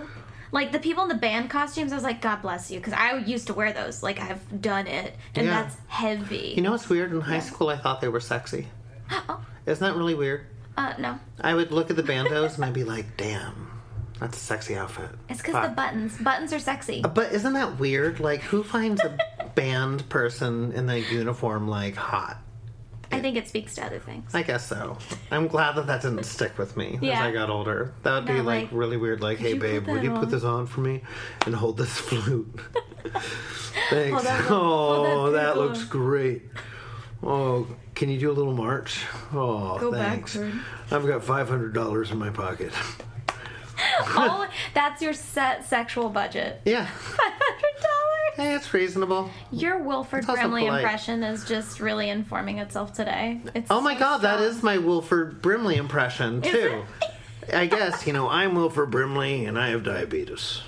Like 0.51 0.71
the 0.71 0.79
people 0.79 1.03
in 1.03 1.09
the 1.09 1.15
band 1.15 1.49
costumes, 1.49 1.91
I 1.91 1.95
was 1.95 2.03
like, 2.03 2.21
God 2.21 2.41
bless 2.41 2.71
you, 2.71 2.79
because 2.79 2.93
I 2.93 3.17
used 3.17 3.47
to 3.47 3.53
wear 3.53 3.73
those. 3.73 4.01
Like 4.01 4.19
I've 4.19 4.61
done 4.61 4.87
it, 4.87 5.15
and 5.35 5.45
Yeah. 5.47 5.61
that's 5.63 5.77
heavy. 5.87 6.53
You 6.55 6.61
know 6.61 6.71
what's 6.71 6.87
weird? 6.89 7.11
In 7.11 7.21
high 7.21 7.39
school, 7.39 7.69
I 7.69 7.77
thought 7.77 8.01
they 8.01 8.07
were 8.09 8.19
sexy. 8.21 8.67
Oh. 9.29 9.39
Isn't 9.65 9.85
that 9.85 9.97
really 9.97 10.15
weird? 10.15 10.45
Uh, 10.77 10.93
no. 10.99 11.19
I 11.41 11.53
would 11.53 11.71
look 11.71 11.89
at 11.89 11.95
the 11.97 12.03
bandos 12.03 12.55
and 12.55 12.63
I'd 12.63 12.73
be 12.73 12.83
like, 12.85 13.17
damn, 13.17 13.81
that's 14.19 14.37
a 14.37 14.39
sexy 14.39 14.75
outfit. 14.75 15.09
It's 15.27 15.41
because 15.41 15.67
the 15.67 15.73
buttons. 15.75 16.17
Buttons 16.17 16.53
are 16.53 16.59
sexy. 16.59 17.01
But 17.01 17.33
isn't 17.33 17.53
that 17.53 17.79
weird? 17.79 18.19
Like, 18.21 18.41
who 18.41 18.63
finds 18.63 19.01
a 19.03 19.17
band 19.55 20.07
person 20.09 20.71
in 20.71 20.85
that 20.85 21.11
uniform 21.11 21.67
like 21.67 21.95
hot? 21.95 22.37
I 23.17 23.21
think 23.21 23.37
it 23.37 23.47
speaks 23.47 23.75
to 23.75 23.85
other 23.85 23.99
things. 23.99 24.33
I 24.35 24.43
guess 24.43 24.67
so. 24.67 24.97
I'm 25.31 25.47
glad 25.47 25.75
that 25.75 25.87
that 25.87 26.01
didn't 26.01 26.23
stick 26.23 26.57
with 26.57 26.77
me 26.77 26.99
Yeah. 27.01 27.19
as 27.19 27.25
I 27.27 27.31
got 27.31 27.49
older. 27.49 27.93
That 28.03 28.13
would 28.15 28.25
be 28.25 28.33
like, 28.41 28.63
like, 28.63 28.69
really 28.71 28.97
weird. 28.97 29.21
Like, 29.21 29.37
hey 29.39 29.53
babe, 29.53 29.87
would 29.87 30.03
you 30.03 30.11
on?" 30.11 30.19
put 30.19 30.29
this 30.29 30.43
on 30.43 30.65
for 30.67 30.81
me 30.81 31.01
and 31.45 31.55
hold 31.55 31.77
this 31.77 31.89
flute? 31.97 32.47
Thanks. 33.89 34.11
Hold 34.13 34.25
that- 34.25 34.45
oh, 34.49 35.31
that 35.31 35.41
that 35.55 35.57
looks 35.57 35.83
great. 35.83 36.43
Oh, 37.23 37.67
can 37.95 38.09
you 38.09 38.19
do 38.19 38.29
a 38.29 38.33
little 38.33 38.53
march? 38.53 39.03
Oh, 39.33 39.77
Go 39.79 39.91
thanks. 39.91 40.35
backward. 40.35 40.53
I've 40.91 41.07
got 41.07 41.23
five 41.23 41.49
hundred 41.49 41.73
dollars 41.73 42.11
in 42.11 42.17
my 42.19 42.29
pocket. 42.29 42.71
All 44.15 44.47
that's 44.73 45.01
your 45.01 45.13
set 45.13 45.65
sexual 45.65 46.09
budget. 46.09 46.61
Yeah. 46.65 46.85
Five 46.85 47.33
hundred. 47.33 47.86
Hey, 48.37 48.53
it's 48.53 48.71
reasonable. 48.73 49.29
Your 49.51 49.79
Wilford 49.79 50.19
It's 50.19 50.29
also 50.29 50.41
Brimley 50.43 50.61
polite. 50.65 50.81
impression 50.83 51.23
is 51.23 51.43
just 51.45 51.79
really 51.79 52.09
informing 52.09 52.59
itself 52.59 52.93
today. 52.93 53.41
It's 53.55 53.69
Oh 53.71 53.81
my 53.81 53.95
so 53.95 53.99
god, 53.99 54.17
that 54.19 54.35
strong. 54.37 54.49
is 54.51 54.63
my 54.63 54.77
Wilford 54.77 55.41
Brimley 55.41 55.75
impression 55.77 56.43
Is 56.43 56.51
too. 56.51 56.83
I 57.51 57.65
guess, 57.65 58.05
You 58.05 58.13
know, 58.13 58.29
I'm 58.29 58.53
Wilford 58.55 58.91
Brimley, 58.91 59.45
and 59.45 59.57
I 59.57 59.69
have 59.69 59.83
diabetes. 59.83 60.61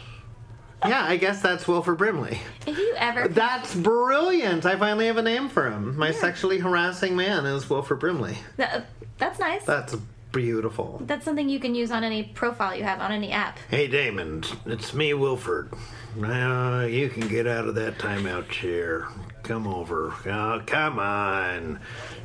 yeah, 0.86 1.04
I 1.04 1.18
guess 1.18 1.42
that's 1.44 1.68
Wilford 1.68 1.98
Brimley. 2.00 2.40
If 2.66 2.78
you 2.78 2.94
ever 2.98 3.28
That's 3.28 3.76
brilliant. 3.76 4.66
I 4.66 4.76
finally 4.76 5.06
have 5.08 5.18
a 5.18 5.22
name 5.22 5.48
for 5.50 5.70
him. 5.70 5.96
My 5.98 6.12
sexually 6.12 6.58
harassing 6.60 7.16
man 7.16 7.46
is 7.46 7.70
Wilford 7.70 8.00
Brimley. 8.00 8.38
That- 8.58 8.88
that's 9.20 9.38
nice. 9.40 9.64
That's 9.66 9.96
beautiful. 10.32 11.02
That's 11.06 11.26
something 11.26 11.50
you 11.50 11.60
can 11.60 11.76
use 11.76 11.92
on 11.92 12.04
any 12.04 12.24
profile 12.24 12.76
you 12.76 12.84
have 12.84 13.00
on 13.00 13.12
any 13.12 13.32
app. 13.32 13.60
Hey, 13.70 13.88
Damon, 13.88 14.44
it's 14.66 14.94
me, 14.94 15.14
Wilford. 15.14 15.74
Now 16.16 16.82
you 16.82 17.10
can 17.10 17.28
get 17.28 17.48
out 17.48 17.68
of 17.68 17.76
that 17.76 17.98
timeout 17.98 18.50
chair. 18.50 19.08
Come 19.44 19.68
over. 19.68 20.14
Oh, 20.26 20.62
come 20.66 21.00
on. 21.00 21.80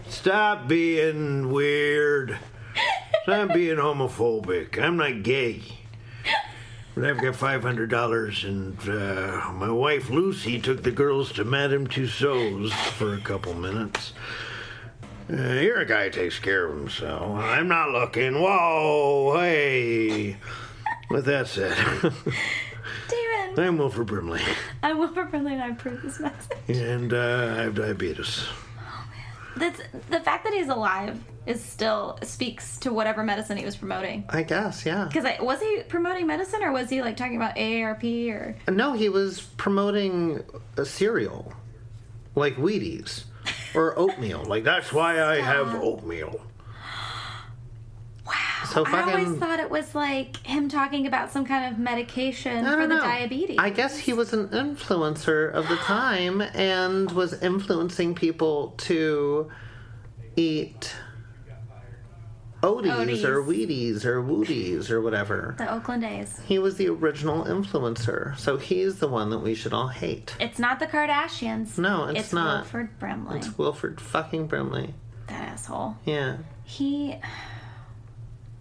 Stop 0.08 0.68
being 0.68 1.52
weird. 1.52 2.38
Stop 3.22 3.48
being 3.54 3.76
homophobic. 3.76 4.78
I'm 4.78 4.96
not 4.96 5.22
gay. 5.22 5.62
But 6.94 7.06
I've 7.06 7.20
got 7.20 7.34
five 7.34 7.62
hundred 7.62 7.90
dollars, 7.90 8.44
and 8.44 8.78
uh, 8.88 9.50
my 9.52 9.70
wife 9.70 10.10
Lucy 10.10 10.60
took 10.60 10.84
the 10.84 10.92
girls 10.92 11.32
to 11.32 11.44
Madame 11.44 11.88
Tussauds 11.88 12.70
for 12.70 13.14
a 13.14 13.20
couple 13.20 13.52
minutes. 13.52 14.12
Uh, 15.32 15.36
you're 15.54 15.80
a 15.80 15.86
guy 15.86 16.04
who 16.04 16.10
takes 16.10 16.38
care 16.38 16.66
of 16.66 16.76
himself. 16.78 17.38
I'm 17.42 17.66
not 17.68 17.90
looking. 17.90 18.34
Whoa, 18.40 19.34
hey. 19.38 20.36
With 21.10 21.24
that 21.26 21.46
said, 21.48 21.76
David, 23.08 23.58
I'm 23.58 23.78
Wilford 23.78 24.06
Brimley, 24.06 24.40
I'm 24.82 24.98
Wilford 24.98 25.30
Brimley 25.30 25.52
and 25.52 25.62
I 25.62 25.68
approve 25.68 26.02
this 26.02 26.18
message. 26.18 26.58
and 26.68 27.12
uh, 27.12 27.54
I 27.58 27.62
have 27.62 27.74
diabetes. 27.74 28.44
That's 29.56 29.80
the 30.10 30.18
fact 30.20 30.44
that 30.44 30.52
he's 30.52 30.68
alive 30.68 31.22
is 31.46 31.62
still 31.62 32.18
speaks 32.22 32.78
to 32.78 32.92
whatever 32.92 33.22
medicine 33.22 33.56
he 33.56 33.64
was 33.64 33.76
promoting. 33.76 34.24
I 34.30 34.42
guess, 34.42 34.84
yeah. 34.84 35.04
Because 35.04 35.24
was 35.40 35.60
he 35.60 35.82
promoting 35.88 36.26
medicine 36.26 36.62
or 36.64 36.72
was 36.72 36.90
he 36.90 37.02
like 37.02 37.16
talking 37.16 37.36
about 37.36 37.54
AARP 37.54 38.30
or? 38.32 38.56
No, 38.72 38.94
he 38.94 39.08
was 39.08 39.42
promoting 39.56 40.42
a 40.76 40.84
cereal. 40.84 41.52
Like 42.34 42.56
Wheaties. 42.56 43.24
Or 43.74 43.98
oatmeal. 43.98 44.44
Like 44.44 44.64
That's 44.64 44.92
why 44.92 45.22
I 45.22 45.40
have 45.40 45.74
oatmeal. 45.82 46.40
so 48.72 48.84
I 48.86 49.02
always 49.02 49.38
thought 49.38 49.60
it 49.60 49.70
was 49.70 49.94
like 49.94 50.38
him 50.46 50.68
talking 50.68 51.06
about 51.06 51.30
some 51.30 51.44
kind 51.44 51.72
of 51.72 51.78
medication 51.78 52.64
for 52.64 52.86
the 52.86 52.86
know. 52.86 53.00
diabetes. 53.00 53.58
I 53.58 53.70
guess 53.70 53.98
he 53.98 54.12
was 54.12 54.32
an 54.32 54.48
influencer 54.48 55.52
of 55.52 55.68
the 55.68 55.76
time 55.76 56.40
and 56.40 57.10
was 57.12 57.40
influencing 57.42 58.14
people 58.14 58.74
to 58.78 59.50
eat 60.36 60.94
Odies, 62.64 63.24
or 63.24 63.42
Wheaties 63.42 64.04
or 64.04 64.22
Wooties 64.22 64.90
or 64.90 65.00
whatever. 65.00 65.54
the 65.58 65.72
Oakland 65.72 66.04
A's. 66.04 66.40
He 66.46 66.58
was 66.58 66.76
the 66.76 66.88
original 66.88 67.44
influencer, 67.44 68.36
so 68.38 68.56
he's 68.56 68.98
the 68.98 69.08
one 69.08 69.30
that 69.30 69.40
we 69.40 69.54
should 69.54 69.72
all 69.72 69.88
hate. 69.88 70.34
It's 70.40 70.58
not 70.58 70.78
the 70.78 70.86
Kardashians. 70.86 71.78
No, 71.78 72.04
it's 72.06 72.32
not. 72.32 72.62
Wilford 72.62 72.98
Brimley. 72.98 73.38
It's 73.38 73.56
Wilford 73.58 74.00
fucking 74.00 74.46
Brimley. 74.46 74.94
that 75.28 75.48
asshole. 75.48 75.96
Yeah. 76.04 76.38
He. 76.64 77.16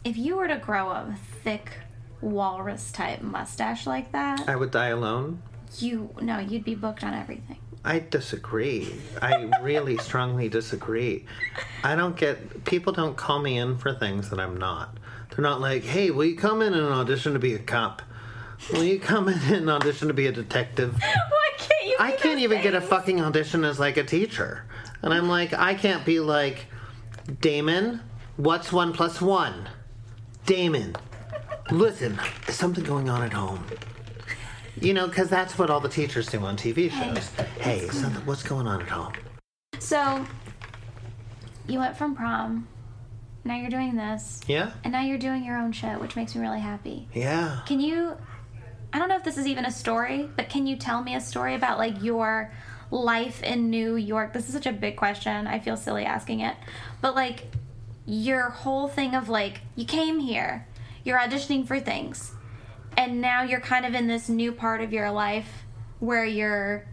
If 0.03 0.17
you 0.17 0.35
were 0.35 0.47
to 0.49 0.57
grow 0.57 0.89
a 0.89 1.15
thick 1.43 1.71
walrus 2.19 2.91
type 2.91 3.21
mustache 3.21 3.87
like 3.87 4.11
that, 4.11 4.47
I 4.49 4.55
would 4.55 4.71
die 4.71 4.87
alone. 4.87 5.41
you 5.79 6.09
no, 6.21 6.39
you'd 6.39 6.65
be 6.65 6.75
booked 6.75 7.03
on 7.03 7.13
everything. 7.13 7.57
I 7.85 7.99
disagree. 7.99 8.95
I 9.21 9.51
really 9.61 9.97
strongly 9.97 10.47
disagree. 10.47 11.25
I 11.83 11.95
don't 11.95 12.15
get 12.15 12.63
people 12.63 12.93
don't 12.93 13.17
call 13.17 13.39
me 13.39 13.57
in 13.57 13.77
for 13.77 13.93
things 13.93 14.29
that 14.29 14.39
I'm 14.39 14.57
not. 14.57 14.97
They're 15.29 15.43
not 15.43 15.59
like, 15.59 15.83
"Hey, 15.83 16.09
will 16.09 16.25
you 16.25 16.37
come 16.37 16.61
in 16.61 16.73
and 16.73 16.87
audition 16.87 17.33
to 17.33 17.39
be 17.39 17.53
a 17.53 17.59
cop? 17.59 18.01
Will 18.71 18.85
you 18.85 18.99
come 18.99 19.27
in 19.27 19.39
and 19.53 19.69
audition 19.69 20.07
to 20.07 20.13
be 20.13 20.27
a 20.27 20.31
detective?" 20.31 20.93
Why 21.01 21.49
can't 21.57 21.87
you? 21.87 21.95
I 21.99 22.11
can't 22.13 22.39
even 22.39 22.61
get 22.61 22.73
a 22.73 22.81
fucking 22.81 23.19
audition 23.19 23.65
as 23.65 23.79
like 23.79 23.97
a 23.97 24.03
teacher. 24.03 24.63
And 25.01 25.13
I'm 25.13 25.27
like, 25.27 25.53
I 25.53 25.73
can't 25.75 26.05
be 26.05 26.21
like, 26.21 26.67
Damon, 27.41 27.99
what's 28.37 28.71
one 28.71 28.93
plus 28.93 29.21
one? 29.21 29.67
Damon, 30.45 30.95
listen, 31.69 32.17
there's 32.45 32.57
something 32.57 32.85
going 32.85 33.09
on 33.09 33.21
at 33.21 33.33
home. 33.33 33.65
You 34.79 34.93
know, 34.93 35.07
because 35.07 35.29
that's 35.29 35.57
what 35.57 35.69
all 35.69 35.79
the 35.79 35.89
teachers 35.89 36.27
do 36.27 36.39
on 36.39 36.57
TV 36.57 36.89
shows. 36.91 37.29
Hey, 37.59 37.87
something, 37.89 38.25
what's 38.25 38.43
going 38.43 38.67
on 38.67 38.81
at 38.81 38.87
home? 38.87 39.13
So, 39.79 40.25
you 41.67 41.79
went 41.79 41.95
from 41.95 42.15
prom. 42.15 42.67
Now 43.45 43.55
you're 43.57 43.69
doing 43.69 43.95
this, 43.95 44.39
Yeah? 44.47 44.71
and 44.83 44.93
now 44.93 45.01
you're 45.01 45.17
doing 45.17 45.43
your 45.43 45.57
own 45.57 45.73
shit, 45.73 45.99
which 45.99 46.15
makes 46.15 46.33
me 46.33 46.41
really 46.41 46.61
happy. 46.61 47.07
Yeah. 47.13 47.59
Can 47.65 47.79
you? 47.81 48.17
I 48.93 48.99
don't 48.99 49.09
know 49.09 49.15
if 49.17 49.23
this 49.23 49.37
is 49.37 49.47
even 49.47 49.65
a 49.65 49.71
story, 49.71 50.29
but 50.37 50.49
can 50.49 50.65
you 50.67 50.75
tell 50.77 51.03
me 51.03 51.15
a 51.15 51.19
story 51.21 51.55
about 51.55 51.77
like 51.77 52.01
your 52.03 52.53
life 52.89 53.41
in 53.43 53.69
New 53.69 53.95
York? 53.95 54.33
This 54.33 54.47
is 54.47 54.53
such 54.53 54.65
a 54.67 54.71
big 54.71 54.95
question. 54.97 55.45
I 55.47 55.59
feel 55.59 55.75
silly 55.75 56.05
asking 56.05 56.39
it, 56.41 56.55
but 57.01 57.15
like 57.15 57.47
your 58.05 58.49
whole 58.49 58.87
thing 58.87 59.13
of 59.15 59.29
like 59.29 59.61
you 59.75 59.85
came 59.85 60.19
here, 60.19 60.67
you're 61.03 61.17
auditioning 61.17 61.67
for 61.67 61.79
things, 61.79 62.31
and 62.97 63.21
now 63.21 63.43
you're 63.43 63.59
kind 63.59 63.85
of 63.85 63.93
in 63.93 64.07
this 64.07 64.29
new 64.29 64.51
part 64.51 64.81
of 64.81 64.93
your 64.93 65.11
life 65.11 65.63
where 65.99 66.25
you're 66.25 66.85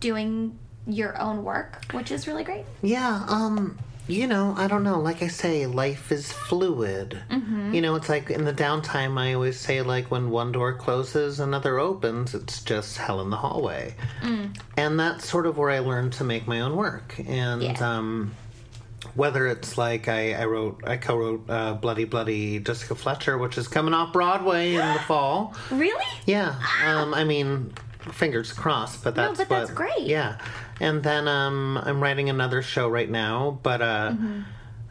doing 0.00 0.58
your 0.86 1.20
own 1.20 1.44
work, 1.44 1.84
which 1.92 2.10
is 2.10 2.26
really 2.26 2.44
great. 2.44 2.64
Yeah, 2.82 3.24
um, 3.28 3.78
you 4.06 4.26
know, 4.26 4.54
I 4.56 4.68
don't 4.68 4.84
know. 4.84 5.00
Like 5.00 5.22
I 5.22 5.28
say, 5.28 5.66
life 5.66 6.10
is 6.10 6.32
fluid. 6.32 7.20
Mm-hmm. 7.30 7.74
You 7.74 7.82
know, 7.82 7.94
it's 7.94 8.08
like 8.08 8.30
in 8.30 8.44
the 8.44 8.54
downtime, 8.54 9.20
I 9.20 9.34
always 9.34 9.60
say, 9.60 9.82
like, 9.82 10.10
when 10.10 10.30
one 10.30 10.50
door 10.52 10.72
closes, 10.72 11.40
another 11.40 11.78
opens, 11.78 12.34
it's 12.34 12.62
just 12.62 12.96
hell 12.96 13.20
in 13.20 13.28
the 13.28 13.36
hallway. 13.36 13.94
Mm. 14.22 14.58
And 14.78 14.98
that's 14.98 15.28
sort 15.28 15.46
of 15.46 15.58
where 15.58 15.70
I 15.70 15.80
learned 15.80 16.14
to 16.14 16.24
make 16.24 16.46
my 16.48 16.60
own 16.60 16.74
work. 16.74 17.16
And, 17.26 17.62
Yeah. 17.62 17.96
um, 17.96 18.34
whether 19.14 19.46
it's 19.46 19.78
like 19.78 20.08
I, 20.08 20.34
I 20.34 20.44
wrote, 20.46 20.80
I 20.86 20.96
co-wrote 20.96 21.44
uh, 21.48 21.74
"Bloody 21.74 22.04
Bloody" 22.04 22.58
Jessica 22.58 22.94
Fletcher, 22.94 23.38
which 23.38 23.56
is 23.58 23.68
coming 23.68 23.94
off 23.94 24.12
Broadway 24.12 24.74
in 24.74 24.94
the 24.94 25.00
fall. 25.06 25.54
Really? 25.70 26.04
Yeah. 26.26 26.54
Um, 26.84 27.14
I 27.14 27.24
mean, 27.24 27.72
fingers 28.12 28.52
crossed, 28.52 29.04
but 29.04 29.14
that's 29.14 29.38
but 29.38 29.50
what, 29.50 29.58
that's 29.58 29.70
great. 29.70 30.00
Yeah. 30.00 30.38
And 30.80 31.02
then 31.02 31.26
um, 31.28 31.78
I'm 31.78 32.02
writing 32.02 32.28
another 32.30 32.62
show 32.62 32.88
right 32.88 33.10
now, 33.10 33.58
but 33.62 33.82
uh, 33.82 34.10
Mm-hmm. 34.12 34.40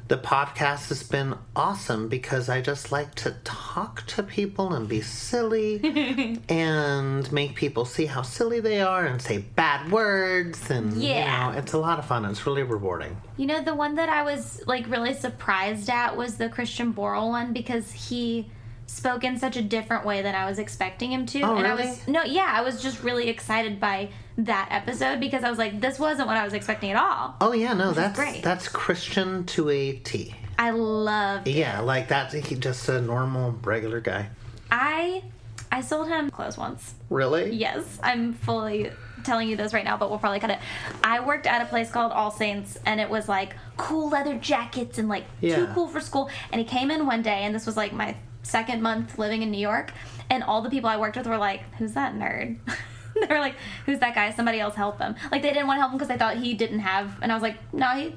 The 0.08 0.17
podcast 0.17 0.88
has 0.89 1.04
been 1.04 1.36
awesome 1.56 2.08
because 2.08 2.48
I 2.50 2.62
just 2.62 2.91
like 2.91 3.13
to 3.15 3.32
talk 3.43 4.06
to 4.08 4.24
people 4.24 4.74
and 4.74 4.88
be 4.88 5.02
silly 5.02 6.39
and 6.50 7.30
make 7.32 7.56
people 7.56 7.84
see 7.84 8.06
how 8.06 8.21
silly 8.21 8.60
they 8.60 8.79
are 8.81 9.06
and 9.06 9.21
say 9.21 9.40
bad 9.40 9.92
words 9.92 10.69
and 10.69 10.94
Yeah. 10.94 11.48
you 11.50 11.54
know, 11.54 11.60
it's 11.60 11.73
a 11.73 11.77
lot 11.77 12.00
of 12.00 12.06
fun. 12.06 12.23
And 12.23 12.31
it's 12.31 12.46
really 12.46 12.63
rewarding. 12.63 13.17
You 13.36 13.48
know, 13.48 13.62
the 13.62 13.75
one 13.75 13.96
that 13.96 14.10
I 14.10 14.23
was 14.23 14.62
like 14.65 14.88
really 14.90 15.13
surprised 15.13 15.90
at 15.90 16.15
was 16.15 16.38
the 16.38 16.50
Christian 16.50 16.94
Borle 16.94 17.29
one 17.29 17.52
because 17.52 17.92
he 17.92 18.50
spoke 18.86 19.25
in 19.25 19.38
such 19.38 19.58
a 19.58 19.62
different 19.62 20.06
way 20.06 20.21
than 20.21 20.34
I 20.36 20.46
was 20.50 20.60
expecting 20.60 21.12
him 21.12 21.25
to. 21.27 21.42
Oh, 21.42 21.58
and 21.58 21.67
I 21.67 21.71
really? 21.71 21.88
was 21.90 22.08
no, 22.08 22.23
yeah, 22.23 22.50
I 22.56 22.62
was 22.62 22.81
just 22.81 23.04
really 23.04 23.27
excited 23.27 23.79
by 23.79 24.10
that 24.38 24.67
episode 24.71 25.19
because 25.19 25.44
I 25.44 25.50
was 25.50 25.58
like, 25.58 25.79
this 25.81 26.00
wasn't 26.00 26.27
what 26.27 26.38
I 26.38 26.44
was 26.44 26.54
expecting 26.54 26.92
at 26.92 26.98
all. 26.98 27.35
Oh 27.42 27.54
yeah, 27.54 27.73
no, 27.73 27.92
that's 27.92 28.17
great. 28.17 28.44
that's 28.44 28.67
Christian 28.67 29.46
to 29.48 29.69
a 29.69 29.94
T. 29.94 30.35
I 30.60 30.71
loved 30.71 31.48
it. 31.48 31.56
Yeah, 31.56 31.81
like 31.81 32.08
that's 32.08 32.33
he 32.33 32.56
just 32.56 32.88
a 32.90 33.02
normal 33.02 33.52
regular 33.63 34.00
guy. 34.00 34.29
I 34.71 35.23
I 35.71 35.81
sold 35.81 36.08
him 36.08 36.29
clothes 36.29 36.58
once. 36.58 36.96
Really? 37.10 37.52
Yes, 37.52 38.00
I'm 38.02 38.33
fully 38.33 38.92
telling 39.23 39.50
you 39.50 39.58
this 39.58 39.73
right 39.73 39.83
now, 39.83 39.98
but 39.98 40.10
we'll 40.10 40.19
probably 40.19 40.40
cut 40.40 40.52
it. 40.52 40.60
I 41.04 41.19
worked 41.19 41.46
at 41.46 41.62
a 41.62 41.65
place 41.65 41.92
called 41.92 42.12
All 42.12 42.31
Saints, 42.31 42.77
and 42.85 43.02
it 43.02 43.10
was 43.10 43.27
like 43.27 43.56
cool 43.75 44.10
leather 44.10 44.35
jackets 44.35 44.98
and 44.98 45.10
like 45.10 45.25
too 45.42 45.67
cool 45.73 45.88
for 45.88 46.00
school. 46.00 46.29
And 46.52 46.60
he 46.60 46.65
came 46.65 46.92
in 46.92 47.06
one 47.06 47.21
day, 47.21 47.42
and 47.44 47.54
this 47.54 47.65
was 47.65 47.75
like 47.75 47.92
my 47.92 48.15
second 48.44 48.81
month 48.81 49.19
living 49.19 49.42
in 49.42 49.52
New 49.52 49.60
York, 49.60 49.92
and 50.29 50.44
all 50.44 50.62
the 50.62 50.69
people 50.69 50.90
I 50.90 50.98
worked 50.98 51.17
with 51.17 51.27
were 51.27 51.38
like, 51.38 51.62
"Who's 51.77 51.94
that 51.94 52.13
nerd?" 52.15 52.58
they 53.28 53.34
were 53.34 53.40
like, 53.40 53.56
"Who's 53.86 54.00
that 54.00 54.13
guy? 54.15 54.32
Somebody 54.32 54.60
else 54.60 54.76
help 54.76 55.00
him." 55.00 55.15
Like 55.32 55.42
they 55.42 55.50
didn't 55.54 55.68
want 55.68 55.78
to 55.78 55.82
help 55.82 55.92
him 55.92 55.98
because 55.98 56.10
they 56.10 56.18
thought 56.18 56.38
he 56.38 56.54
didn't 56.54 56.80
have, 56.80 57.18
and 57.22 57.32
I 57.32 57.36
was 57.36 57.44
like, 57.44 57.58
"No, 57.74 57.88
he." 57.96 58.15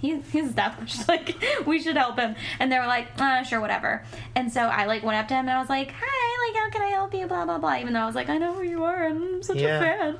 He, 0.00 0.18
he's 0.32 0.46
established. 0.48 1.00
Like 1.08 1.36
we 1.66 1.78
should 1.78 1.96
help 1.98 2.18
him, 2.18 2.34
and 2.58 2.72
they 2.72 2.78
were 2.78 2.86
like, 2.86 3.08
uh, 3.18 3.42
"Sure, 3.42 3.60
whatever." 3.60 4.02
And 4.34 4.50
so 4.50 4.62
I 4.62 4.86
like 4.86 5.02
went 5.02 5.18
up 5.18 5.28
to 5.28 5.34
him 5.34 5.40
and 5.40 5.50
I 5.50 5.60
was 5.60 5.68
like, 5.68 5.92
"Hi, 5.94 6.48
like 6.48 6.56
how 6.64 6.70
can 6.70 6.80
I 6.80 6.86
help 6.94 7.12
you?" 7.12 7.26
Blah 7.26 7.44
blah 7.44 7.58
blah. 7.58 7.76
Even 7.76 7.92
though 7.92 8.00
I 8.00 8.06
was 8.06 8.14
like, 8.14 8.30
"I 8.30 8.38
know 8.38 8.54
who 8.54 8.62
you 8.62 8.82
are, 8.84 9.04
and 9.06 9.22
I'm 9.22 9.42
such 9.42 9.58
Yeah. 9.58 9.76
a 9.78 9.80
fan." 9.80 10.16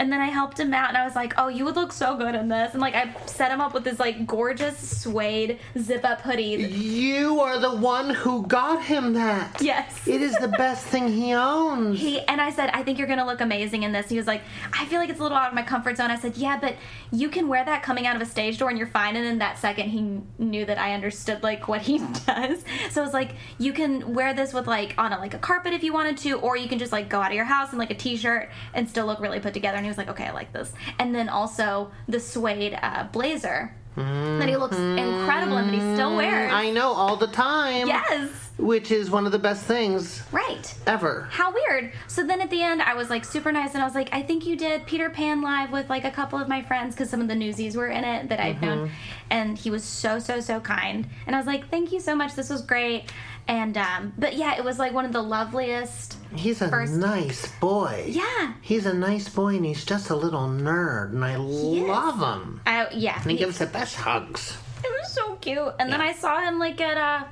And 0.00 0.10
then 0.10 0.20
I 0.20 0.26
helped 0.26 0.58
him 0.58 0.72
out, 0.72 0.88
and 0.88 0.96
I 0.96 1.04
was 1.04 1.14
like, 1.14 1.34
"Oh, 1.36 1.48
you 1.48 1.66
would 1.66 1.76
look 1.76 1.92
so 1.92 2.16
good 2.16 2.34
in 2.34 2.48
this." 2.48 2.72
And 2.72 2.80
like 2.80 2.94
I 2.94 3.14
set 3.26 3.52
him 3.52 3.60
up 3.60 3.74
with 3.74 3.84
this 3.84 4.00
like 4.00 4.26
gorgeous 4.26 5.02
suede 5.02 5.58
zip 5.78 6.04
up 6.06 6.22
hoodie. 6.22 6.56
You 6.64 7.40
are 7.40 7.58
the 7.60 7.76
one 7.76 8.08
who 8.10 8.46
got 8.46 8.82
him 8.82 9.12
that. 9.12 9.60
Yes. 9.60 9.98
It 10.10 10.22
is 10.22 10.34
the 10.38 10.48
best 10.48 10.86
thing 10.86 11.08
he 11.08 11.34
owns. 11.34 12.00
He 12.00 12.20
and 12.20 12.40
I 12.40 12.50
said, 12.50 12.70
I 12.70 12.82
think 12.82 12.98
you're 12.98 13.06
gonna 13.06 13.26
look 13.26 13.40
amazing 13.40 13.82
in 13.82 13.92
this. 13.92 14.08
He 14.08 14.16
was 14.16 14.26
like, 14.26 14.42
I 14.72 14.86
feel 14.86 14.98
like 14.98 15.10
it's 15.10 15.20
a 15.20 15.22
little 15.22 15.38
out 15.38 15.48
of 15.48 15.54
my 15.54 15.62
comfort 15.62 15.98
zone. 15.98 16.10
I 16.10 16.16
said, 16.16 16.36
Yeah, 16.36 16.58
but 16.58 16.76
you 17.12 17.28
can 17.28 17.46
wear 17.46 17.64
that 17.64 17.82
coming 17.82 18.06
out 18.06 18.16
of 18.16 18.22
a 18.22 18.26
stage 18.26 18.58
door 18.58 18.70
and 18.70 18.78
you're 18.78 18.86
fine. 18.86 19.16
And 19.16 19.26
in 19.26 19.38
that 19.38 19.58
second, 19.58 19.90
he 19.90 20.20
knew 20.38 20.64
that 20.64 20.78
I 20.78 20.94
understood 20.94 21.42
like 21.42 21.68
what 21.68 21.82
he 21.82 21.98
does. 22.26 22.64
So 22.90 23.02
I 23.02 23.04
was 23.04 23.12
like, 23.12 23.32
you 23.58 23.72
can 23.72 24.14
wear 24.14 24.32
this 24.34 24.54
with 24.54 24.66
like 24.66 24.94
on 24.96 25.12
a 25.12 25.18
like 25.18 25.34
a 25.34 25.38
carpet 25.38 25.74
if 25.74 25.84
you 25.84 25.92
wanted 25.92 26.16
to, 26.18 26.38
or 26.40 26.56
you 26.56 26.68
can 26.68 26.78
just 26.78 26.92
like 26.92 27.08
go 27.08 27.20
out 27.20 27.30
of 27.30 27.36
your 27.36 27.44
house 27.44 27.72
in 27.72 27.78
like 27.78 27.90
a 27.90 27.94
t-shirt 27.94 28.48
and 28.74 28.88
still 28.88 29.06
look 29.06 29.20
really 29.20 29.40
put 29.40 29.52
together. 29.52 29.76
And 29.76 29.86
was 29.90 29.98
like, 29.98 30.08
Okay, 30.08 30.24
I 30.26 30.32
like 30.32 30.52
this. 30.52 30.72
And 30.98 31.14
then 31.14 31.28
also 31.28 31.90
the 32.08 32.20
suede 32.20 32.78
uh, 32.80 33.04
blazer 33.12 33.74
that 33.96 34.48
he 34.48 34.56
looks 34.56 34.76
incredible 34.76 35.58
in 35.58 35.66
that 35.66 35.74
he 35.74 35.80
still 35.94 36.16
wears. 36.16 36.50
I 36.50 36.70
know 36.70 36.90
all 36.92 37.16
the 37.16 37.26
time. 37.26 37.86
yes, 37.86 38.30
Which 38.56 38.90
is 38.90 39.10
one 39.10 39.26
of 39.26 39.32
the 39.32 39.38
best 39.38 39.64
things 39.64 40.22
right. 40.32 40.74
ever. 40.86 41.28
How 41.30 41.52
weird. 41.52 41.92
So 42.06 42.26
then 42.26 42.40
at 42.40 42.48
the 42.48 42.62
end, 42.62 42.80
I 42.80 42.94
was 42.94 43.10
like 43.10 43.26
super 43.26 43.52
nice, 43.52 43.74
and 43.74 43.82
I 43.82 43.84
was 43.84 43.94
like, 43.94 44.08
I 44.14 44.22
think 44.22 44.46
you 44.46 44.56
did 44.56 44.86
Peter 44.86 45.10
Pan 45.10 45.42
live 45.42 45.70
with 45.70 45.90
like 45.90 46.04
a 46.04 46.10
couple 46.10 46.38
of 46.38 46.48
my 46.48 46.62
friends 46.62 46.94
because 46.94 47.10
some 47.10 47.20
of 47.20 47.28
the 47.28 47.34
newsies 47.34 47.76
were 47.76 47.88
in 47.88 48.04
it 48.04 48.30
that 48.30 48.40
I'd 48.40 48.62
known, 48.62 48.90
and 49.28 49.58
he 49.58 49.70
was 49.70 49.84
so 49.84 50.18
so 50.18 50.40
so 50.40 50.60
kind, 50.60 51.06
and 51.26 51.36
I 51.36 51.38
was 51.38 51.46
like, 51.46 51.68
thank 51.68 51.92
you 51.92 52.00
so 52.00 52.14
much. 52.14 52.34
This 52.34 52.48
was 52.48 52.62
great, 52.62 53.12
and 53.48 53.76
um, 53.76 54.14
but 54.16 54.34
yeah, 54.34 54.56
it 54.56 54.64
was 54.64 54.78
like 54.78 54.94
one 54.94 55.04
of 55.04 55.12
the 55.12 55.22
loveliest. 55.22 56.16
He's 56.34 56.62
a 56.62 56.68
First- 56.68 56.94
nice 56.94 57.46
boy. 57.60 58.04
Yeah. 58.08 58.52
He's 58.60 58.86
a 58.86 58.94
nice 58.94 59.28
boy 59.28 59.56
and 59.56 59.64
he's 59.66 59.84
just 59.84 60.10
a 60.10 60.16
little 60.16 60.48
nerd 60.48 61.10
and 61.12 61.24
I 61.24 61.34
is. 61.34 61.40
love 61.40 62.18
him. 62.20 62.60
I, 62.66 62.88
yeah, 62.92 63.16
And 63.22 63.30
he 63.30 63.36
he- 63.36 63.44
gives 63.44 63.58
the 63.58 63.66
best 63.66 63.96
hugs. 63.96 64.56
It 64.84 64.90
was 64.90 65.12
so 65.12 65.34
cute. 65.36 65.74
And 65.78 65.92
then 65.92 66.00
I 66.00 66.12
saw 66.12 66.40
him 66.40 66.58
like 66.58 66.80
at 66.80 66.96
a 66.96 67.26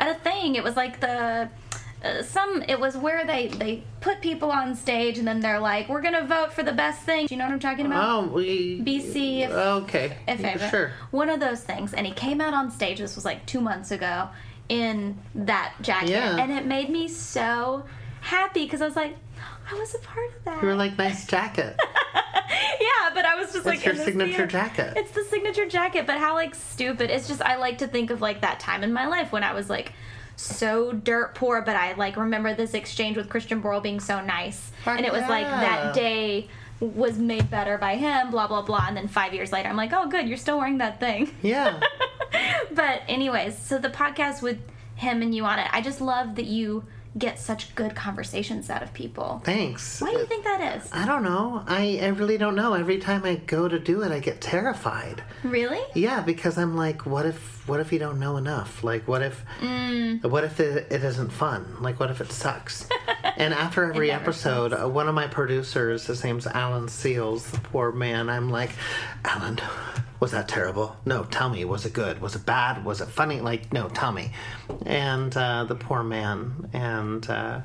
at 0.00 0.08
a 0.16 0.18
thing. 0.20 0.54
It 0.56 0.64
was 0.64 0.76
like 0.76 1.00
the 1.00 1.48
uh, 2.04 2.22
some. 2.22 2.62
It 2.68 2.78
was 2.80 2.96
where 2.96 3.24
they 3.26 3.48
they 3.48 3.84
put 4.00 4.20
people 4.20 4.50
on 4.50 4.74
stage 4.74 5.18
and 5.18 5.26
then 5.28 5.40
they're 5.40 5.60
like, 5.60 5.88
we're 5.88 6.00
gonna 6.02 6.26
vote 6.26 6.52
for 6.52 6.62
the 6.62 6.72
best 6.72 7.02
thing. 7.02 7.26
Do 7.26 7.34
you 7.34 7.38
know 7.38 7.44
what 7.46 7.52
I'm 7.54 7.60
talking 7.60 7.86
about? 7.86 8.04
Oh, 8.24 8.26
we. 8.28 8.80
BC. 8.82 9.42
If, 9.42 9.50
Okay. 9.50 10.16
if 10.26 10.42
ever. 10.44 10.68
Sure. 10.68 10.92
One 11.10 11.28
of 11.30 11.40
those 11.40 11.60
things. 11.62 11.92
And 11.94 12.06
he 12.06 12.12
came 12.12 12.40
out 12.40 12.52
on 12.54 12.70
stage. 12.70 12.98
This 12.98 13.14
was 13.16 13.24
like 13.24 13.44
two 13.46 13.60
months 13.60 13.90
ago 13.90 14.28
in 14.68 15.18
that 15.34 15.74
jacket, 15.82 16.10
Yeah. 16.10 16.36
and 16.36 16.52
it 16.52 16.64
made 16.64 16.88
me 16.90 17.08
so 17.08 17.84
happy 18.20 18.64
because 18.64 18.80
I 18.82 18.86
was 18.86 18.96
like, 18.96 19.16
I 19.70 19.74
was 19.74 19.94
a 19.94 19.98
part 19.98 20.28
of 20.36 20.44
that. 20.44 20.62
You 20.62 20.68
were 20.68 20.74
like, 20.74 20.98
nice 20.98 21.26
jacket. 21.26 21.76
yeah, 22.80 23.10
but 23.14 23.24
I 23.24 23.36
was 23.36 23.52
just 23.52 23.66
like 23.66 23.84
your 23.84 23.94
signature 23.94 24.46
jacket. 24.46 24.94
It's 24.96 25.12
the 25.12 25.24
signature 25.24 25.66
jacket, 25.66 26.06
but 26.06 26.18
how 26.18 26.34
like 26.34 26.54
stupid. 26.54 27.10
It's 27.10 27.28
just 27.28 27.42
I 27.42 27.56
like 27.56 27.78
to 27.78 27.86
think 27.86 28.10
of 28.10 28.20
like 28.20 28.40
that 28.40 28.60
time 28.60 28.82
in 28.82 28.92
my 28.92 29.06
life 29.06 29.32
when 29.32 29.44
I 29.44 29.52
was 29.52 29.70
like 29.70 29.92
so 30.36 30.92
dirt 30.92 31.34
poor, 31.34 31.62
but 31.62 31.76
I 31.76 31.94
like 31.94 32.16
remember 32.16 32.54
this 32.54 32.74
exchange 32.74 33.16
with 33.16 33.28
Christian 33.28 33.62
Borle 33.62 33.82
being 33.82 34.00
so 34.00 34.20
nice. 34.20 34.72
And 34.86 35.04
it 35.04 35.12
was 35.12 35.22
like 35.22 35.44
that 35.44 35.94
day 35.94 36.48
was 36.80 37.18
made 37.18 37.50
better 37.50 37.76
by 37.78 37.96
him, 37.96 38.30
blah 38.30 38.46
blah 38.46 38.62
blah, 38.62 38.86
and 38.88 38.96
then 38.96 39.06
5 39.06 39.34
years 39.34 39.52
later 39.52 39.68
I'm 39.68 39.76
like, 39.76 39.92
"Oh, 39.92 40.08
good, 40.08 40.28
you're 40.28 40.38
still 40.38 40.58
wearing 40.58 40.78
that 40.78 40.98
thing." 40.98 41.34
Yeah. 41.42 41.80
but 42.72 43.02
anyways, 43.06 43.58
so 43.58 43.78
the 43.78 43.90
podcast 43.90 44.42
with 44.42 44.58
him 44.96 45.22
and 45.22 45.34
you 45.34 45.44
on 45.44 45.58
it. 45.58 45.68
I 45.72 45.80
just 45.80 46.00
love 46.00 46.36
that 46.36 46.46
you 46.46 46.84
get 47.18 47.38
such 47.40 47.74
good 47.74 47.94
conversations 47.96 48.70
out 48.70 48.82
of 48.82 48.92
people. 48.94 49.42
Thanks. 49.44 50.00
Why 50.00 50.12
do 50.12 50.18
you 50.18 50.26
think 50.26 50.44
that 50.44 50.76
is? 50.76 50.88
I 50.92 51.06
don't 51.06 51.24
know. 51.24 51.64
I, 51.66 51.98
I 52.02 52.06
really 52.08 52.38
don't 52.38 52.54
know. 52.54 52.74
Every 52.74 52.98
time 52.98 53.24
I 53.24 53.34
go 53.36 53.66
to 53.68 53.78
do 53.80 54.02
it, 54.02 54.12
I 54.12 54.20
get 54.20 54.40
terrified. 54.40 55.22
Really? 55.42 55.80
Yeah, 55.94 56.20
because 56.20 56.56
I'm 56.56 56.76
like, 56.76 57.06
what 57.06 57.26
if 57.26 57.66
what 57.68 57.78
if 57.80 57.92
you 57.92 57.98
don't 57.98 58.18
know 58.18 58.36
enough? 58.36 58.82
Like, 58.84 59.06
what 59.08 59.22
if 59.22 59.44
Mm. 59.60 60.22
what 60.30 60.44
if 60.44 60.60
it, 60.60 60.90
it 60.90 61.04
isn't 61.04 61.30
fun? 61.30 61.76
Like, 61.80 61.98
what 62.00 62.10
if 62.10 62.20
it 62.20 62.30
sucks? 62.32 62.86
and 63.36 63.52
after 63.54 63.84
every 63.84 64.10
episode, 64.10 64.72
uh, 64.72 64.88
one 64.88 65.08
of 65.08 65.14
my 65.14 65.26
producers, 65.26 66.06
his 66.06 66.22
name's 66.24 66.46
Alan 66.46 66.88
Seals, 66.88 67.50
the 67.50 67.58
poor 67.60 67.92
man. 67.92 68.28
I'm 68.30 68.50
like, 68.50 68.70
Alan, 69.24 69.58
was 70.20 70.30
that 70.32 70.46
terrible? 70.48 70.96
No, 71.04 71.24
tell 71.24 71.48
me. 71.48 71.64
Was 71.64 71.86
it 71.86 71.92
good? 71.92 72.20
Was 72.20 72.36
it 72.36 72.44
bad? 72.46 72.84
Was 72.84 73.00
it 73.00 73.08
funny? 73.08 73.40
Like, 73.40 73.72
no, 73.72 73.88
tell 73.88 74.12
me. 74.12 74.32
And 74.86 75.34
uh, 75.36 75.64
the 75.64 75.74
poor 75.74 76.02
man, 76.02 76.68
and 76.72 77.28
uh, 77.28 77.60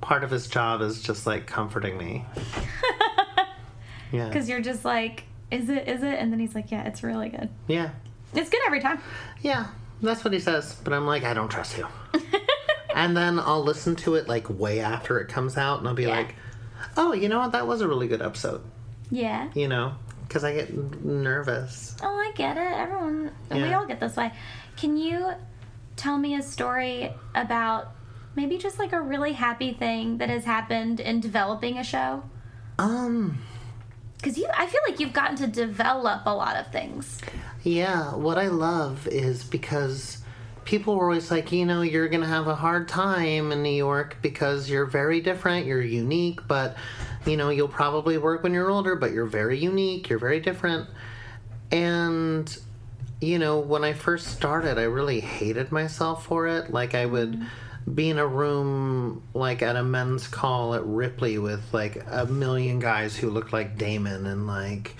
part 0.00 0.24
of 0.24 0.30
his 0.30 0.46
job 0.48 0.80
is 0.80 1.02
just 1.02 1.26
like 1.26 1.46
comforting 1.46 1.96
me. 1.98 2.24
yeah. 4.12 4.28
Because 4.28 4.48
you're 4.48 4.60
just 4.60 4.84
like, 4.84 5.24
is 5.50 5.68
it? 5.68 5.88
Is 5.88 6.02
it? 6.02 6.18
And 6.18 6.32
then 6.32 6.40
he's 6.40 6.54
like, 6.54 6.70
yeah, 6.70 6.84
it's 6.84 7.02
really 7.02 7.28
good. 7.28 7.48
Yeah. 7.66 7.90
It's 8.34 8.48
good 8.48 8.60
every 8.66 8.80
time. 8.80 8.98
Yeah, 9.42 9.66
that's 10.00 10.24
what 10.24 10.32
he 10.32 10.40
says. 10.40 10.74
But 10.82 10.94
I'm 10.94 11.06
like, 11.06 11.24
I 11.24 11.34
don't 11.34 11.50
trust 11.50 11.76
you. 11.76 11.86
and 12.94 13.14
then 13.14 13.38
I'll 13.38 13.62
listen 13.62 13.96
to 13.96 14.14
it 14.14 14.28
like 14.28 14.48
way 14.48 14.80
after 14.80 15.18
it 15.20 15.28
comes 15.28 15.58
out, 15.58 15.80
and 15.80 15.88
I'll 15.88 15.94
be 15.94 16.04
Yeah. 16.04 16.16
like, 16.16 16.34
oh, 16.96 17.12
you 17.12 17.28
know 17.28 17.40
what? 17.40 17.52
That 17.52 17.66
was 17.66 17.82
a 17.82 17.88
really 17.88 18.08
good 18.08 18.22
episode. 18.22 18.62
Yeah. 19.10 19.50
You 19.54 19.68
know, 19.68 19.92
because 20.32 20.44
I 20.44 20.54
get 20.54 21.04
nervous. 21.04 21.94
Oh, 22.02 22.08
I 22.08 22.32
get 22.34 22.56
it. 22.56 22.72
Everyone, 22.72 23.30
we 23.50 23.70
all 23.74 23.84
get 23.84 24.00
this 24.00 24.16
way. 24.16 24.32
Can 24.78 24.96
you 24.96 25.32
tell 25.96 26.16
me 26.16 26.36
a 26.36 26.42
story 26.42 27.12
about 27.34 27.92
maybe 28.34 28.56
just 28.56 28.78
like 28.78 28.94
a 28.94 29.00
really 29.00 29.34
happy 29.34 29.74
thing 29.74 30.16
that 30.16 30.30
has 30.30 30.46
happened 30.46 31.00
in 31.00 31.20
developing 31.20 31.76
a 31.76 31.84
show? 31.84 32.22
Um, 32.78 33.40
Because 34.16 34.38
you, 34.38 34.48
I 34.56 34.64
feel 34.66 34.80
like 34.88 34.98
you've 35.00 35.12
gotten 35.12 35.36
to 35.36 35.46
develop 35.46 36.22
a 36.24 36.34
lot 36.34 36.56
of 36.56 36.72
things. 36.72 37.20
yeah, 37.62 38.14
what 38.14 38.38
I 38.38 38.46
love 38.46 39.06
is 39.08 39.44
because 39.44 40.21
people 40.64 40.96
were 40.96 41.04
always 41.04 41.30
like, 41.30 41.52
you 41.52 41.66
know, 41.66 41.82
you're 41.82 42.08
going 42.08 42.20
to 42.20 42.26
have 42.26 42.46
a 42.46 42.54
hard 42.54 42.88
time 42.88 43.52
in 43.52 43.62
New 43.62 43.70
York 43.70 44.16
because 44.22 44.68
you're 44.70 44.86
very 44.86 45.20
different, 45.20 45.66
you're 45.66 45.82
unique, 45.82 46.46
but, 46.46 46.76
you 47.26 47.36
know, 47.36 47.50
you'll 47.50 47.68
probably 47.68 48.18
work 48.18 48.42
when 48.42 48.54
you're 48.54 48.70
older, 48.70 48.94
but 48.96 49.12
you're 49.12 49.26
very 49.26 49.58
unique, 49.58 50.08
you're 50.08 50.18
very 50.18 50.40
different. 50.40 50.88
And, 51.70 52.56
you 53.20 53.38
know, 53.38 53.58
when 53.58 53.84
I 53.84 53.92
first 53.92 54.28
started, 54.28 54.78
I 54.78 54.82
really 54.82 55.20
hated 55.20 55.72
myself 55.72 56.26
for 56.26 56.46
it. 56.46 56.70
Like, 56.70 56.94
I 56.94 57.06
would 57.06 57.44
be 57.92 58.10
in 58.10 58.18
a 58.18 58.26
room, 58.26 59.22
like, 59.34 59.62
at 59.62 59.76
a 59.76 59.82
men's 59.82 60.28
call 60.28 60.74
at 60.74 60.84
Ripley 60.84 61.38
with, 61.38 61.62
like, 61.72 62.04
a 62.08 62.26
million 62.26 62.78
guys 62.78 63.16
who 63.16 63.30
looked 63.30 63.52
like 63.52 63.76
Damon 63.76 64.26
and, 64.26 64.46
like, 64.46 64.96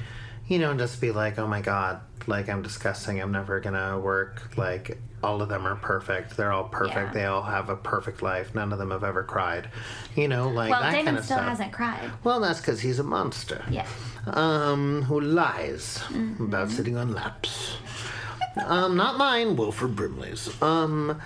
you 0.48 0.58
know, 0.58 0.74
just 0.76 1.00
be 1.00 1.12
like, 1.12 1.38
oh 1.38 1.46
my 1.46 1.60
god, 1.60 2.00
like, 2.26 2.48
I'm 2.48 2.62
disgusting. 2.62 3.20
I'm 3.20 3.32
never 3.32 3.60
gonna 3.60 3.98
work. 3.98 4.56
Like, 4.56 4.98
all 5.22 5.40
of 5.42 5.48
them 5.48 5.66
are 5.66 5.76
perfect. 5.76 6.36
They're 6.36 6.52
all 6.52 6.64
perfect. 6.64 6.96
Yeah. 7.08 7.12
They 7.12 7.24
all 7.26 7.42
have 7.42 7.68
a 7.68 7.76
perfect 7.76 8.22
life. 8.22 8.54
None 8.54 8.72
of 8.72 8.78
them 8.78 8.90
have 8.90 9.04
ever 9.04 9.22
cried. 9.22 9.68
You 10.16 10.28
know, 10.28 10.48
like, 10.48 10.70
Well, 10.70 10.80
that 10.82 10.90
Damon 10.90 11.04
kind 11.06 11.18
of 11.18 11.24
still 11.24 11.36
stuff. 11.38 11.48
hasn't 11.48 11.72
cried. 11.72 12.10
Well, 12.24 12.40
that's 12.40 12.60
because 12.60 12.80
he's 12.80 12.98
a 12.98 13.02
monster 13.04 13.64
Yeah. 13.70 13.86
um, 14.26 15.02
who 15.02 15.20
lies 15.20 15.98
Mm-hmm. 16.08 16.44
about 16.44 16.70
sitting 16.70 16.96
on 16.96 17.12
laps. 17.12 17.76
um, 18.66 18.96
not 18.96 19.16
mine, 19.16 19.56
Wilford 19.56 19.94
Brimley's. 19.96 20.50
Um, 20.62 21.20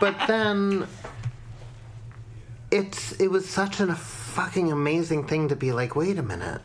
but 0.00 0.16
then 0.26 0.86
it's 2.70 3.12
it 3.20 3.28
was 3.30 3.48
such 3.48 3.80
a 3.80 3.94
fucking 3.94 4.70
amazing 4.70 5.26
thing 5.26 5.48
to 5.48 5.56
be 5.56 5.72
like, 5.72 5.96
wait 5.96 6.18
a 6.18 6.22
minute. 6.22 6.60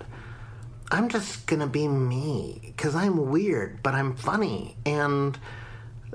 I'm 0.91 1.10
just 1.10 1.47
gonna 1.47 1.68
be 1.68 1.88
me 1.88 2.60
because 2.66 2.93
I'm 2.95 3.30
weird, 3.32 3.82
but 3.82 3.95
I'm 3.95 4.16
funny, 4.16 4.76
and 4.86 5.38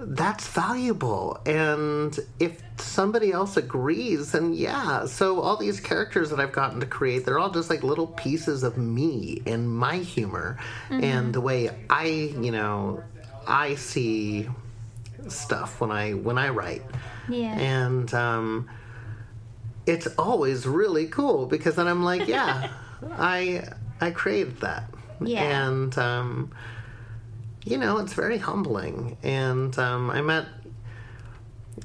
that's 0.01 0.46
valuable. 0.46 1.38
And 1.44 2.18
if 2.38 2.62
somebody 2.78 3.32
else 3.32 3.57
agrees, 3.57 4.32
then 4.32 4.53
yeah. 4.55 5.07
So 5.07 5.40
all 5.40 5.57
these 5.57 5.80
characters 5.80 6.30
that 6.30 6.38
I've 6.38 6.53
gotten 6.53 6.80
to 6.80 6.86
create, 6.86 7.24
they're 7.24 7.38
all 7.38 7.51
just 7.51 7.68
like 7.68 7.82
little 7.82 8.07
pieces 8.07 8.62
of 8.62 8.78
me 8.78 9.42
and 9.46 9.68
my 9.70 9.96
humor 9.96 10.59
and 10.90 11.34
the 11.34 11.40
way 11.40 11.70
I, 11.90 12.05
you 12.07 12.53
know, 12.53 13.03
I 13.46 13.74
see 13.74 14.49
stuff 15.26 15.80
when 15.80 15.90
I 15.90 16.12
when 16.12 16.38
I 16.38 16.51
write. 16.51 16.82
Yeah. 17.28 17.59
And 17.59 18.12
um, 18.14 18.70
it's 19.86 20.07
always 20.18 20.66
really 20.66 21.07
cool 21.07 21.46
because 21.46 21.74
then 21.74 21.88
I'm 21.88 22.05
like, 22.05 22.28
yeah, 22.28 22.70
I 23.12 23.68
I 24.01 24.12
created 24.12 24.61
that. 24.61 24.84
Yeah. 25.20 25.66
And 25.66 25.99
um, 25.99 26.53
you 27.69 27.77
know, 27.77 27.99
it's 27.99 28.14
very 28.14 28.39
humbling. 28.39 29.19
And 29.23 29.79
um, 29.79 30.11
I 30.11 30.23
met 30.23 30.47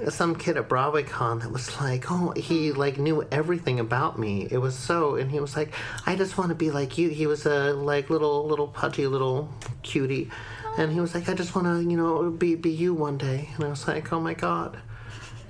some 0.10 0.36
kid 0.36 0.56
at 0.56 0.70
BroadwayCon 0.70 1.42
that 1.42 1.52
was 1.52 1.80
like, 1.82 2.10
oh, 2.10 2.32
he 2.32 2.72
like 2.72 2.98
knew 2.98 3.28
everything 3.32 3.80
about 3.80 4.18
me. 4.18 4.48
It 4.50 4.60
was 4.60 4.76
so, 4.76 5.16
and 5.16 5.30
he 5.30 5.42
was 5.42 5.58
like, 5.58 5.74
I 6.06 6.16
just 6.16 6.38
want 6.38 6.50
to 6.50 6.56
be 6.56 6.72
like 6.72 6.98
you. 6.98 7.10
He 7.10 7.28
was 7.28 7.46
a 7.46 7.74
like 7.74 8.10
little 8.10 8.48
little 8.48 8.68
pudgy 8.68 9.08
little 9.08 9.50
cutie, 9.84 10.30
and 10.78 10.92
he 10.92 11.02
was 11.02 11.14
like, 11.14 11.28
I 11.28 11.34
just 11.34 11.54
want 11.54 11.68
to 11.68 11.90
you 11.90 11.98
know 11.98 12.32
be 12.32 12.56
be 12.56 12.72
you 12.72 12.94
one 12.94 13.18
day. 13.18 13.50
And 13.56 13.66
I 13.66 13.68
was 13.68 13.86
like, 13.88 14.14
oh 14.14 14.22
my 14.22 14.34
god, 14.34 14.78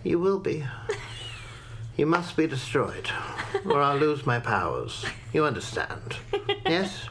you 0.04 0.20
will 0.20 0.40
be. 0.40 0.66
You 1.96 2.08
must 2.08 2.36
be 2.36 2.48
destroyed, 2.48 3.12
or 3.66 3.80
I'll 3.80 3.98
lose 3.98 4.26
my 4.26 4.40
powers. 4.40 5.06
You 5.32 5.46
understand? 5.46 6.18
Yes. 6.66 7.10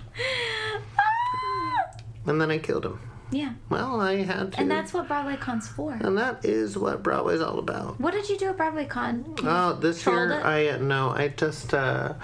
And 2.27 2.41
then 2.41 2.51
I 2.51 2.59
killed 2.59 2.87
him. 2.87 3.11
Yeah. 3.33 3.55
Well, 3.70 4.01
I 4.01 4.22
had 4.22 4.53
to. 4.53 4.61
And 4.61 4.70
that's 4.70 4.93
what 4.93 5.09
BroadwayCon's 5.09 5.66
for. 5.66 5.95
And 5.95 6.18
that 6.18 6.45
is 6.45 6.76
what 6.76 7.03
Broadway's 7.03 7.41
all 7.41 7.59
about. 7.59 7.99
What 7.99 8.12
did 8.12 8.28
you 8.28 8.37
do 8.39 8.51
at 8.51 8.59
BroadwayCon? 8.59 9.41
Oh, 9.43 9.72
this 9.72 10.03
trolled 10.03 10.28
year 10.30 10.39
it? 10.41 10.45
I 10.45 10.76
no, 10.78 11.09
I 11.11 11.28
just 11.28 11.72
uh 11.72 12.14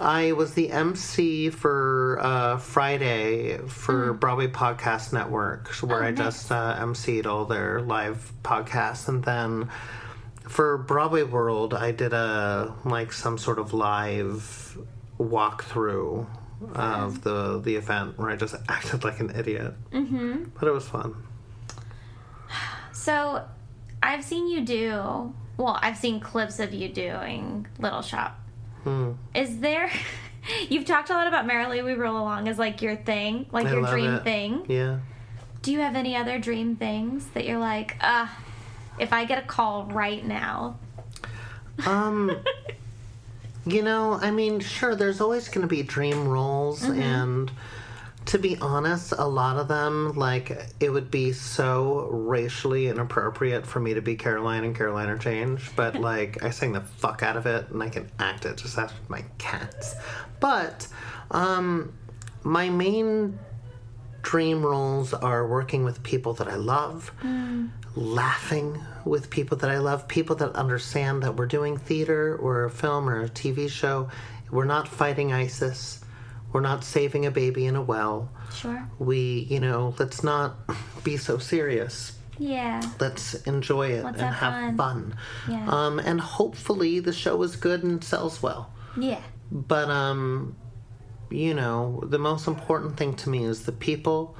I 0.00 0.32
was 0.32 0.54
the 0.54 0.70
MC 0.70 1.50
for 1.50 2.18
uh, 2.22 2.56
Friday 2.56 3.58
for 3.66 4.14
Broadway 4.14 4.48
Podcast 4.48 5.12
Network, 5.12 5.68
where 5.82 6.00
Mm. 6.00 6.02
Oh, 6.02 6.06
I 6.06 6.10
nice. 6.12 6.18
just 6.18 6.52
uh, 6.52 6.76
MC'd 6.80 7.26
all 7.26 7.44
their 7.44 7.82
live 7.82 8.32
podcasts, 8.42 9.08
and 9.08 9.22
then 9.24 9.68
for 10.48 10.78
Broadway 10.78 11.24
World, 11.24 11.74
I 11.74 11.90
did 11.90 12.12
a 12.14 12.74
like 12.84 13.12
some 13.12 13.36
sort 13.36 13.58
of 13.58 13.74
live 13.74 14.78
walkthrough 15.18 16.26
of 16.74 17.22
the 17.22 17.60
the 17.60 17.76
event 17.76 18.18
where 18.18 18.30
I 18.30 18.36
just 18.36 18.54
acted 18.68 19.04
like 19.04 19.20
an 19.20 19.30
idiot, 19.34 19.74
mm-hmm. 19.92 20.44
but 20.58 20.68
it 20.68 20.72
was 20.72 20.86
fun. 20.86 21.14
So, 22.92 23.44
I've 24.02 24.22
seen 24.22 24.48
you 24.48 24.60
do. 24.60 25.34
Well, 25.56 25.78
I've 25.82 25.96
seen 25.96 26.20
clips 26.20 26.60
of 26.60 26.72
you 26.72 26.88
doing 26.88 27.66
Little 27.78 28.02
Shop. 28.02 28.38
Hmm. 28.84 29.12
Is 29.34 29.58
there? 29.60 29.90
You've 30.68 30.84
talked 30.84 31.10
a 31.10 31.12
lot 31.12 31.26
about 31.26 31.46
Merrily 31.46 31.82
We 31.82 31.94
Roll 31.94 32.16
Along 32.16 32.48
as 32.48 32.58
like 32.58 32.82
your 32.82 32.96
thing, 32.96 33.46
like 33.52 33.66
I 33.66 33.72
your 33.72 33.86
dream 33.86 34.14
it. 34.14 34.24
thing. 34.24 34.64
Yeah. 34.68 34.98
Do 35.62 35.72
you 35.72 35.80
have 35.80 35.94
any 35.94 36.16
other 36.16 36.38
dream 36.38 36.74
things 36.76 37.26
that 37.34 37.46
you're 37.46 37.58
like, 37.58 37.96
ah, 38.00 38.36
if 38.98 39.12
I 39.12 39.24
get 39.24 39.42
a 39.42 39.46
call 39.46 39.84
right 39.86 40.24
now? 40.24 40.78
Um, 41.86 42.36
you 43.64 43.82
know, 43.82 44.14
I 44.14 44.30
mean, 44.30 44.60
sure, 44.60 44.94
there's 44.94 45.20
always 45.20 45.48
going 45.48 45.62
to 45.62 45.68
be 45.68 45.82
dream 45.82 46.28
roles, 46.28 46.82
and 46.82 47.50
to 48.26 48.38
be 48.38 48.56
honest, 48.58 49.12
a 49.16 49.26
lot 49.26 49.56
of 49.56 49.68
them, 49.68 50.12
like, 50.14 50.66
it 50.80 50.90
would 50.90 51.10
be 51.10 51.32
so 51.32 52.08
racially 52.10 52.88
inappropriate 52.88 53.66
for 53.66 53.80
me 53.80 53.94
to 53.94 54.02
be 54.02 54.16
Caroline 54.16 54.64
and 54.64 54.76
Caroline 54.76 55.08
or 55.08 55.18
Change, 55.18 55.70
but, 55.76 55.94
like, 56.00 56.42
I 56.42 56.50
sing 56.50 56.72
the 56.72 56.80
fuck 56.80 57.22
out 57.22 57.36
of 57.36 57.46
it, 57.46 57.68
and 57.70 57.82
I 57.82 57.88
can 57.88 58.10
act 58.18 58.44
it 58.44 58.56
just 58.56 58.78
as 58.78 58.92
my 59.08 59.24
cats. 59.38 59.94
But, 60.40 60.88
um, 61.30 61.92
my 62.42 62.68
main 62.68 63.38
dream 64.22 64.64
roles 64.64 65.14
are 65.14 65.46
working 65.46 65.84
with 65.84 66.02
people 66.02 66.32
that 66.34 66.48
I 66.48 66.56
love, 66.56 67.12
laughing 67.94 68.80
with 69.04 69.30
people 69.30 69.56
that 69.58 69.70
I 69.70 69.78
love, 69.78 70.08
people 70.08 70.36
that 70.36 70.54
understand 70.54 71.22
that 71.22 71.36
we're 71.36 71.46
doing 71.46 71.76
theater 71.76 72.36
or 72.36 72.64
a 72.64 72.70
film 72.70 73.08
or 73.08 73.22
a 73.22 73.28
TV 73.28 73.68
show. 73.68 74.08
We're 74.50 74.64
not 74.64 74.88
fighting 74.88 75.32
ISIS. 75.32 76.00
We're 76.52 76.60
not 76.60 76.84
saving 76.84 77.24
a 77.26 77.30
baby 77.30 77.66
in 77.66 77.76
a 77.76 77.82
well. 77.82 78.30
Sure. 78.54 78.86
We, 78.98 79.46
you 79.50 79.60
know, 79.60 79.94
let's 79.98 80.22
not 80.22 80.56
be 81.02 81.16
so 81.16 81.38
serious. 81.38 82.12
Yeah. 82.38 82.82
Let's 83.00 83.34
enjoy 83.46 83.92
it 83.92 84.04
Let's 84.04 84.20
and 84.20 84.34
have 84.34 84.76
fun. 84.76 84.76
fun. 84.76 85.16
Yeah. 85.48 85.66
Um, 85.68 85.98
and 85.98 86.20
hopefully 86.20 87.00
the 87.00 87.12
show 87.12 87.42
is 87.42 87.56
good 87.56 87.82
and 87.82 88.02
sells 88.02 88.42
well. 88.42 88.72
Yeah. 88.98 89.20
But 89.50 89.88
um, 89.90 90.56
you 91.30 91.54
know, 91.54 92.02
the 92.06 92.18
most 92.18 92.46
important 92.46 92.96
thing 92.96 93.14
to 93.16 93.30
me 93.30 93.44
is 93.44 93.64
the 93.64 93.72
people. 93.72 94.36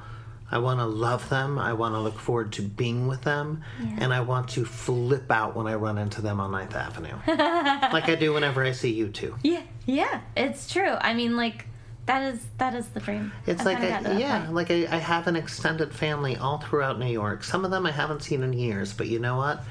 I 0.53 0.59
want 0.59 0.79
to 0.81 0.85
love 0.85 1.29
them. 1.29 1.57
I 1.57 1.73
want 1.73 1.95
to 1.95 1.99
look 1.99 2.19
forward 2.19 2.51
to 2.53 2.61
being 2.61 3.07
with 3.07 3.23
them, 3.23 3.63
and 3.97 4.13
I 4.13 4.21
want 4.21 4.49
to 4.49 4.63
flip 4.65 5.31
out 5.31 5.55
when 5.55 5.65
I 5.65 5.73
run 5.73 5.97
into 5.97 6.21
them 6.21 6.39
on 6.39 6.51
Ninth 6.51 6.75
Avenue, 6.75 7.15
like 7.27 8.07
I 8.07 8.13
do 8.13 8.33
whenever 8.33 8.63
I 8.63 8.71
see 8.71 8.93
you 8.93 9.07
two. 9.07 9.35
Yeah. 9.41 9.63
Yeah. 9.87 10.21
It's 10.37 10.71
true. 10.71 10.91
I 11.01 11.15
mean, 11.15 11.35
like, 11.35 11.65
that 12.05 12.21
is 12.31 12.45
that 12.59 12.75
is 12.75 12.87
the 12.89 12.99
dream. 12.99 13.31
It's 13.47 13.61
I've 13.61 13.65
like, 13.65 13.77
kinda 13.77 13.89
gotten 13.89 14.03
to 14.03 14.09
I, 14.11 14.13
that 14.13 14.19
yeah, 14.19 14.49
like 14.51 14.69
I, 14.69 14.95
I 14.95 14.99
have 14.99 15.25
an 15.25 15.35
extended 15.35 15.91
family 15.91 16.37
all 16.37 16.59
throughout 16.59 16.99
New 16.99 17.11
York. 17.11 17.43
Some 17.43 17.65
of 17.65 17.71
them 17.71 17.87
I 17.87 17.91
haven't 17.91 18.21
seen 18.21 18.43
in 18.43 18.53
years, 18.53 18.93
but 18.93 19.07
you 19.07 19.17
know 19.17 19.37
what? 19.37 19.63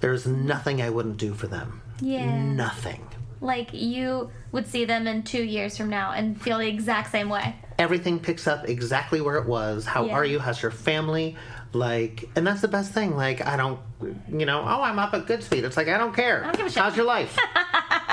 There's 0.00 0.26
nothing 0.26 0.82
I 0.82 0.90
wouldn't 0.90 1.16
do 1.16 1.32
for 1.32 1.46
them. 1.46 1.80
Yeah. 2.02 2.42
Nothing. 2.42 3.08
Like 3.40 3.72
you 3.72 4.30
would 4.52 4.66
see 4.66 4.84
them 4.84 5.06
in 5.06 5.22
two 5.22 5.42
years 5.42 5.76
from 5.76 5.88
now 5.90 6.12
and 6.12 6.40
feel 6.40 6.58
the 6.58 6.66
exact 6.68 7.10
same 7.12 7.28
way. 7.28 7.54
everything 7.78 8.18
picks 8.18 8.48
up 8.48 8.68
exactly 8.68 9.20
where 9.20 9.36
it 9.36 9.46
was. 9.46 9.86
How 9.86 10.06
Yeah. 10.06 10.14
are 10.14 10.24
you? 10.24 10.40
How's 10.40 10.60
your 10.60 10.72
family? 10.72 11.36
Like, 11.72 12.28
and 12.34 12.44
that's 12.44 12.60
the 12.60 12.66
best 12.66 12.92
thing. 12.92 13.14
Like, 13.16 13.46
I 13.46 13.56
don't, 13.56 13.78
you 14.00 14.46
know, 14.46 14.60
oh, 14.60 14.82
I'm 14.82 14.98
up 14.98 15.14
at 15.14 15.26
good 15.26 15.42
speed. 15.42 15.64
It's 15.64 15.76
like, 15.76 15.88
I 15.88 15.98
don't 15.98 16.14
care. 16.14 16.42
don't 16.42 16.56
give 16.56 16.66
a 16.66 16.70
shit. 16.70 16.82
How's 16.82 16.96
your 16.96 17.06
life? 17.06 17.36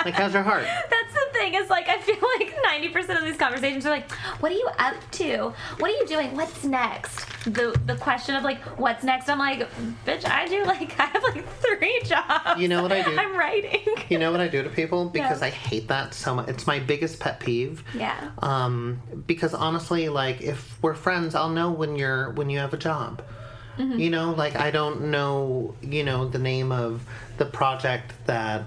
like, 0.04 0.14
how's 0.14 0.34
your 0.34 0.44
heart? 0.44 0.64
That's 0.90 1.14
the 1.14 1.26
thing. 1.34 1.54
Is 1.56 1.70
like 1.70 1.88
I 1.90 2.00
feel 2.00 2.18
like 2.40 2.56
ninety 2.64 2.90
percent 2.90 3.20
of 3.20 3.26
these 3.26 3.38
conversations 3.38 3.86
are 3.86 3.90
like, 3.92 4.12
"What 4.40 4.52
are 4.52 4.56
you 4.56 4.70
up 4.80 4.96
to? 5.12 5.54
What 5.80 5.92
are 5.92 5.94
you 5.94 6.06
doing? 6.08 6.36
What's 6.36 6.64
next?" 6.64 7.26
The 7.46 7.80
the 7.86 7.96
question 7.96 8.36
of 8.36 8.44
like, 8.44 8.62
"What's 8.80 9.04
next?" 9.04 9.30
I'm 9.30 9.38
like, 9.40 9.68
"Bitch, 10.06 10.26
I 10.28 10.48
do 10.48 10.64
like 10.66 11.00
I 11.00 11.06
have 11.06 11.24
like 11.24 11.48
three 11.60 12.02
jobs. 12.06 12.60
You 12.60 12.68
know 12.68 12.82
what 12.82 12.92
I 12.92 13.02
do? 13.04 13.16
I'm 13.18 13.36
writing." 13.38 13.82
You 14.10 14.20
know 14.20 14.32
what 14.32 14.42
I 14.42 14.48
do 14.48 14.64
to 14.64 14.70
people? 14.70 15.10
Because 15.16 15.42
Yeah. 15.42 15.48
I 15.48 15.50
hate 15.52 15.88
that 15.88 16.14
so 16.14 16.36
much. 16.36 16.48
It's 16.50 16.68
my 16.68 16.80
biggest 16.80 17.20
pet 17.20 17.40
peeve. 17.40 17.84
Yeah. 17.94 18.32
Um, 18.40 19.02
because 19.28 19.54
honestly, 19.54 20.10
like, 20.10 20.42
if 20.42 20.78
we're 20.84 20.94
friends, 20.94 21.36
I'll 21.36 21.50
know 21.50 21.72
when 21.72 21.96
you're, 21.96 22.32
when 22.32 22.50
you 22.50 22.60
have 22.60 22.74
a 22.74 22.78
job. 22.78 23.22
Mm-hmm. 23.78 24.00
You 24.00 24.10
know, 24.10 24.32
like, 24.32 24.56
I 24.56 24.72
don't 24.72 25.10
know, 25.12 25.76
you 25.82 26.04
know, 26.04 26.28
the 26.28 26.40
name 26.40 26.72
of 26.72 27.02
the 27.38 27.46
project 27.46 28.14
that 28.26 28.64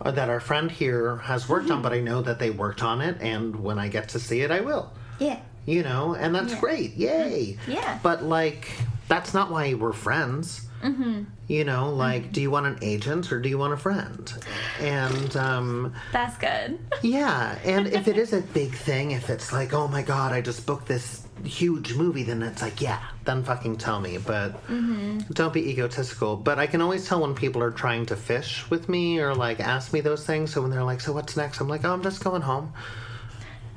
or 0.00 0.12
that 0.12 0.28
our 0.28 0.40
friend 0.40 0.70
here 0.70 1.16
has 1.16 1.48
worked 1.48 1.66
Mm-hmm. 1.66 1.76
on, 1.76 1.82
but 1.82 1.92
I 1.92 2.00
know 2.00 2.22
that 2.22 2.38
they 2.38 2.50
worked 2.50 2.82
on 2.82 3.00
it, 3.00 3.16
and 3.20 3.56
when 3.56 3.78
I 3.78 3.88
get 3.88 4.10
to 4.10 4.18
see 4.20 4.42
it, 4.42 4.50
I 4.50 4.60
will. 4.60 4.92
Yeah. 5.18 5.38
You 5.64 5.82
know, 5.82 6.14
and 6.14 6.34
that's 6.34 6.52
Yeah. 6.52 6.60
great. 6.60 6.94
Yay. 6.96 7.58
Yeah. 7.66 7.98
But, 8.02 8.22
like, 8.22 8.70
that's 9.08 9.32
not 9.34 9.50
why 9.50 9.74
we're 9.74 9.92
friends. 9.94 10.62
Mm-hmm. 10.82 11.22
You 11.48 11.64
know, 11.64 11.90
like, 11.90 12.30
do 12.32 12.40
you 12.42 12.50
want 12.50 12.66
an 12.66 12.78
agent 12.82 13.32
or 13.32 13.40
do 13.40 13.48
you 13.48 13.56
want 13.58 13.72
a 13.72 13.76
friend? 13.78 14.32
And, 14.80 15.34
um, 15.36 15.94
That's 16.12 16.36
good. 16.36 16.78
yeah, 17.02 17.58
and 17.64 17.86
if 17.88 18.06
it 18.06 18.18
is 18.24 18.32
a 18.34 18.42
big 18.42 18.72
thing, 18.74 19.12
if 19.12 19.30
it's 19.30 19.52
like, 19.52 19.72
oh 19.72 19.88
my 19.88 20.02
god, 20.02 20.32
I 20.32 20.40
just 20.42 20.66
booked 20.66 20.86
this 20.86 21.25
huge 21.44 21.94
movie, 21.94 22.22
then 22.22 22.42
it's 22.42 22.62
like, 22.62 22.80
yeah, 22.80 23.00
then 23.24 23.44
fucking 23.44 23.76
tell 23.76 24.00
me. 24.00 24.18
But 24.18 24.52
mm-hmm. 24.66 25.18
don't 25.32 25.52
be 25.52 25.70
egotistical. 25.70 26.36
But 26.36 26.58
I 26.58 26.66
can 26.66 26.80
always 26.80 27.06
tell 27.06 27.20
when 27.20 27.34
people 27.34 27.62
are 27.62 27.70
trying 27.70 28.06
to 28.06 28.16
fish 28.16 28.68
with 28.70 28.88
me 28.88 29.20
or 29.20 29.34
like 29.34 29.60
ask 29.60 29.92
me 29.92 30.00
those 30.00 30.24
things. 30.24 30.52
So 30.52 30.62
when 30.62 30.70
they're 30.70 30.84
like, 30.84 31.00
so 31.00 31.12
what's 31.12 31.36
next? 31.36 31.60
I'm 31.60 31.68
like, 31.68 31.84
oh, 31.84 31.92
I'm 31.92 32.02
just 32.02 32.22
going 32.22 32.42
home. 32.42 32.72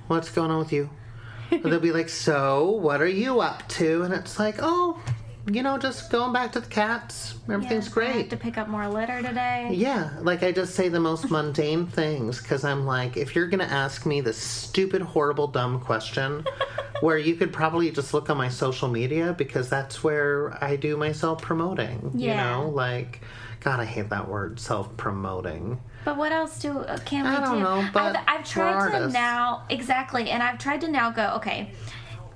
What's 0.07 0.32
going 0.32 0.51
on 0.51 0.60
with 0.60 0.74
you? 0.74 0.89
They'll 1.51 1.80
be 1.80 1.91
like, 1.91 2.10
so 2.10 2.70
what 2.70 3.01
are 3.01 3.07
you 3.07 3.41
up 3.41 3.68
to? 3.70 4.03
And 4.03 4.14
it's 4.14 4.38
like, 4.38 4.55
oh, 4.60 5.01
you 5.48 5.64
know, 5.64 5.78
just 5.78 6.12
going 6.12 6.34
back 6.34 6.52
to 6.54 6.60
the 6.60 6.68
cats. 6.68 7.36
Everything's 7.50 7.86
Yeah, 7.86 7.92
I 7.92 7.94
great. 7.94 8.16
have 8.18 8.30
to 8.30 8.38
pick 8.38 8.58
up 8.58 8.68
more 8.68 8.88
litter 8.88 9.22
today. 9.22 9.70
Yeah, 9.74 10.12
like 10.22 10.44
I 10.44 10.52
just 10.52 10.76
say 10.76 10.90
the 10.90 11.00
most 11.00 11.32
mundane 11.32 11.88
things 11.88 12.42
because 12.42 12.64
I'm 12.64 12.86
like, 12.86 13.18
if 13.18 13.36
you're 13.36 13.48
gonna 13.48 13.64
ask 13.64 14.06
me 14.06 14.22
this 14.22 14.38
stupid, 14.38 15.02
horrible, 15.02 15.48
dumb 15.48 15.80
question, 15.80 16.46
where 17.02 17.18
you 17.18 17.36
could 17.36 17.52
probably 17.54 17.90
just 17.92 18.14
look 18.14 18.30
on 18.30 18.38
my 18.38 18.50
social 18.50 18.88
media 18.90 19.34
because 19.38 19.70
that's 19.70 20.04
where 20.04 20.58
I 20.64 20.76
do 20.76 20.98
my 20.98 21.12
self 21.14 21.42
promoting. 21.42 22.12
You 22.14 22.30
Yeah. 22.30 22.38
know, 22.58 22.70
like, 22.70 23.22
God, 23.62 23.80
I 23.80 23.86
hate 23.86 24.10
that 24.10 24.28
word, 24.28 24.60
self 24.60 24.96
promoting. 24.98 25.80
But 26.06 26.16
what 26.18 26.32
else 26.32 26.60
do 26.60 26.80
uh, 26.80 26.98
can 27.00 27.26
we 27.26 27.32
I 27.36 27.40
don't 27.42 27.58
do? 27.58 27.64
know, 27.64 27.90
but 27.94 28.16
I've, 28.16 28.40
I've 28.40 28.46
tried 28.50 28.92
to 28.92 29.08
now 29.10 29.64
exactly, 29.70 30.30
and 30.30 30.42
I've 30.44 30.58
tried 30.58 30.82
to 30.82 30.88
now 30.90 31.12
go. 31.12 31.34
Okay, 31.38 31.72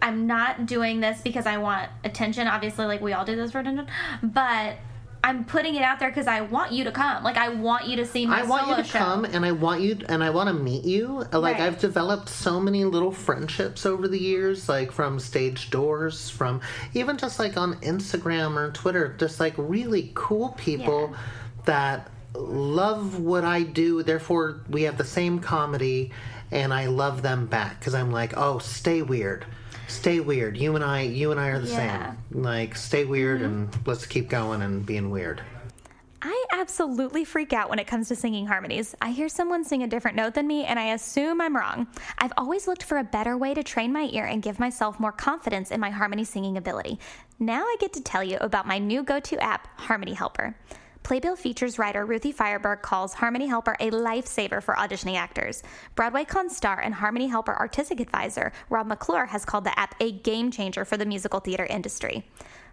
I'm 0.04 0.28
not 0.28 0.66
doing 0.66 1.00
this 1.00 1.22
because 1.22 1.46
I 1.46 1.58
want 1.58 1.90
attention. 2.04 2.48
Obviously, 2.48 2.86
like 2.86 3.02
we 3.02 3.14
all 3.14 3.26
do 3.26 3.36
this 3.36 3.52
for 3.52 3.60
attention, 3.60 3.88
but 4.22 4.76
I'm 5.24 5.46
putting 5.46 5.76
it 5.76 5.82
out 5.82 6.00
there 6.00 6.10
because 6.10 6.28
I 6.28 6.42
want 6.42 6.74
you 6.74 6.84
to 6.84 6.92
come. 6.92 7.24
Like 7.24 7.38
I 7.38 7.48
want 7.48 7.88
you 7.88 7.96
to 7.96 8.06
see 8.06 8.26
my 8.26 8.42
I 8.42 8.44
want 8.44 8.68
you 8.68 8.76
to 8.76 8.84
show. 8.84 9.00
come 9.00 9.24
and 9.24 9.46
I 9.46 9.54
want 9.54 9.80
you 9.82 9.98
and 10.10 10.22
I 10.22 10.30
want 10.32 10.50
to 10.50 10.54
meet 10.54 10.84
you. 10.84 11.26
Like 11.32 11.58
Right. 11.58 11.62
I've 11.62 11.80
developed 11.80 12.28
so 12.28 12.60
many 12.60 12.84
little 12.84 13.14
friendships 13.14 13.86
over 13.86 14.10
the 14.10 14.20
years, 14.20 14.68
like 14.68 14.92
from 14.92 15.20
stage 15.20 15.70
doors, 15.70 16.30
from 16.30 16.60
even 16.94 17.16
just 17.16 17.40
like 17.40 17.56
on 17.56 17.76
Instagram 17.76 18.58
or 18.58 18.72
Twitter, 18.72 19.16
just 19.18 19.40
like 19.40 19.54
really 19.58 20.12
cool 20.14 20.50
people 20.58 21.12
Yeah. 21.14 21.18
that 21.66 22.12
love 22.36 23.18
what 23.22 23.46
I 23.46 23.64
do. 23.64 24.04
Therefore, 24.04 24.60
we 24.70 24.84
have 24.84 24.98
the 24.98 25.06
same 25.06 25.40
comedy 25.40 26.12
and 26.52 26.74
I 26.74 26.88
love 26.88 27.22
them 27.22 27.46
back 27.46 27.80
because 27.80 27.96
I'm 27.96 28.12
like, 28.12 28.34
oh, 28.36 28.58
stay 28.60 29.02
weird. 29.02 29.46
Stay 29.88 30.20
weird. 30.20 30.58
You 30.58 30.76
and 30.76 30.84
I, 30.84 31.02
you 31.02 31.32
and 31.32 31.40
I 31.40 31.50
are 31.50 31.60
the 31.60 31.68
Yeah. 31.68 32.14
same. 32.32 32.44
Like, 32.44 32.76
stay 32.76 33.06
weird 33.06 33.42
Mhm. 33.42 33.46
and 33.46 33.88
let's 33.88 34.06
keep 34.06 34.30
going 34.30 34.62
and 34.62 34.86
being 34.86 35.10
weird. 35.10 35.42
I 36.26 36.46
absolutely 36.54 37.26
freak 37.26 37.52
out 37.52 37.70
when 37.70 37.80
it 37.80 37.88
comes 37.88 38.08
to 38.08 38.16
singing 38.16 38.46
harmonies. 38.48 38.96
I 39.02 39.12
hear 39.12 39.28
someone 39.28 39.66
sing 39.66 39.84
a 39.84 39.88
different 39.88 40.16
note 40.16 40.36
than 40.36 40.48
me 40.48 40.64
and 40.64 40.80
I 40.80 40.94
assume 40.94 41.42
I'm 41.42 41.54
wrong. 41.54 41.88
I've 42.18 42.32
always 42.38 42.66
looked 42.66 42.84
for 42.84 42.98
a 42.98 43.04
better 43.04 43.36
way 43.38 43.54
to 43.54 43.62
train 43.62 43.92
my 43.92 44.08
ear 44.14 44.24
and 44.24 44.42
give 44.42 44.58
myself 44.58 45.02
more 45.02 45.12
confidence 45.12 45.70
in 45.70 45.82
my 45.82 45.90
harmony 45.90 46.24
singing 46.24 46.56
ability. 46.56 46.98
Now 47.40 47.64
I 47.64 47.76
get 47.82 47.92
to 47.94 48.02
tell 48.02 48.24
you 48.24 48.38
about 48.40 48.66
my 48.66 48.78
new 48.78 49.04
go 49.04 49.20
to 49.20 49.38
app, 49.44 49.68
Harmony 49.82 50.14
Helper. 50.14 50.56
Playbill 51.04 51.36
features 51.36 51.78
writer 51.78 52.06
Ruthie 52.06 52.32
Fierberg 52.32 52.82
calls 52.82 53.16
Harmony 53.16 53.48
Helper 53.48 53.76
a 53.82 53.92
lifesaver 53.92 54.64
for 54.64 54.74
auditioning 54.76 55.18
actors. 55.18 55.62
Broadway 55.96 56.24
Con 56.24 56.50
star 56.50 56.80
and 56.80 56.94
Harmony 56.94 57.28
Helper 57.28 57.54
artistic 57.54 58.00
advisor 58.00 58.54
Rob 58.70 58.88
McClure 58.88 59.26
has 59.26 59.44
called 59.44 59.66
the 59.66 59.78
app 59.78 59.96
a 60.00 60.14
game 60.14 60.50
changer 60.50 60.86
for 60.86 60.96
the 60.96 61.06
musical 61.06 61.42
theater 61.42 61.66
industry. 61.66 62.26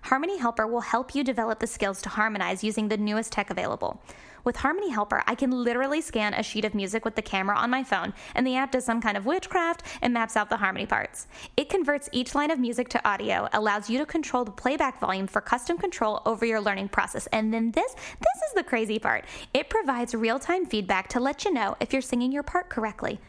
Harmony 0.02 0.38
Helper 0.38 0.68
will 0.68 0.80
help 0.80 1.12
you 1.12 1.24
develop 1.24 1.58
the 1.58 1.66
skills 1.66 2.00
to 2.02 2.08
harmonize 2.08 2.62
using 2.62 2.86
the 2.86 2.96
newest 2.96 3.32
tech 3.32 3.50
available. 3.50 4.00
With 4.44 4.56
Harmony 4.56 4.90
Helper, 4.90 5.22
I 5.26 5.34
can 5.34 5.50
literally 5.50 6.00
scan 6.00 6.34
a 6.34 6.42
sheet 6.42 6.64
of 6.64 6.74
music 6.74 7.04
with 7.04 7.14
the 7.14 7.22
camera 7.22 7.56
on 7.56 7.70
my 7.70 7.84
phone, 7.84 8.14
and 8.34 8.46
the 8.46 8.56
app 8.56 8.72
does 8.72 8.84
some 8.84 9.00
kind 9.00 9.16
of 9.16 9.26
witchcraft 9.26 9.82
and 10.00 10.14
maps 10.14 10.36
out 10.36 10.48
the 10.48 10.56
harmony 10.56 10.86
parts. 10.86 11.26
It 11.56 11.68
converts 11.68 12.08
each 12.12 12.34
line 12.34 12.50
of 12.50 12.58
music 12.58 12.88
to 12.90 13.08
audio, 13.08 13.48
allows 13.52 13.90
you 13.90 13.98
to 13.98 14.06
control 14.06 14.44
the 14.44 14.50
playback 14.50 14.98
volume 14.98 15.26
for 15.26 15.40
custom 15.40 15.76
control 15.76 16.22
over 16.24 16.44
your 16.44 16.60
learning 16.60 16.88
process. 16.88 17.26
And 17.28 17.52
then 17.52 17.70
this, 17.72 17.92
this 17.94 18.42
is 18.48 18.54
the 18.54 18.64
crazy 18.64 18.98
part. 18.98 19.24
It 19.52 19.68
provides 19.68 20.14
real-time 20.14 20.66
feedback 20.66 21.08
to 21.08 21.20
let 21.20 21.44
you 21.44 21.52
know 21.52 21.76
if 21.80 21.92
you're 21.92 22.02
singing 22.02 22.32
your 22.32 22.42
part 22.42 22.68
correctly. 22.68 23.20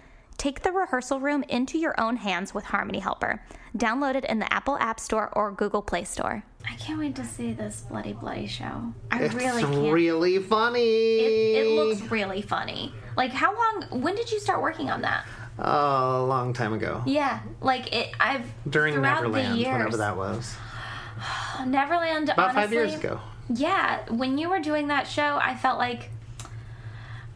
Take 0.42 0.64
the 0.64 0.72
rehearsal 0.72 1.20
room 1.20 1.44
into 1.50 1.78
your 1.78 1.94
own 2.02 2.16
hands 2.16 2.52
with 2.52 2.64
Harmony 2.64 2.98
Helper. 2.98 3.44
Download 3.78 4.16
it 4.16 4.26
in 4.26 4.39
the 4.39 4.52
Apple 4.52 4.76
App 4.80 5.00
Store 5.00 5.30
or 5.34 5.52
Google 5.52 5.84
Play 5.84 6.04
Store. 6.04 6.44
I 6.68 6.74
can't 6.78 6.98
wait 6.98 7.14
to 7.18 7.26
see 7.26 7.54
this 7.54 7.82
bloody 7.82 8.14
bloody 8.14 8.48
show. 8.48 8.92
I 9.12 9.22
it's 9.22 9.36
really 9.36 9.62
can't. 9.62 9.94
really 9.94 10.39
funny. 10.39 10.80
It, 11.20 11.68
it 11.68 11.76
looks 11.76 12.02
really 12.10 12.42
funny. 12.42 12.92
Like 13.16 13.30
how 13.30 13.56
long? 13.56 14.02
When 14.02 14.16
did 14.16 14.32
you 14.32 14.39
start 14.39 14.64
working 14.64 14.89
on 14.89 15.04
that? 15.04 15.28
Oh, 15.60 16.24
a 16.24 16.26
long 16.26 16.54
time 16.54 16.74
ago. 16.74 17.04
Yeah, 17.06 17.42
like 17.62 17.96
it. 17.96 18.10
I've 18.20 18.52
During 18.68 19.00
Neverland, 19.00 19.54
the 19.54 19.60
years, 19.60 19.74
whenever 19.74 19.98
that 19.98 20.18
was. 20.18 20.56
Neverland. 21.68 22.30
About 22.30 22.56
five 22.56 22.58
honestly, 22.58 22.78
years 22.78 22.96
ago. 22.96 23.20
Yeah, 23.54 24.10
when 24.10 24.39
you 24.39 24.50
were 24.50 24.60
doing 24.60 24.88
that 24.88 25.08
show, 25.08 25.38
I 25.39 25.54
felt 25.54 25.78
like. 25.78 26.10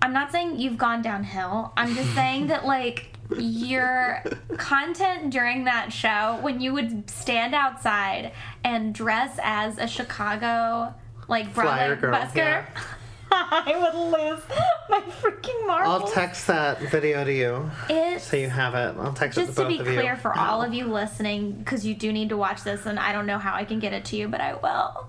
I'm 0.01 0.13
not 0.13 0.31
saying 0.31 0.59
you've 0.59 0.77
gone 0.77 1.01
downhill. 1.01 1.73
I'm 1.77 1.95
just 1.95 2.13
saying 2.13 2.47
that 2.47 2.65
like 2.65 3.07
your 3.37 4.23
content 4.57 5.31
during 5.31 5.63
that 5.65 5.91
show, 5.91 6.37
when 6.41 6.61
you 6.61 6.73
would 6.73 7.09
stand 7.09 7.55
outside 7.55 8.31
and 8.63 8.93
dress 8.93 9.39
as 9.41 9.77
a 9.79 9.87
Chicago 9.87 10.93
like 11.27 11.53
girl, 11.55 11.65
busker. 11.65 12.35
yeah. 12.35 12.65
I 13.31 13.75
would 13.75 13.95
lose 14.11 14.43
my 14.87 15.01
freaking 15.19 15.65
marbles. 15.67 16.03
I'll 16.03 16.11
text 16.11 16.45
that 16.47 16.79
video 16.79 17.25
to 17.25 17.33
you 17.33 17.69
It- 17.89 18.21
so 18.21 18.37
you 18.37 18.49
have 18.49 18.75
it. 18.75 18.95
I'll 18.99 19.11
text 19.13 19.37
it 19.39 19.47
to 19.47 19.47
to 19.47 19.53
both 19.55 19.65
of 19.65 19.71
you. 19.71 19.77
Just 19.77 19.89
to 19.89 19.91
be 19.95 19.97
clear 20.01 20.15
for 20.15 20.37
all 20.37 20.61
of 20.61 20.73
you 20.73 20.85
listening, 20.85 21.53
because 21.53 21.85
you 21.85 21.95
do 21.95 22.13
need 22.13 22.29
to 22.29 22.37
watch 22.37 22.63
this, 22.63 22.85
and 22.85 22.99
I 22.99 23.11
don't 23.11 23.25
know 23.25 23.39
how 23.39 23.55
I 23.55 23.65
can 23.65 23.79
get 23.79 23.91
it 23.93 24.05
to 24.05 24.15
you, 24.15 24.27
but 24.27 24.39
I 24.41 24.53
will. 24.53 25.07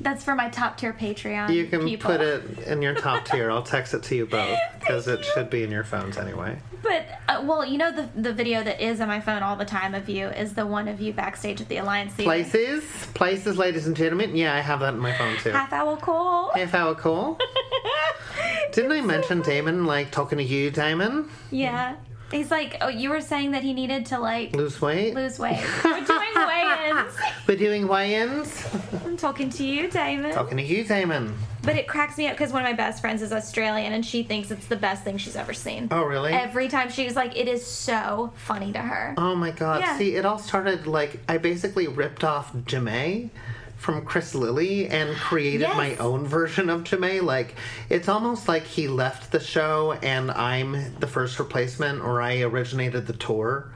That's 0.00 0.24
for 0.24 0.34
my 0.34 0.48
top 0.48 0.78
tier 0.78 0.92
Patreon. 0.94 1.52
You 1.54 1.66
can 1.66 1.84
people. 1.84 2.10
put 2.10 2.20
it 2.20 2.58
in 2.60 2.80
your 2.80 2.94
top 2.94 3.24
tier. 3.30 3.50
I'll 3.50 3.62
text 3.62 3.92
it 3.94 4.02
to 4.04 4.16
you 4.16 4.26
both 4.26 4.58
because 4.78 5.06
it 5.08 5.24
should 5.24 5.50
be 5.50 5.62
in 5.62 5.70
your 5.70 5.84
phones 5.84 6.16
anyway. 6.16 6.58
But 6.82 7.06
uh, 7.28 7.42
well, 7.44 7.64
you 7.66 7.76
know 7.76 7.92
the 7.92 8.08
the 8.18 8.32
video 8.32 8.62
that 8.64 8.80
is 8.80 9.00
on 9.02 9.08
my 9.08 9.20
phone 9.20 9.42
all 9.42 9.56
the 9.56 9.66
time 9.66 9.94
of 9.94 10.08
you 10.08 10.28
is 10.28 10.54
the 10.54 10.64
one 10.66 10.88
of 10.88 11.00
you 11.00 11.12
backstage 11.12 11.60
at 11.60 11.68
the 11.68 11.76
Alliance 11.76 12.14
Theater. 12.14 12.30
Places, 12.30 12.82
places, 13.12 13.58
ladies 13.58 13.86
and 13.86 13.94
gentlemen. 13.94 14.34
Yeah, 14.34 14.54
I 14.54 14.60
have 14.60 14.80
that 14.80 14.94
in 14.94 15.00
my 15.00 15.12
phone 15.12 15.36
too. 15.36 15.50
Half 15.50 15.72
hour 15.74 15.96
call. 15.98 16.50
Half 16.54 16.74
hour 16.74 16.94
call. 16.94 17.38
Didn't 18.72 18.92
I 18.92 19.00
mention 19.02 19.42
Damon 19.42 19.84
like 19.84 20.10
talking 20.10 20.38
to 20.38 20.44
you, 20.44 20.70
Damon? 20.70 21.28
Yeah. 21.50 21.96
He's 22.30 22.50
like, 22.50 22.76
oh, 22.80 22.88
you 22.88 23.10
were 23.10 23.20
saying 23.20 23.50
that 23.50 23.64
he 23.64 23.72
needed 23.74 24.06
to 24.06 24.18
like 24.20 24.54
Lose 24.54 24.80
weight. 24.80 25.14
lose 25.16 25.38
weight. 25.38 25.58
We're 27.46 27.56
doing 27.56 27.86
weigh-ins. 27.88 28.64
I'm 29.04 29.16
talking 29.16 29.50
to 29.50 29.64
you, 29.64 29.88
Damon. 29.90 30.32
Talking 30.32 30.56
to 30.58 30.62
you, 30.62 30.84
Damon. 30.84 31.34
But 31.62 31.76
it 31.76 31.86
cracks 31.86 32.16
me 32.16 32.26
up 32.28 32.32
because 32.34 32.52
one 32.52 32.62
of 32.62 32.68
my 32.70 32.76
best 32.76 33.00
friends 33.00 33.20
is 33.22 33.32
Australian 33.32 33.92
and 33.92 34.04
she 34.06 34.22
thinks 34.22 34.50
it's 34.50 34.66
the 34.66 34.76
best 34.76 35.02
thing 35.04 35.18
she's 35.18 35.36
ever 35.36 35.52
seen. 35.52 35.88
Oh, 35.90 36.02
really? 36.04 36.32
Every 36.32 36.68
time 36.68 36.90
she's 36.90 37.14
like, 37.16 37.36
it 37.36 37.48
is 37.48 37.64
so 37.66 38.32
funny 38.36 38.72
to 38.72 38.78
her. 38.78 39.14
Oh 39.18 39.34
my 39.34 39.50
god. 39.50 39.80
Yeah. 39.80 39.98
See, 39.98 40.14
it 40.16 40.24
all 40.24 40.38
started 40.38 40.86
like 40.86 41.20
I 41.28 41.36
basically 41.38 41.86
ripped 41.86 42.24
off 42.24 42.54
Ja'mie 42.54 43.28
from 43.76 44.04
Chris 44.06 44.34
Lilley 44.34 44.88
and 44.88 45.14
created 45.16 45.62
Yes. 45.62 45.76
my 45.76 45.96
own 45.96 46.26
version 46.26 46.70
of 46.70 46.84
Ja'mie. 46.84 47.20
Like 47.22 47.56
it's 47.90 48.08
almost 48.08 48.48
like 48.48 48.62
he 48.64 48.88
left 48.88 49.30
the 49.32 49.40
show 49.40 49.92
and 50.02 50.30
I'm 50.30 50.98
the 50.98 51.06
first 51.06 51.38
replacement 51.38 52.00
or 52.00 52.22
I 52.22 52.40
originated 52.40 53.06
the 53.06 53.12
tour. 53.14 53.70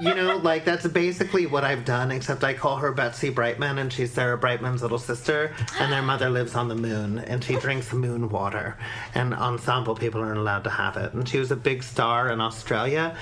You 0.00 0.14
know, 0.14 0.36
like 0.38 0.64
that's 0.64 0.86
basically 0.88 1.46
what 1.46 1.64
I've 1.64 1.84
done, 1.84 2.10
except 2.10 2.42
I 2.42 2.54
call 2.54 2.76
her 2.76 2.92
Betsy 2.92 3.30
Brightman 3.30 3.78
and 3.78 3.92
she's 3.92 4.12
Sarah 4.12 4.38
Brightman's 4.38 4.82
little 4.82 4.98
sister, 4.98 5.54
and 5.78 5.92
their 5.92 6.02
mother 6.02 6.28
lives 6.28 6.54
on 6.54 6.68
the 6.68 6.74
moon 6.74 7.18
and 7.18 7.42
she 7.42 7.56
drinks 7.56 7.92
moon 7.92 8.28
water. 8.28 8.76
And 9.14 9.34
ensemble 9.34 9.94
people 9.94 10.20
aren't 10.20 10.38
allowed 10.38 10.64
to 10.64 10.70
have 10.70 10.96
it. 10.96 11.12
And 11.12 11.28
she 11.28 11.38
was 11.38 11.50
a 11.50 11.56
big 11.56 11.82
star 11.82 12.30
in 12.30 12.40
Australia. 12.40 13.16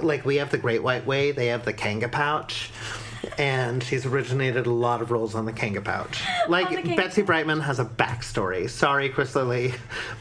Like 0.00 0.24
we 0.24 0.36
have 0.36 0.50
the 0.50 0.58
Great 0.58 0.82
White 0.82 1.06
Way, 1.06 1.32
they 1.32 1.48
have 1.48 1.64
the 1.64 1.72
Kanga 1.72 2.08
Pouch. 2.08 2.70
And 3.38 3.82
she's 3.82 4.04
originated 4.06 4.66
a 4.66 4.70
lot 4.70 5.00
of 5.02 5.10
roles 5.10 5.34
on 5.34 5.44
the 5.44 5.52
Kanga 5.52 5.80
Pouch. 5.80 6.22
Like 6.48 6.68
Kanga 6.70 6.96
Betsy 6.96 7.22
Brightman 7.22 7.60
has 7.60 7.78
a 7.78 7.84
backstory. 7.84 8.68
Sorry, 8.68 9.08
Chris 9.08 9.34
Lilley, 9.36 9.74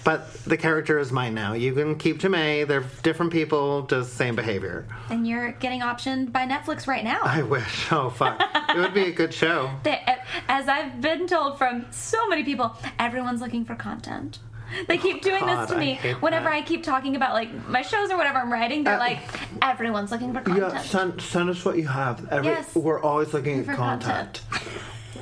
but 0.04 0.32
the 0.46 0.56
character 0.56 1.00
is 1.00 1.12
mine 1.12 1.34
now. 1.34 1.54
You 1.54 1.74
can 1.74 1.96
keep 1.98 2.20
Ja'mie. 2.20 2.68
They're 2.68 2.84
different 3.02 3.32
people, 3.32 3.82
just 3.88 4.14
same 4.14 4.36
behavior. 4.36 4.86
And 5.10 5.28
you're 5.28 5.54
getting 5.54 5.82
optioned 5.82 6.32
by 6.32 6.46
Netflix 6.48 6.86
right 6.88 7.04
now. 7.04 7.22
I 7.24 7.42
wish. 7.42 7.92
Oh 7.92 8.12
fuck! 8.12 8.40
it 8.70 8.78
would 8.78 8.94
be 8.94 9.06
a 9.06 9.12
good 9.12 9.34
show. 9.34 9.72
They- 9.84 10.00
as 10.48 10.68
I've 10.70 11.02
been 11.02 11.28
told 11.28 11.58
from 11.58 11.86
so 11.92 12.28
many 12.30 12.44
people, 12.44 12.76
everyone's 13.00 13.42
looking 13.42 13.66
for 13.66 13.76
content. 13.76 14.40
They 14.88 14.98
keep 14.98 15.22
doing 15.22 15.42
God, 15.42 15.64
this 15.68 15.72
to 15.72 15.78
me 15.78 15.94
hate 15.96 16.22
whenever 16.22 16.46
that. 16.46 16.54
I 16.54 16.62
keep 16.62 16.84
talking 16.84 17.16
about 17.16 17.34
like 17.34 17.68
my 17.68 17.82
shows 17.82 18.10
or 18.10 18.18
whatever 18.18 18.40
I'm 18.40 18.52
writing. 18.52 18.84
They're 18.84 18.96
Uh, 18.96 19.00
like, 19.00 19.20
everyone's 19.62 20.12
looking 20.12 20.34
for 20.34 20.42
content. 20.42 20.74
Yeah, 20.74 20.82
send, 20.82 21.22
send 21.22 21.50
us 21.50 21.64
what 21.66 21.78
you 21.78 21.88
have. 21.88 22.28
Every, 22.32 22.48
Yes. 22.52 22.74
We're 22.76 23.02
always 23.02 23.34
looking 23.34 23.60
at 23.60 23.66
For 23.66 23.76
content. 23.76 24.42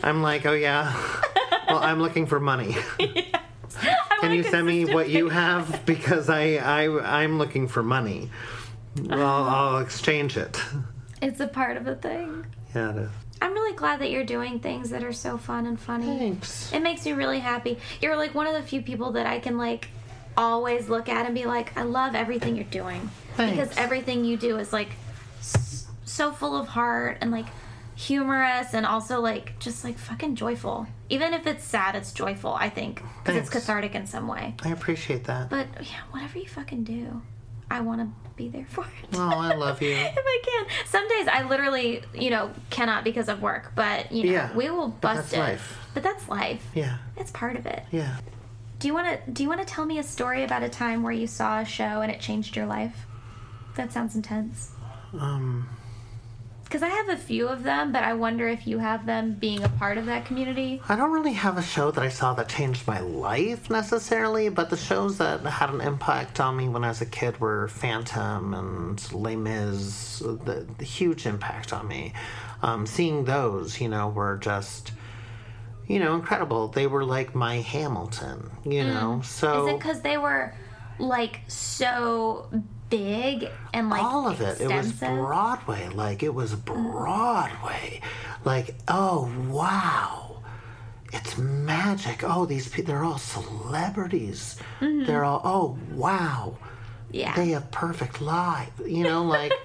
I'm 0.03 0.21
like, 0.21 0.45
oh 0.45 0.53
yeah. 0.53 0.93
well, 1.67 1.79
I'm 1.79 1.99
looking 2.01 2.25
for 2.25 2.39
money. 2.39 2.75
Can 4.21 4.31
you 4.33 4.43
send 4.43 4.67
me 4.67 4.85
what 4.85 5.09
you 5.09 5.29
have 5.29 5.85
because 5.85 6.29
I 6.29 6.55
I 6.55 7.21
I'm 7.21 7.37
looking 7.37 7.67
for 7.67 7.81
money. 7.83 8.29
Well, 9.03 9.43
I'll 9.43 9.77
exchange 9.79 10.35
it. 10.37 10.61
It's 11.21 11.39
a 11.39 11.47
part 11.47 11.77
of 11.77 11.85
the 11.85 11.95
thing. 11.95 12.45
Yeah, 12.75 12.91
it 12.91 12.97
is. 12.97 13.09
I'm 13.41 13.53
really 13.53 13.75
glad 13.75 13.99
that 14.01 14.11
you're 14.11 14.25
doing 14.25 14.59
things 14.59 14.89
that 14.89 15.03
are 15.03 15.13
so 15.13 15.37
fun 15.37 15.65
and 15.65 15.79
funny. 15.79 16.05
Thanks. 16.05 16.73
It 16.73 16.81
makes 16.81 17.05
me 17.05 17.13
really 17.13 17.39
happy. 17.39 17.77
You're 18.01 18.15
like 18.17 18.35
one 18.35 18.47
of 18.47 18.53
the 18.53 18.63
few 18.63 18.81
people 18.81 19.11
that 19.13 19.25
I 19.25 19.39
can 19.39 19.57
like 19.57 19.87
always 20.35 20.89
look 20.89 21.09
at 21.09 21.25
and 21.25 21.33
be 21.35 21.45
like, 21.45 21.77
I 21.77 21.83
love 21.83 22.15
everything 22.15 22.55
you're 22.55 22.65
doing. 22.65 23.09
Because 23.37 23.75
everything 23.77 24.25
you 24.25 24.35
do 24.35 24.57
is 24.57 24.73
like 24.73 24.89
so 26.05 26.31
full 26.31 26.57
of 26.57 26.67
heart 26.67 27.19
and 27.21 27.31
like 27.31 27.45
humorous 27.95 28.73
and 28.73 28.85
also 28.85 29.19
like 29.21 29.57
just 29.59 29.83
like 29.83 29.97
fucking 29.97 30.35
joyful. 30.35 30.87
Even 31.09 31.33
if 31.33 31.47
it's 31.47 31.63
sad, 31.63 31.95
it's 31.95 32.11
joyful, 32.11 32.53
I 32.53 32.69
think. 32.69 33.01
Because 33.23 33.37
it's 33.37 33.49
cathartic 33.49 33.95
in 33.95 34.05
some 34.05 34.27
way. 34.27 34.55
I 34.63 34.69
appreciate 34.69 35.25
that. 35.25 35.49
But 35.49 35.67
yeah, 35.81 36.01
whatever 36.11 36.39
you 36.39 36.47
fucking 36.47 36.83
do, 36.83 37.21
I 37.71 37.81
want 37.81 38.01
to 38.01 38.07
be 38.35 38.47
there 38.49 38.65
for 38.69 38.83
it. 38.85 39.09
Oh, 39.15 39.19
I 39.29 39.53
love 39.55 39.81
you. 39.81 39.91
if 39.95 40.17
I 40.17 40.41
can. 40.43 40.65
Some 40.87 41.07
days 41.09 41.27
I 41.27 41.43
literally, 41.47 42.01
you 42.13 42.29
know, 42.29 42.51
cannot 42.69 43.03
because 43.03 43.29
of 43.29 43.41
work, 43.41 43.73
but 43.75 44.11
you 44.11 44.23
know, 44.25 44.31
Yeah, 44.31 44.55
we 44.55 44.69
will 44.69 44.87
but 44.89 45.01
bust 45.01 45.31
that's 45.31 45.33
it. 45.33 45.39
life. 45.39 45.77
But 45.93 46.03
that's 46.03 46.27
life. 46.29 46.65
Yeah, 46.73 46.97
It's 47.17 47.31
part 47.31 47.55
of 47.55 47.65
it. 47.65 47.83
yeah. 47.91 48.17
Do 48.79 48.87
you 48.87 48.93
want 48.93 49.07
to 49.25 49.31
do 49.31 49.43
you 49.43 49.49
want 49.49 49.59
to 49.59 49.65
tell 49.67 49.85
me 49.85 49.99
a 49.99 50.03
story 50.03 50.43
about 50.45 50.63
a 50.63 50.69
time 50.69 51.03
where 51.03 51.11
you 51.11 51.27
saw 51.27 51.59
a 51.59 51.65
show 51.65 51.99
and 52.01 52.09
it 52.09 52.21
changed 52.21 52.55
your 52.55 52.65
life? 52.65 53.05
That 53.75 53.91
sounds 53.91 54.15
intense. 54.15 54.71
Um, 55.19 55.67
Cuz 56.69 56.83
I 56.83 56.89
have 56.89 57.09
a 57.09 57.17
few 57.17 57.47
of 57.47 57.63
them, 57.63 57.91
but 57.91 58.03
I 58.03 58.13
wonder 58.13 58.47
if 58.47 58.67
you 58.67 58.77
have 58.77 59.05
them 59.07 59.33
being 59.33 59.63
a 59.63 59.69
part 59.69 59.97
of 59.97 60.05
that 60.05 60.25
community. 60.25 60.79
I 60.87 60.95
don't 60.95 61.11
really 61.11 61.33
have 61.33 61.57
a 61.57 61.63
show 61.63 61.89
that 61.89 62.03
I 62.03 62.09
saw 62.09 62.35
that 62.35 62.47
changed 62.47 62.85
my 62.85 62.99
life 62.99 63.71
necessarily, 63.71 64.49
but 64.49 64.69
the 64.69 64.77
shows 64.77 65.17
that 65.17 65.41
had 65.41 65.71
an 65.71 65.81
impact 65.81 66.39
on 66.39 66.55
me 66.57 66.69
when 66.69 66.83
I 66.83 66.89
was 66.89 67.01
a 67.01 67.07
kid 67.07 67.39
were 67.41 67.67
Phantom 67.69 68.53
and 68.53 69.13
Les 69.13 69.35
Mis, 69.35 70.19
the, 70.19 70.67
the 70.77 70.85
huge 70.85 71.25
impact 71.25 71.73
on 71.73 71.87
me. 71.87 72.13
Um, 72.61 72.85
seeing 72.85 73.25
those, 73.25 73.81
you 73.81 73.89
know, 73.89 74.09
were 74.09 74.37
just, 74.37 74.91
you 75.87 75.97
know, 75.97 76.13
incredible. 76.13 76.67
They 76.67 76.85
were 76.85 77.03
like 77.03 77.33
my 77.33 77.61
Hamilton, 77.61 78.51
you 78.63 78.83
know. 78.83 79.21
So 79.23 79.47
Mm. 79.47 79.67
Is 79.69 79.73
it 79.73 79.81
cuz 79.81 80.01
they 80.01 80.17
were 80.17 80.53
like 80.99 81.41
so 81.47 82.47
big 82.89 83.49
and 83.73 83.89
like 83.89 84.01
all 84.01 84.27
of 84.27 84.41
it. 84.41 84.61
It 84.61 84.71
was. 84.71 84.91
Broadway. 84.93 85.89
Like 85.89 86.23
it 86.23 86.33
was 86.33 86.55
Broadway. 86.55 88.01
Like 88.45 88.75
oh 88.87 89.31
wow, 89.47 90.41
it's 91.13 91.37
magic. 91.37 92.23
Oh 92.23 92.45
these 92.45 92.67
people, 92.67 92.93
they're 92.93 93.03
all 93.03 93.17
celebrities. 93.17 94.57
They're 94.79 95.23
all 95.23 95.41
oh 95.43 95.77
wow. 95.91 96.57
Mm-hmm. 96.57 97.15
yeah. 97.15 97.35
They 97.35 97.49
have 97.49 97.71
perfect 97.71 98.21
lives. 98.21 98.71
You 98.85 99.03
know 99.03 99.23
like. 99.23 99.53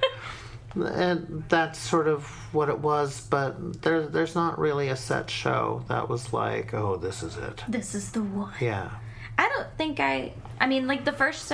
And 0.77 1.45
that's 1.49 1.79
sort 1.79 2.09
of 2.09 2.27
what 2.53 2.69
it 2.69 2.81
was, 2.81 3.21
but 3.29 3.81
there, 3.83 4.09
there's 4.09 4.35
not 4.35 4.59
really 4.59 4.89
a 4.89 4.97
set 4.97 5.31
show 5.31 5.85
that 5.87 6.09
was 6.09 6.33
like, 6.33 6.75
oh, 6.75 6.97
this 6.97 7.23
is 7.23 7.37
it. 7.37 7.63
this 7.69 7.95
is 7.95 8.11
the 8.11 8.25
one. 8.25 8.53
Yeah. 8.61 8.91
I 9.39 9.49
don't 9.49 9.69
think 9.77 10.01
I. 10.01 10.33
I 10.61 10.67
mean, 10.67 10.89
like 10.89 11.05
the 11.05 11.13
first 11.13 11.47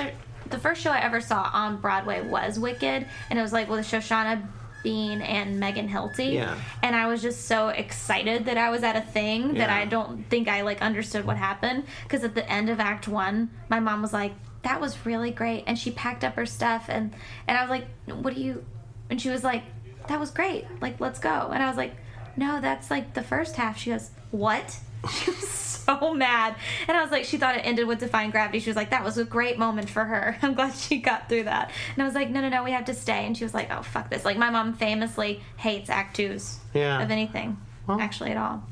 the 0.50 0.58
first 0.58 0.80
show 0.82 0.90
I 0.90 1.00
ever 1.00 1.20
saw 1.20 1.50
on 1.52 1.80
Broadway 1.80 2.20
was 2.20 2.58
Wicked, 2.58 3.06
and 3.30 3.38
it 3.38 3.42
was 3.42 3.52
like 3.52 3.68
with 3.68 3.80
Shoshana 3.86 4.46
Bean 4.82 5.20
and 5.20 5.60
Megan 5.60 5.88
Hilty. 5.88 6.32
Yeah. 6.34 6.58
And 6.82 6.96
I 6.96 7.06
was 7.06 7.20
just 7.20 7.46
so 7.46 7.68
excited 7.68 8.46
that 8.46 8.56
I 8.56 8.70
was 8.70 8.82
at 8.82 8.96
a 8.96 9.02
thing 9.02 9.54
that 9.54 9.68
Yeah. 9.68 9.74
I 9.76 9.84
don't 9.84 10.28
think 10.30 10.48
I 10.48 10.62
like 10.62 10.80
understood 10.80 11.26
what 11.26 11.36
happened 11.36 11.84
because 12.04 12.24
at 12.24 12.34
the 12.34 12.48
end 12.50 12.70
of 12.70 12.80
Act 12.80 13.06
One, 13.06 13.50
my 13.68 13.78
mom 13.80 14.00
was 14.02 14.12
like, 14.12 14.32
"That 14.62 14.80
was 14.80 15.04
really 15.04 15.30
great," 15.32 15.64
and 15.66 15.78
she 15.78 15.90
packed 15.90 16.24
up 16.24 16.34
her 16.36 16.46
stuff, 16.46 16.86
and 16.88 17.14
and 17.46 17.58
I 17.58 17.62
was 17.62 17.70
like, 17.70 17.86
"What 18.06 18.34
do 18.34 18.40
you?" 18.40 18.64
And 19.10 19.20
she 19.20 19.28
was 19.28 19.44
like, 19.44 19.64
"That 20.08 20.18
was 20.18 20.30
great. 20.30 20.66
Like, 20.80 20.98
let's 21.00 21.18
go." 21.18 21.50
And 21.52 21.62
I 21.62 21.68
was 21.68 21.76
like, 21.76 21.94
"No, 22.36 22.60
that's 22.60 22.90
like 22.90 23.14
the 23.14 23.22
first 23.22 23.56
half." 23.56 23.78
She 23.78 23.90
goes, 23.90 24.10
"What?" 24.30 24.78
She 25.10 25.30
was 25.30 25.48
so 25.48 26.12
mad. 26.14 26.54
And 26.86 26.94
I 26.96 27.00
was 27.02 27.10
like, 27.10 27.24
she 27.24 27.38
thought 27.38 27.56
it 27.56 27.60
ended 27.64 27.86
with 27.86 28.00
Defying 28.00 28.30
Gravity. 28.30 28.60
She 28.60 28.68
was 28.68 28.76
like, 28.76 28.90
that 28.90 29.02
was 29.02 29.16
a 29.18 29.24
great 29.24 29.58
moment 29.58 29.88
for 29.88 30.04
her. 30.04 30.36
I'm 30.42 30.52
glad 30.54 30.74
she 30.74 30.98
got 30.98 31.28
through 31.28 31.44
that. 31.44 31.70
And 31.94 32.02
I 32.02 32.06
was 32.06 32.14
like, 32.14 32.28
no, 32.28 32.42
no, 32.42 32.50
no, 32.50 32.62
we 32.62 32.70
have 32.72 32.84
to 32.84 32.94
stay. 32.94 33.24
And 33.26 33.34
she 33.36 33.42
was 33.44 33.54
like, 33.54 33.72
oh, 33.72 33.82
fuck 33.82 34.10
this. 34.10 34.24
Like, 34.26 34.36
my 34.36 34.50
mom 34.50 34.74
famously 34.74 35.40
hates 35.56 35.88
Act 35.88 36.16
Twos 36.16 36.58
Yeah. 36.74 37.02
of 37.02 37.10
anything, 37.10 37.56
actually, 37.88 38.30
at 38.32 38.36
all. 38.36 38.62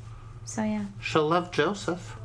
So, 0.45 0.63
yeah. 0.63 0.85
She'll 1.01 1.27
love 1.27 1.51
Joseph. 1.51 2.17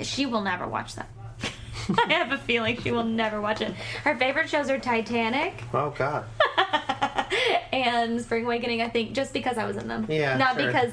She 0.00 0.24
will 0.24 0.40
never 0.42 0.66
watch 0.66 0.94
that. 0.96 1.10
I 2.08 2.12
have 2.14 2.32
a 2.32 2.38
feeling 2.38 2.80
she 2.80 2.90
will 2.90 3.04
never 3.04 3.38
watch 3.40 3.60
it. 3.60 3.74
Her 4.02 4.16
favorite 4.16 4.48
shows 4.48 4.70
are 4.70 4.78
Titanic 4.78 5.62
Oh 5.74 5.90
God. 5.96 6.24
And 7.72 8.20
Spring 8.20 8.44
Awakening, 8.44 8.82
I 8.82 8.88
think, 8.88 9.12
just 9.12 9.32
because 9.32 9.58
I 9.58 9.64
was 9.64 9.76
in 9.76 9.88
them. 9.88 10.06
Yeah, 10.08 10.36
Not 10.36 10.56
sure. 10.56 10.66
because 10.66 10.92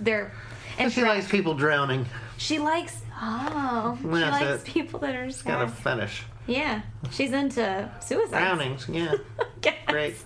they're. 0.00 0.32
And 0.78 0.92
she 0.92 1.02
likes 1.02 1.28
people 1.28 1.54
drowning. 1.54 2.06
She 2.36 2.58
likes. 2.58 3.00
Oh. 3.20 3.96
She 4.02 4.06
likes 4.08 4.62
it. 4.62 4.64
people 4.64 5.00
that 5.00 5.14
are 5.14 5.24
Got 5.26 5.34
sad. 5.34 5.62
a 5.62 5.68
fetish. 5.68 6.22
Yeah. 6.46 6.82
She's 7.10 7.32
into 7.32 7.90
suicide. 8.00 8.38
Drownings. 8.40 8.86
Yeah. 8.88 9.14
Great. 9.86 10.16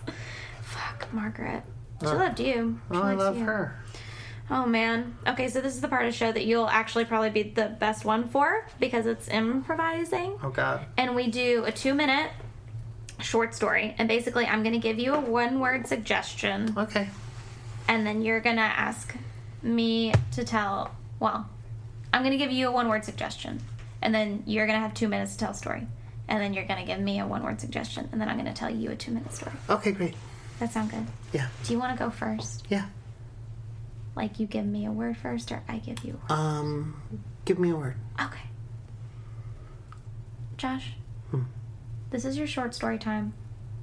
Fuck, 0.62 1.08
Margaret. 1.12 1.62
She 2.00 2.06
Oh. 2.08 2.14
loved 2.16 2.40
you. 2.40 2.80
She 2.90 2.96
Oh, 2.98 3.02
I 3.02 3.14
love 3.14 3.38
you. 3.38 3.44
her. 3.44 3.76
Oh 4.50 4.66
man. 4.66 5.16
Okay, 5.28 5.48
so 5.48 5.60
this 5.60 5.74
is 5.74 5.80
the 5.80 5.86
part 5.88 6.04
of 6.04 6.10
the 6.12 6.16
show 6.18 6.32
that 6.32 6.44
you'll 6.44 6.68
actually 6.68 7.04
probably 7.04 7.30
be 7.30 7.44
the 7.44 7.66
best 7.78 8.04
one 8.04 8.26
for 8.28 8.66
because 8.80 9.06
it's 9.06 9.28
improvising. 9.28 10.36
Oh 10.42 10.50
God. 10.50 10.86
And 10.96 11.14
we 11.14 11.30
do 11.30 11.64
a 11.66 11.70
two 11.72 11.94
minute 11.94 12.30
short 13.20 13.54
story. 13.54 13.94
And 13.98 14.08
basically, 14.08 14.46
I'm 14.46 14.62
going 14.62 14.74
to 14.74 14.78
give 14.80 14.98
you 14.98 15.14
a 15.14 15.20
one 15.20 15.60
word 15.60 15.86
suggestion. 15.86 16.74
Okay. 16.76 17.08
And 17.88 18.06
then 18.06 18.22
you're 18.22 18.40
going 18.40 18.56
to 18.56 18.62
ask 18.62 19.14
me 19.62 20.12
to 20.32 20.44
tell. 20.44 20.94
Well, 21.18 21.48
I'm 22.12 22.22
going 22.22 22.32
to 22.32 22.38
give 22.38 22.52
you 22.52 22.68
a 22.68 22.72
one 22.72 22.88
word 22.88 23.04
suggestion. 23.04 23.60
And 24.02 24.14
then 24.14 24.44
you're 24.46 24.66
going 24.66 24.76
to 24.76 24.82
have 24.82 24.94
two 24.94 25.08
minutes 25.08 25.32
to 25.32 25.38
tell 25.38 25.50
a 25.50 25.54
story. 25.54 25.86
And 26.28 26.40
then 26.40 26.54
you're 26.54 26.64
going 26.64 26.80
to 26.80 26.86
give 26.86 27.00
me 27.00 27.18
a 27.18 27.26
one 27.26 27.42
word 27.42 27.60
suggestion. 27.60 28.08
And 28.12 28.20
then 28.20 28.28
I'm 28.28 28.36
going 28.36 28.46
to 28.46 28.58
tell 28.58 28.70
you 28.70 28.90
a 28.90 28.96
two 28.96 29.10
minute 29.10 29.32
story. 29.32 29.52
Okay, 29.68 29.92
great. 29.92 30.14
That 30.60 30.72
sound 30.72 30.90
good? 30.90 31.06
Yeah. 31.32 31.48
Do 31.64 31.72
you 31.72 31.78
want 31.78 31.96
to 31.96 32.02
go 32.02 32.10
first? 32.10 32.66
Yeah. 32.68 32.86
Like 34.14 34.38
you 34.38 34.46
give 34.46 34.66
me 34.66 34.86
a 34.86 34.92
word 34.92 35.16
first, 35.16 35.50
or 35.52 35.62
I 35.68 35.78
give 35.78 36.04
you 36.04 36.20
a 36.28 36.32
word? 36.32 36.38
Um, 36.38 37.02
give 37.44 37.58
me 37.58 37.70
a 37.70 37.76
word. 37.76 37.96
Okay. 38.20 38.42
Josh. 40.56 40.92
This 42.10 42.24
is 42.24 42.36
your 42.36 42.46
short 42.46 42.74
story 42.74 42.98
time, 42.98 43.32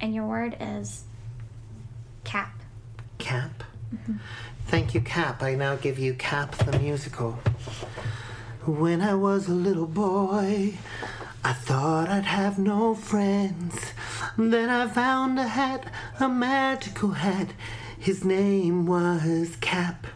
and 0.00 0.14
your 0.14 0.26
word 0.26 0.56
is 0.60 1.04
cap. 2.24 2.62
Cap. 3.18 3.64
Mm-hmm. 3.94 4.16
Thank 4.66 4.94
you, 4.94 5.00
Cap. 5.00 5.42
I 5.42 5.54
now 5.54 5.76
give 5.76 5.98
you 5.98 6.12
Cap 6.14 6.54
the 6.56 6.78
musical. 6.78 7.32
When 8.66 9.00
I 9.00 9.14
was 9.14 9.48
a 9.48 9.54
little 9.54 9.86
boy, 9.86 10.74
I 11.42 11.52
thought 11.54 12.08
I'd 12.10 12.24
have 12.24 12.58
no 12.58 12.94
friends. 12.94 13.92
Then 14.36 14.68
I 14.68 14.86
found 14.88 15.38
a 15.38 15.48
hat, 15.48 15.90
a 16.20 16.28
magical 16.28 17.12
hat. 17.12 17.48
His 17.98 18.24
name 18.24 18.84
was 18.86 19.56
Cap. 19.62 20.06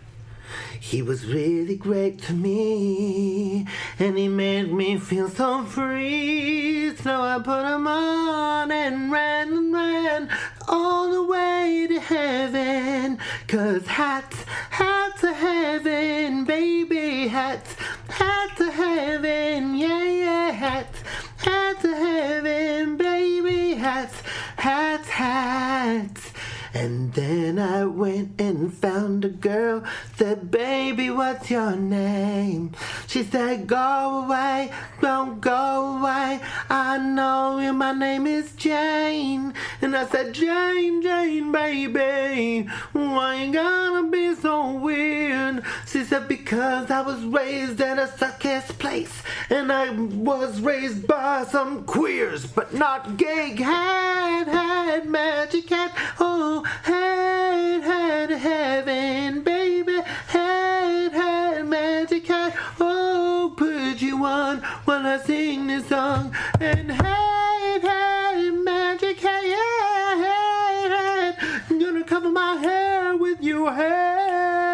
He 0.81 1.03
was 1.03 1.27
really 1.27 1.77
great 1.77 2.21
to 2.23 2.33
me, 2.33 3.67
and 3.99 4.19
he 4.19 4.29
made 4.29 4.73
me 4.73 4.99
feel 4.99 5.29
so 5.29 5.65
free. 5.65 6.95
So 6.97 7.21
I 7.23 7.39
put 7.39 7.65
him 7.65 7.87
on 7.87 8.71
and 8.71 9.11
ran 9.11 9.53
and 9.53 9.73
ran 9.73 10.29
all 10.69 11.11
the 11.11 11.23
way 11.23 11.87
to 11.89 12.01
heaven. 12.01 13.19
Cause 13.49 13.87
hats, 13.87 14.45
hats 14.71 15.25
are 15.25 15.33
heaven, 15.33 16.45
baby, 16.45 17.29
hats, 17.29 17.75
hats 18.09 18.61
are 18.61 18.71
heaven, 18.71 19.77
yeah, 19.77 20.05
yeah, 20.05 20.51
hats, 20.51 20.99
hats 21.39 21.85
are 21.85 21.95
heaven, 21.95 22.97
baby, 22.97 23.75
hats, 23.75 24.21
hats, 24.57 25.09
hats. 25.09 26.32
And 26.75 27.13
then 27.13 27.59
I 27.59 27.85
went 27.85 28.41
and 28.41 28.73
found 28.73 29.25
a 29.25 29.29
girl, 29.29 29.85
said, 30.17 30.51
Baby, 30.51 31.11
what's 31.11 31.51
your 31.51 31.77
name? 31.77 32.73
She 33.07 33.25
said, 33.25 33.67
Go 33.67 34.25
away, 34.25 34.73
don't 35.01 35.41
go 35.41 35.99
away. 35.99 36.41
I 36.71 36.97
know 36.99 37.59
you, 37.59 37.75
my 37.75 37.93
name 37.93 38.27
is 38.27 38.53
Jane. 38.53 39.53
And 39.83 39.95
I 39.95 40.07
said, 40.07 40.33
Jane, 40.33 41.03
Jane, 41.03 41.53
baby, 41.53 42.69
why 42.93 43.45
you 43.45 43.53
gotta 43.53 44.09
be 44.09 44.35
so 44.35 44.73
weird? 44.73 45.63
She 45.87 46.05
said, 46.05 46.27
Because 46.27 46.91
I 46.91 47.03
was 47.03 47.23
raised 47.25 47.81
in 47.81 47.99
a 47.99 48.09
circus 48.17 48.73
place, 48.73 49.23
and 49.51 49.71
I 49.71 49.91
was 49.91 50.61
raised 50.61 51.07
by 51.07 51.45
some 51.45 51.85
queers, 51.85 52.47
but 52.47 52.73
not 52.73 53.19
gay. 53.19 53.55
Had, 53.63 54.49
had, 54.49 55.09
magic 55.09 55.69
hat, 55.69 55.93
oh, 56.19 56.62
had, 56.63 57.83
had 57.83 58.31
heaven, 58.31 59.43
baby, 59.43 60.01
Head, 60.29 61.13
head, 61.13 61.67
magic 61.67 62.27
hat, 62.27 62.55
oh, 62.81 63.55
put 63.57 64.01
you 64.01 64.25
on 64.25 64.59
while 64.85 65.07
I 65.07 65.19
sing 65.19 65.67
this 65.67 65.89
song, 65.89 66.35
and 66.61 66.91
head, 66.91 67.83
head, 67.83 68.55
magic 68.55 69.21
hat, 69.21 69.45
yeah, 69.45 70.17
had, 70.25 70.91
had, 70.93 71.81
gonna 71.81 72.05
cover 72.05 72.31
my 72.31 72.57
hair 72.57 73.17
with 73.17 73.43
your 73.43 73.73
head. 73.73 74.72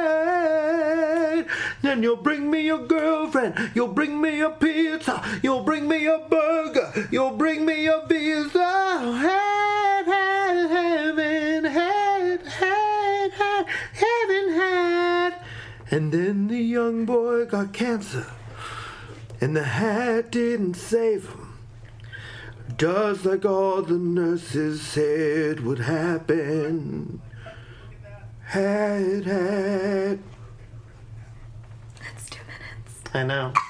Then 1.89 2.03
you'll 2.03 2.16
bring 2.16 2.51
me 2.51 2.68
a 2.68 2.76
girlfriend, 2.76 3.70
you'll 3.74 3.95
bring 3.95 4.20
me 4.20 4.43
a 4.43 4.51
pizza, 4.51 5.24
you'll 5.43 5.62
bring 5.62 5.89
me 5.89 6.05
a 6.05 6.18
burger, 6.18 7.09
you'll 7.11 7.30
bring 7.30 7.64
me 7.64 7.86
a 7.86 8.03
visa. 8.07 8.99
Head, 9.16 10.05
head, 10.05 10.68
heaven, 10.68 11.64
head, 11.64 12.47
head, 12.47 13.32
head, 13.32 13.66
heaven, 13.95 14.53
head. 14.53 15.41
And 15.91 16.12
then 16.12 16.49
the 16.49 16.59
young 16.59 17.07
boy 17.07 17.47
got 17.47 17.72
cancer, 17.72 18.26
and 19.41 19.57
the 19.57 19.64
hat 19.64 20.30
didn't 20.30 20.74
save 20.74 21.30
him. 21.30 21.59
Just 22.76 23.24
like 23.24 23.47
all 23.47 23.80
the 23.80 23.95
nurses 23.95 24.82
said 24.82 25.61
would 25.61 25.78
happen. 25.78 27.22
Had, 28.45 29.24
had. 29.24 30.18
That's 33.12 33.12
two 33.12 33.14
minutes. 33.14 33.14
I 33.14 33.22
know. 33.24 33.52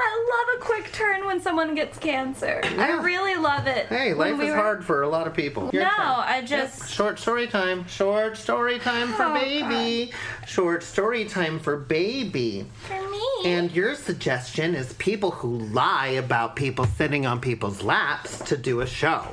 I 0.00 0.26
love 0.30 0.60
a 0.60 0.64
quick 0.64 0.92
turn 0.92 1.26
when 1.26 1.40
someone 1.40 1.74
gets 1.74 1.98
cancer. 1.98 2.60
I 2.64 3.00
really 3.02 3.34
love 3.36 3.66
it. 3.66 3.86
Hey, 3.86 4.14
life 4.14 4.38
we 4.38 4.44
is 4.46 4.50
were- 4.50 4.56
hard 4.56 4.84
for 4.84 5.02
a 5.02 5.08
lot 5.08 5.26
of 5.26 5.34
people. 5.34 5.70
Your 5.72 5.82
No, 5.84 5.88
turn. 5.90 5.96
I 5.98 6.42
just. 6.44 6.90
Short 6.92 7.18
story 7.18 7.46
time. 7.48 7.86
Short 7.88 8.36
story 8.36 8.78
time 8.78 9.12
for 9.12 9.24
Oh, 9.24 9.34
baby. 9.34 10.12
Short 10.46 10.82
story 10.82 11.24
time 11.24 11.58
for 11.58 11.76
baby. 11.76 12.66
For 12.86 13.10
me. 13.10 13.20
And 13.44 13.70
your 13.72 13.94
suggestion 13.94 14.74
is 14.74 14.92
people 14.94 15.32
who 15.32 15.58
lie 15.58 16.08
about 16.08 16.54
people 16.56 16.84
sitting 16.84 17.26
on 17.26 17.40
people's 17.40 17.82
laps 17.82 18.38
to 18.40 18.56
do 18.56 18.80
a 18.80 18.86
show. 18.86 19.24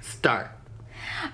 Start. 0.00 0.50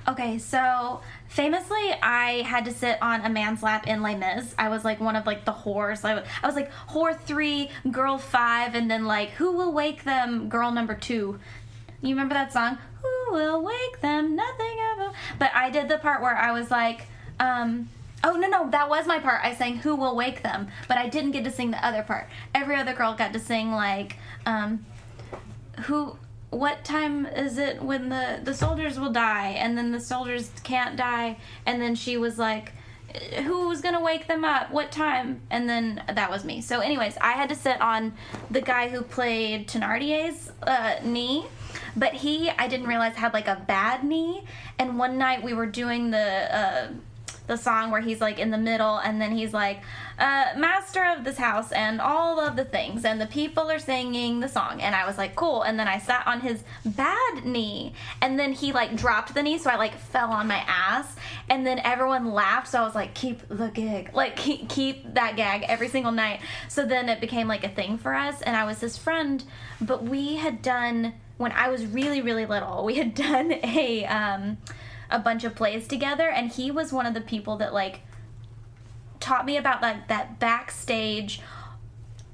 Okay, 0.09 0.39
so 0.39 1.01
Famously, 1.31 1.93
I 2.03 2.43
had 2.45 2.65
to 2.65 2.73
sit 2.73 2.99
on 3.01 3.21
a 3.21 3.29
man's 3.29 3.63
lap 3.63 3.87
in 3.87 4.03
Les 4.03 4.17
Mis. 4.17 4.53
I 4.59 4.69
was 4.69 4.85
like 4.85 4.99
one 4.99 5.15
of 5.15 5.27
like 5.27 5.45
the 5.45 5.53
whores. 5.53 6.05
I 6.05 6.17
was, 6.17 6.25
I 6.43 6.47
was 6.49 6.57
like 6.57 6.73
whore 6.89 7.17
three, 7.17 7.71
girl 7.89 8.19
five, 8.19 8.75
and 8.75 8.91
then 8.91 9.05
like 9.05 9.31
who 9.31 9.53
will 9.53 9.73
wake 9.73 10.03
them, 10.03 10.49
girl 10.49 10.73
number 10.73 10.97
two. 10.97 11.39
You 12.03 12.09
remember 12.09 12.35
that 12.35 12.53
song? 12.53 12.79
Who 13.01 13.33
will 13.33 13.63
wake 13.63 14.01
them? 14.01 14.35
Nothing 14.35 14.77
ever. 14.93 15.13
But 15.39 15.53
I 15.55 15.71
did 15.71 15.89
the 15.89 15.99
part 15.99 16.21
where 16.21 16.37
I 16.37 16.51
was 16.51 16.69
like, 16.69 17.07
um, 17.39 17.89
oh 18.25 18.33
no 18.33 18.49
no, 18.49 18.69
that 18.71 18.89
was 18.89 19.07
my 19.07 19.21
part. 19.21 19.41
I 19.45 19.55
sang 19.55 19.77
"Who 19.77 19.95
will 19.95 20.17
wake 20.17 20.43
them," 20.43 20.67
but 20.89 20.99
I 20.99 21.09
didn't 21.09 21.31
get 21.31 21.45
to 21.45 21.53
sing 21.53 21.71
the 21.71 21.87
other 21.87 22.03
part. 22.03 22.27
Every 22.57 22.75
other 22.75 22.93
girl 22.93 23.15
got 23.15 23.33
to 23.35 23.39
sing 23.39 23.71
like, 23.71 24.17
um, 24.47 24.85
who 25.83 26.19
what 26.51 26.85
time 26.85 27.27
is 27.27 27.59
it 27.59 27.81
when 27.81 28.09
the 28.09 28.41
the 28.43 28.55
soldiers 28.55 28.99
will 28.99 29.13
die 29.13 29.51
and 29.51 29.79
then 29.79 29.93
the 29.93 30.01
soldiers 30.01 30.51
can't 30.65 30.97
die 30.97 31.37
and 31.65 31.81
then 31.81 31.95
she 31.95 32.17
was 32.17 32.39
like 32.39 32.73
who's 33.43 33.81
gonna 33.81 34.01
wake 34.01 34.29
them 34.29 34.45
up? 34.45 34.71
What 34.71 34.93
time? 34.93 35.41
And 35.51 35.69
then 35.69 36.03
that 36.15 36.31
was 36.31 36.45
me. 36.45 36.61
So 36.61 36.81
anyways 36.81 37.17
i 37.21 37.33
had 37.33 37.49
to 37.49 37.55
sit 37.55 37.81
on 37.81 38.13
the 38.51 38.61
guy 38.61 38.89
who 38.89 39.03
played 39.03 39.69
Thénardier's 39.69 40.53
uh, 40.63 40.97
knee 41.05 41.47
but 41.97 42.15
he 42.15 42.51
i 42.51 42.67
didn't 42.69 42.87
realize 42.87 43.15
had 43.15 43.33
like 43.33 43.49
a 43.49 43.63
bad 43.67 44.05
knee 44.05 44.45
and 44.79 44.99
one 44.99 45.19
night 45.19 45.43
we 45.43 45.55
were 45.55 45.67
doing 45.67 46.11
the 46.11 46.57
uh, 46.57 46.89
the 47.47 47.57
song 47.57 47.91
where 47.91 48.01
he's 48.01 48.21
like 48.21 48.39
in 48.39 48.51
the 48.51 48.59
middle 48.59 48.99
and 48.99 49.21
then 49.21 49.33
he's 49.33 49.53
like 49.53 49.81
uh, 50.21 50.53
master 50.55 51.03
of 51.03 51.25
this 51.25 51.39
house 51.39 51.73
and 51.73 51.99
all 51.99 52.39
of 52.39 52.55
the 52.55 52.65
things 52.65 53.07
and 53.07 53.19
the 53.19 53.27
people 53.27 53.71
are 53.71 53.79
singing 53.79 54.41
the 54.41 54.49
song. 54.49 54.81
And 54.83 54.95
i 54.95 55.07
was 55.07 55.17
like 55.17 55.35
cool. 55.35 55.63
And 55.63 55.79
then 55.79 55.89
i 55.89 55.99
sat 55.99 56.27
on 56.27 56.41
his 56.41 56.63
bad 56.85 57.45
knee 57.45 57.95
and 58.21 58.39
then 58.39 58.53
he 58.53 58.73
like 58.73 58.95
dropped 58.95 59.33
the 59.35 59.43
knee 59.43 59.57
so 59.57 59.71
i 59.71 59.77
like 59.77 59.95
fell 59.95 60.31
on 60.31 60.47
my 60.47 60.63
ass. 60.69 61.17
And 61.49 61.67
then 61.67 61.79
everyone 61.81 62.33
laughed 62.33 62.69
so 62.69 62.83
i 62.83 62.85
was 62.85 62.95
like 62.95 63.15
keep 63.15 63.41
the 63.49 63.69
gig. 63.69 64.11
Like 64.21 64.37
keep, 64.37 64.69
keep 64.69 65.15
that 65.15 65.37
gag 65.37 65.63
every 65.67 65.89
single 65.89 66.13
night. 66.13 66.41
So 66.69 66.85
then 66.85 67.09
it 67.09 67.23
became 67.23 67.49
like 67.49 67.65
a 67.65 67.71
thing 67.71 67.97
for 67.97 68.15
us 68.15 68.43
and 68.43 68.55
i 68.55 68.65
was 68.65 68.81
his 68.81 68.99
friend. 68.99 69.43
But 69.81 70.03
we 70.03 70.37
had 70.37 70.61
done 70.61 71.15
when 71.39 71.53
i 71.53 71.69
was 71.71 71.87
really 71.87 72.21
really 72.21 72.45
little 72.45 72.85
we 72.85 72.97
had 72.97 73.15
done 73.31 73.53
a 73.53 74.05
um 74.05 74.59
a 75.11 75.19
bunch 75.19 75.43
of 75.45 75.55
plays 75.55 75.89
together 75.89 76.29
and 76.29 76.53
he 76.53 76.71
was 76.71 76.93
one 76.93 77.07
of 77.07 77.15
the 77.15 77.21
people 77.21 77.57
that 77.57 77.73
like 77.73 78.01
taught 79.21 79.47
me 79.47 79.57
about 79.57 79.83
like 79.83 80.09
that 80.09 80.39
backstage 80.39 81.41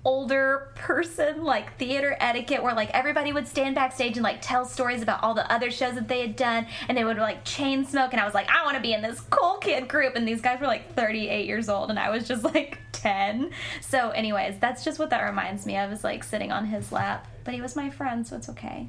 older 0.07 0.69
person 0.77 1.43
like 1.43 1.77
theater 1.79 2.17
etiquette 2.21 2.63
where 2.63 2.75
like 2.75 2.89
everybody 2.91 3.33
would 3.33 3.49
stand 3.49 3.75
backstage 3.75 4.17
and 4.17 4.23
like 4.23 4.39
tell 4.41 4.65
stories 4.65 5.03
about 5.03 5.21
all 5.25 5.35
the 5.35 5.53
other 5.53 5.69
shows 5.69 5.97
that 5.97 6.07
they 6.07 6.21
had 6.21 6.37
done 6.37 6.65
and 6.89 6.97
they 6.97 7.03
would 7.03 7.17
like 7.17 7.45
chain 7.45 7.85
smoke 7.85 8.13
and 8.13 8.21
I 8.21 8.25
was 8.25 8.33
like 8.33 8.49
I 8.49 8.65
want 8.65 8.77
to 8.77 8.81
be 8.81 8.93
in 8.93 9.03
this 9.03 9.21
cool 9.21 9.57
kid 9.57 9.89
group 9.89 10.15
and 10.15 10.27
these 10.27 10.41
guys 10.41 10.61
were 10.61 10.69
like 10.69 10.95
38 10.95 11.45
years 11.45 11.69
old 11.69 11.91
and 11.91 11.99
I 11.99 12.11
was 12.11 12.29
just 12.29 12.45
like 12.45 12.79
10 12.93 13.51
so 13.81 14.11
anyways 14.11 14.61
that's 14.61 14.85
just 14.85 15.01
what 15.01 15.11
that 15.11 15.23
reminds 15.23 15.67
me 15.67 15.77
of 15.77 15.91
is 15.91 16.05
like 16.05 16.23
sitting 16.23 16.53
on 16.53 16.67
his 16.67 16.93
lap. 16.93 17.27
But 17.43 17.55
he 17.55 17.61
was 17.61 17.75
my 17.75 17.91
friend 17.91 18.25
so 18.25 18.37
it's 18.37 18.49
okay. 18.51 18.87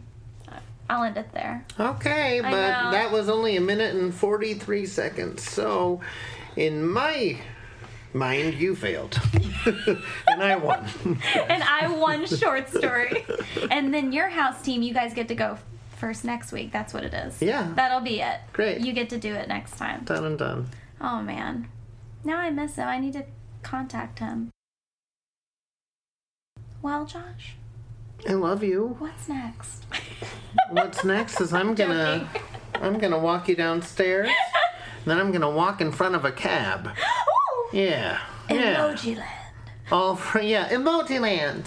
I'll 0.89 1.04
end 1.04 1.18
it 1.18 1.32
there. 1.34 1.66
Okay, 1.78 2.39
but 2.41 2.52
that 2.91 3.12
was 3.12 3.28
only 3.28 3.58
a 3.58 3.62
minute 3.62 3.93
and 3.95 4.14
43 4.14 4.86
seconds. 4.86 5.43
So, 5.43 6.00
in 6.56 6.88
my 6.88 7.38
mind, 8.14 8.55
you 8.55 8.76
failed. 8.76 9.20
and 9.66 10.43
I 10.43 10.55
won. 10.55 10.86
and 11.49 11.64
I 11.64 11.88
won 11.88 12.26
short 12.26 12.70
story. 12.70 13.26
And 13.70 13.93
then 13.93 14.12
your 14.12 14.30
house 14.30 14.62
team, 14.62 14.82
you 14.82 14.93
guys 14.93 15.14
get 15.14 15.28
to 15.30 15.36
go 15.36 15.58
first 15.97 16.24
next 16.24 16.51
week. 16.51 16.72
That's 16.72 16.93
what 16.93 17.03
it 17.03 17.14
is. 17.14 17.41
Yeah. 17.41 17.72
That'll 17.76 18.01
be 18.01 18.22
it. 18.22 18.39
Great. 18.53 18.82
You 18.82 18.93
get 18.93 19.10
to 19.10 19.18
do 19.18 19.34
it 19.34 19.47
next 19.47 19.78
time. 19.78 20.03
done 20.03 20.26
and 20.26 20.38
done. 20.38 20.70
Oh 21.01 21.22
man. 21.22 21.68
Now 22.24 22.38
I 22.38 22.49
miss 22.49 22.76
him. 22.76 22.88
I 22.88 22.99
need 22.99 23.14
to 23.14 23.26
contact 23.64 24.20
him. 24.20 24.51
Well, 26.82 27.05
Josh, 27.05 27.55
I 28.28 28.34
love 28.34 28.64
you. 28.64 28.95
what's 28.99 29.28
next? 29.28 29.86
What's 30.70 31.05
next 31.05 31.39
is 31.39 31.53
I'm 31.53 31.76
gonna 31.76 32.30
I'm 32.76 32.97
gonna 32.99 33.18
walk 33.18 33.47
you 33.47 33.55
downstairs. 33.55 34.30
Then 35.05 35.18
I'm 35.18 35.32
gonna 35.32 35.49
walk 35.49 35.80
in 35.80 35.91
front 35.93 36.16
of 36.16 36.26
a 36.26 36.32
cab. 36.32 36.89
Yeah. 37.74 38.20
Yeah. 38.49 38.76
Emojiland. 38.76 39.24
All 39.91 40.15
for 40.15 40.41
yeah, 40.41 40.70
Emojiland. 40.70 41.65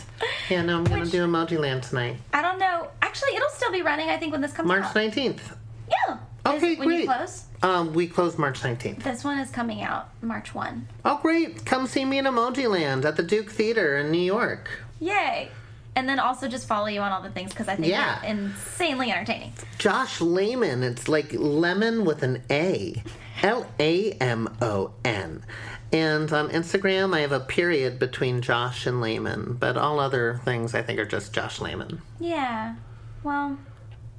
Yeah, 0.50 0.62
no, 0.62 0.78
I'm 0.78 0.84
gonna 0.84 1.06
do 1.06 1.26
Emojiland 1.26 1.88
tonight. 1.88 2.16
I 2.34 2.42
don't 2.42 2.58
know. 2.58 2.88
Actually, 3.00 3.34
it'll 3.36 3.48
still 3.50 3.72
be 3.72 3.82
running. 3.82 4.08
I 4.10 4.16
think 4.18 4.32
when 4.32 4.40
this 4.42 4.52
comes 4.52 4.70
out. 4.70 4.80
March 4.80 4.84
out. 4.84 4.94
19th. 4.94 5.40
Yeah. 5.88 6.18
Okay, 6.46 6.72
Is, 6.72 6.78
when 6.78 6.90
you 6.90 7.06
close. 7.06 7.44
Um, 7.62 7.92
we 7.92 8.06
close 8.06 8.38
March 8.38 8.60
19th. 8.60 9.02
This 9.02 9.24
one 9.24 9.38
is 9.38 9.50
coming 9.50 9.82
out 9.82 10.08
March 10.22 10.54
one. 10.54 10.88
Oh, 11.04 11.18
great! 11.20 11.64
Come 11.66 11.86
see 11.86 12.04
me 12.04 12.18
in 12.18 12.24
Emojiland 12.24 13.04
at 13.04 13.16
the 13.16 13.22
Duke 13.22 13.50
Theater 13.50 13.98
in 13.98 14.10
New 14.10 14.18
York. 14.18 14.70
Yay. 15.00 15.50
And 15.96 16.08
then 16.08 16.18
also 16.18 16.46
just 16.46 16.68
follow 16.68 16.86
you 16.86 17.00
on 17.00 17.10
all 17.12 17.20
the 17.20 17.30
things 17.30 17.50
because 17.50 17.68
I 17.68 17.74
think 17.76 17.88
Yeah. 17.88 18.22
insanely 18.24 19.10
entertaining. 19.10 19.52
Josh 19.78 20.20
Lamon. 20.20 20.82
It's 20.82 21.08
like 21.08 21.32
lemon 21.32 22.04
with 22.04 22.22
an 22.22 22.42
A. 22.50 23.02
L 23.42 23.66
A 23.80 24.12
M 24.12 24.54
O 24.60 24.92
N. 25.04 25.42
And 25.92 26.32
on 26.32 26.50
Instagram, 26.50 27.14
I 27.14 27.20
have 27.20 27.32
a 27.32 27.40
period 27.40 27.98
between 27.98 28.42
Josh 28.42 28.86
and 28.86 29.00
Lamon, 29.00 29.56
but 29.58 29.76
all 29.76 29.98
other 29.98 30.40
things 30.44 30.74
I 30.74 30.82
think 30.82 30.98
are 31.00 31.04
just 31.04 31.32
Josh 31.32 31.60
Lamon. 31.60 32.00
Yeah. 32.20 32.76
Well, 33.24 33.58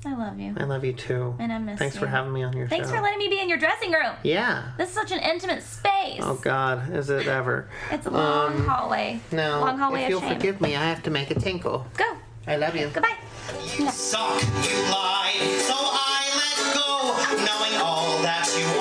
I 0.06 0.16
love 0.16 0.40
you. 0.40 0.54
I 0.58 0.64
love 0.64 0.84
you 0.84 0.94
too. 0.94 1.36
And 1.40 1.54
I 1.54 1.60
miss 1.60 1.74
you. 1.74 1.78
Thanks 1.78 1.96
you. 1.96 2.02
for 2.02 2.08
having 2.08 2.34
me 2.34 2.44
on 2.44 2.54
your 2.58 2.68
Thanks 2.68 2.90
show. 2.90 2.96
for 2.96 3.02
letting 3.02 3.20
me 3.20 3.30
be 3.30 3.40
in 3.40 3.48
your 3.48 3.58
dressing 3.58 3.92
room. 3.92 4.16
Yeah. 4.24 4.72
This 4.78 4.90
is 4.90 4.96
such 4.96 5.12
an 5.12 5.20
intimate 5.20 5.64
space. 5.64 6.22
Oh 6.22 6.40
God, 6.42 6.94
is 6.94 7.10
it 7.10 7.28
ever? 7.28 7.70
It's 7.92 8.08
a 8.08 8.10
long 8.10 8.56
um, 8.58 8.68
hallway. 8.68 9.20
No. 9.32 9.62
Long 9.62 9.78
hallway 9.78 10.04
if 10.04 10.10
you'll 10.10 10.22
shame. 10.22 10.36
forgive 10.36 10.60
me, 10.60 10.76
I 10.76 10.84
have 10.86 11.04
to 11.04 11.12
make 11.12 11.30
a 11.32 11.36
tinkle. 11.36 11.86
Go. 11.98 12.18
I 12.48 12.56
love 12.58 12.76
you. 12.76 12.88
Goodbye. 12.88 13.16
No. 13.80 13.92
Suck, 13.92 14.42
you 14.42 14.78
lie, 14.92 15.34
so 15.60 15.76
I 15.78 16.24
let 16.36 16.74
go, 16.74 17.46
knowing 17.46 17.82
all 17.82 18.22
that 18.24 18.48
you 18.58 18.66